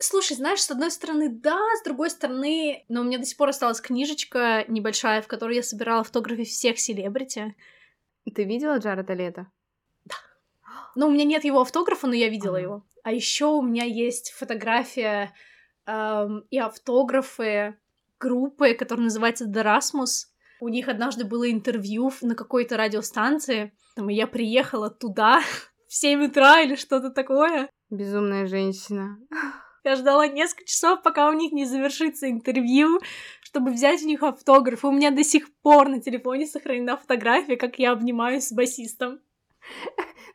Слушай, 0.01 0.38
знаешь, 0.38 0.62
с 0.62 0.72
одной 0.72 0.91
стороны, 0.91 1.30
да, 1.30 1.60
с 1.78 1.84
другой 1.84 2.10
стороны, 2.10 2.86
но 2.88 3.01
у 3.01 3.03
меня 3.03 3.18
до 3.18 3.26
сих 3.26 3.38
пор 3.38 3.49
осталась 3.49 3.82
книжечка 3.82 4.64
небольшая, 4.70 5.22
в 5.22 5.28
которой 5.28 5.57
я 5.57 5.64
собирала 5.64 6.01
автографы 6.01 6.45
всех 6.45 6.80
селебрити. 6.80 7.53
Ты 8.34 8.43
видела 8.45 8.78
Джареда 8.78 9.14
Лето? 9.14 9.47
Да. 10.05 10.16
Ну, 10.95 11.07
у 11.07 11.12
меня 11.12 11.26
нет 11.26 11.43
его 11.43 11.60
автографа, 11.60 12.07
но 12.07 12.14
я 12.14 12.30
видела 12.30 12.57
ага. 12.57 12.64
его. 12.64 12.86
А 13.03 13.12
еще 13.12 13.47
у 13.47 13.62
меня 13.62 13.84
есть 13.84 14.32
фотография 14.32 15.34
эм, 15.86 16.45
и 16.49 16.57
автографы 16.57 17.78
группы, 18.20 18.76
которая 18.76 19.05
называется 19.05 19.45
Derasmus. 19.45 20.28
У 20.62 20.68
них 20.68 20.88
однажды 20.88 21.26
было 21.26 21.49
интервью 21.49 22.12
на 22.22 22.36
какой-то 22.36 22.78
радиостанции, 22.78 23.74
там, 23.95 24.10
и 24.10 24.14
я 24.14 24.28
приехала 24.28 24.89
туда 24.89 25.41
в 25.88 25.93
7 25.93 26.26
утра 26.26 26.62
или 26.62 26.76
что-то 26.76 27.10
такое. 27.10 27.70
Безумная 27.89 28.45
женщина. 28.45 29.18
Я 29.84 29.95
ждала 29.95 30.28
несколько 30.28 30.66
часов, 30.66 31.01
пока 31.01 31.30
у 31.30 31.34
них 31.34 31.51
не 31.51 31.66
завершится 31.66 32.30
интервью, 32.30 32.99
чтобы 33.41 33.72
взять 33.72 34.03
у 34.03 34.07
них 34.07 34.22
автограф. 34.22 34.84
У 34.84 34.91
меня 34.91 35.10
до 35.10 35.24
сих 35.24 35.51
пор 35.62 35.88
на 35.88 36.01
телефоне 36.01 36.45
сохранена 36.45 36.97
фотография, 36.97 37.55
как 37.55 37.80
я 37.80 37.91
обнимаюсь 37.91 38.47
с 38.47 38.51
басистом. 38.51 39.20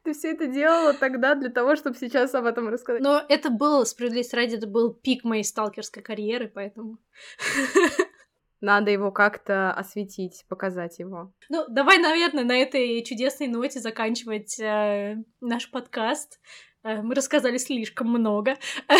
Ты 0.02 0.12
все 0.12 0.32
это 0.32 0.46
делала 0.46 0.92
тогда 0.92 1.34
для 1.34 1.50
того, 1.50 1.76
чтобы 1.76 1.96
сейчас 1.96 2.34
об 2.34 2.44
этом 2.44 2.68
рассказать. 2.68 3.02
Но 3.02 3.22
это 3.28 3.50
был, 3.50 3.86
справедливости 3.86 4.34
ради, 4.34 4.56
это 4.56 4.66
был 4.66 4.92
пик 4.92 5.24
моей 5.24 5.44
сталкерской 5.44 6.02
карьеры, 6.02 6.50
поэтому... 6.54 6.98
Надо 8.60 8.90
его 8.90 9.10
как-то 9.10 9.72
осветить, 9.72 10.44
показать 10.48 10.98
его. 10.98 11.32
Ну, 11.48 11.64
давай, 11.68 11.98
наверное, 11.98 12.44
на 12.44 12.56
этой 12.56 13.02
чудесной 13.02 13.48
ноте 13.48 13.80
заканчивать 13.80 14.58
э, 14.58 15.16
наш 15.40 15.70
подкаст. 15.70 16.40
Э, 16.82 17.02
мы 17.02 17.14
рассказали 17.14 17.58
слишком 17.58 18.08
много. 18.08 18.56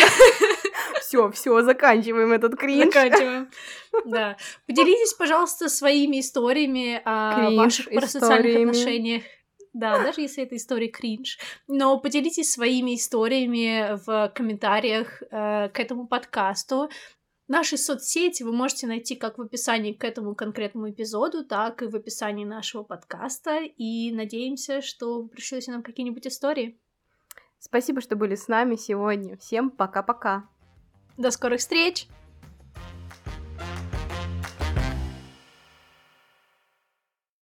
Все, 1.01 1.29
все, 1.29 1.61
заканчиваем 1.61 2.31
этот 2.31 2.55
кринж. 2.55 2.93
Заканчиваем. 2.93 3.49
Да. 4.05 4.37
Поделитесь, 4.67 5.13
пожалуйста, 5.13 5.69
своими 5.69 6.19
историями 6.19 7.01
о 7.05 7.35
кринж, 7.35 7.57
ваших 7.57 7.89
парасоциальных 7.89 8.55
отношениях. 8.57 9.23
Да, 9.73 10.01
даже 10.01 10.21
если 10.21 10.43
это 10.43 10.55
история 10.55 10.87
кринж. 10.87 11.37
Но 11.67 11.99
поделитесь 11.99 12.51
своими 12.51 12.95
историями 12.95 13.97
в 14.05 14.31
комментариях 14.33 15.21
э, 15.21 15.69
к 15.69 15.79
этому 15.79 16.07
подкасту. 16.07 16.89
Наши 17.47 17.77
соцсети 17.77 18.41
вы 18.41 18.51
можете 18.51 18.87
найти 18.87 19.15
как 19.15 19.37
в 19.37 19.41
описании 19.41 19.93
к 19.93 20.03
этому 20.03 20.33
конкретному 20.33 20.89
эпизоду, 20.89 21.45
так 21.45 21.83
и 21.83 21.87
в 21.87 21.95
описании 21.95 22.43
нашего 22.43 22.83
подкаста. 22.83 23.59
И 23.59 24.11
надеемся, 24.11 24.81
что 24.81 25.21
вы 25.21 25.27
пришлете 25.27 25.71
нам 25.71 25.83
какие-нибудь 25.83 26.25
истории. 26.25 26.79
Спасибо, 27.59 28.01
что 28.01 28.15
были 28.15 28.35
с 28.35 28.47
нами 28.47 28.75
сегодня. 28.75 29.37
Всем 29.37 29.69
пока-пока. 29.69 30.49
До 31.17 31.29
скорых 31.29 31.59
встреч! 31.59 32.07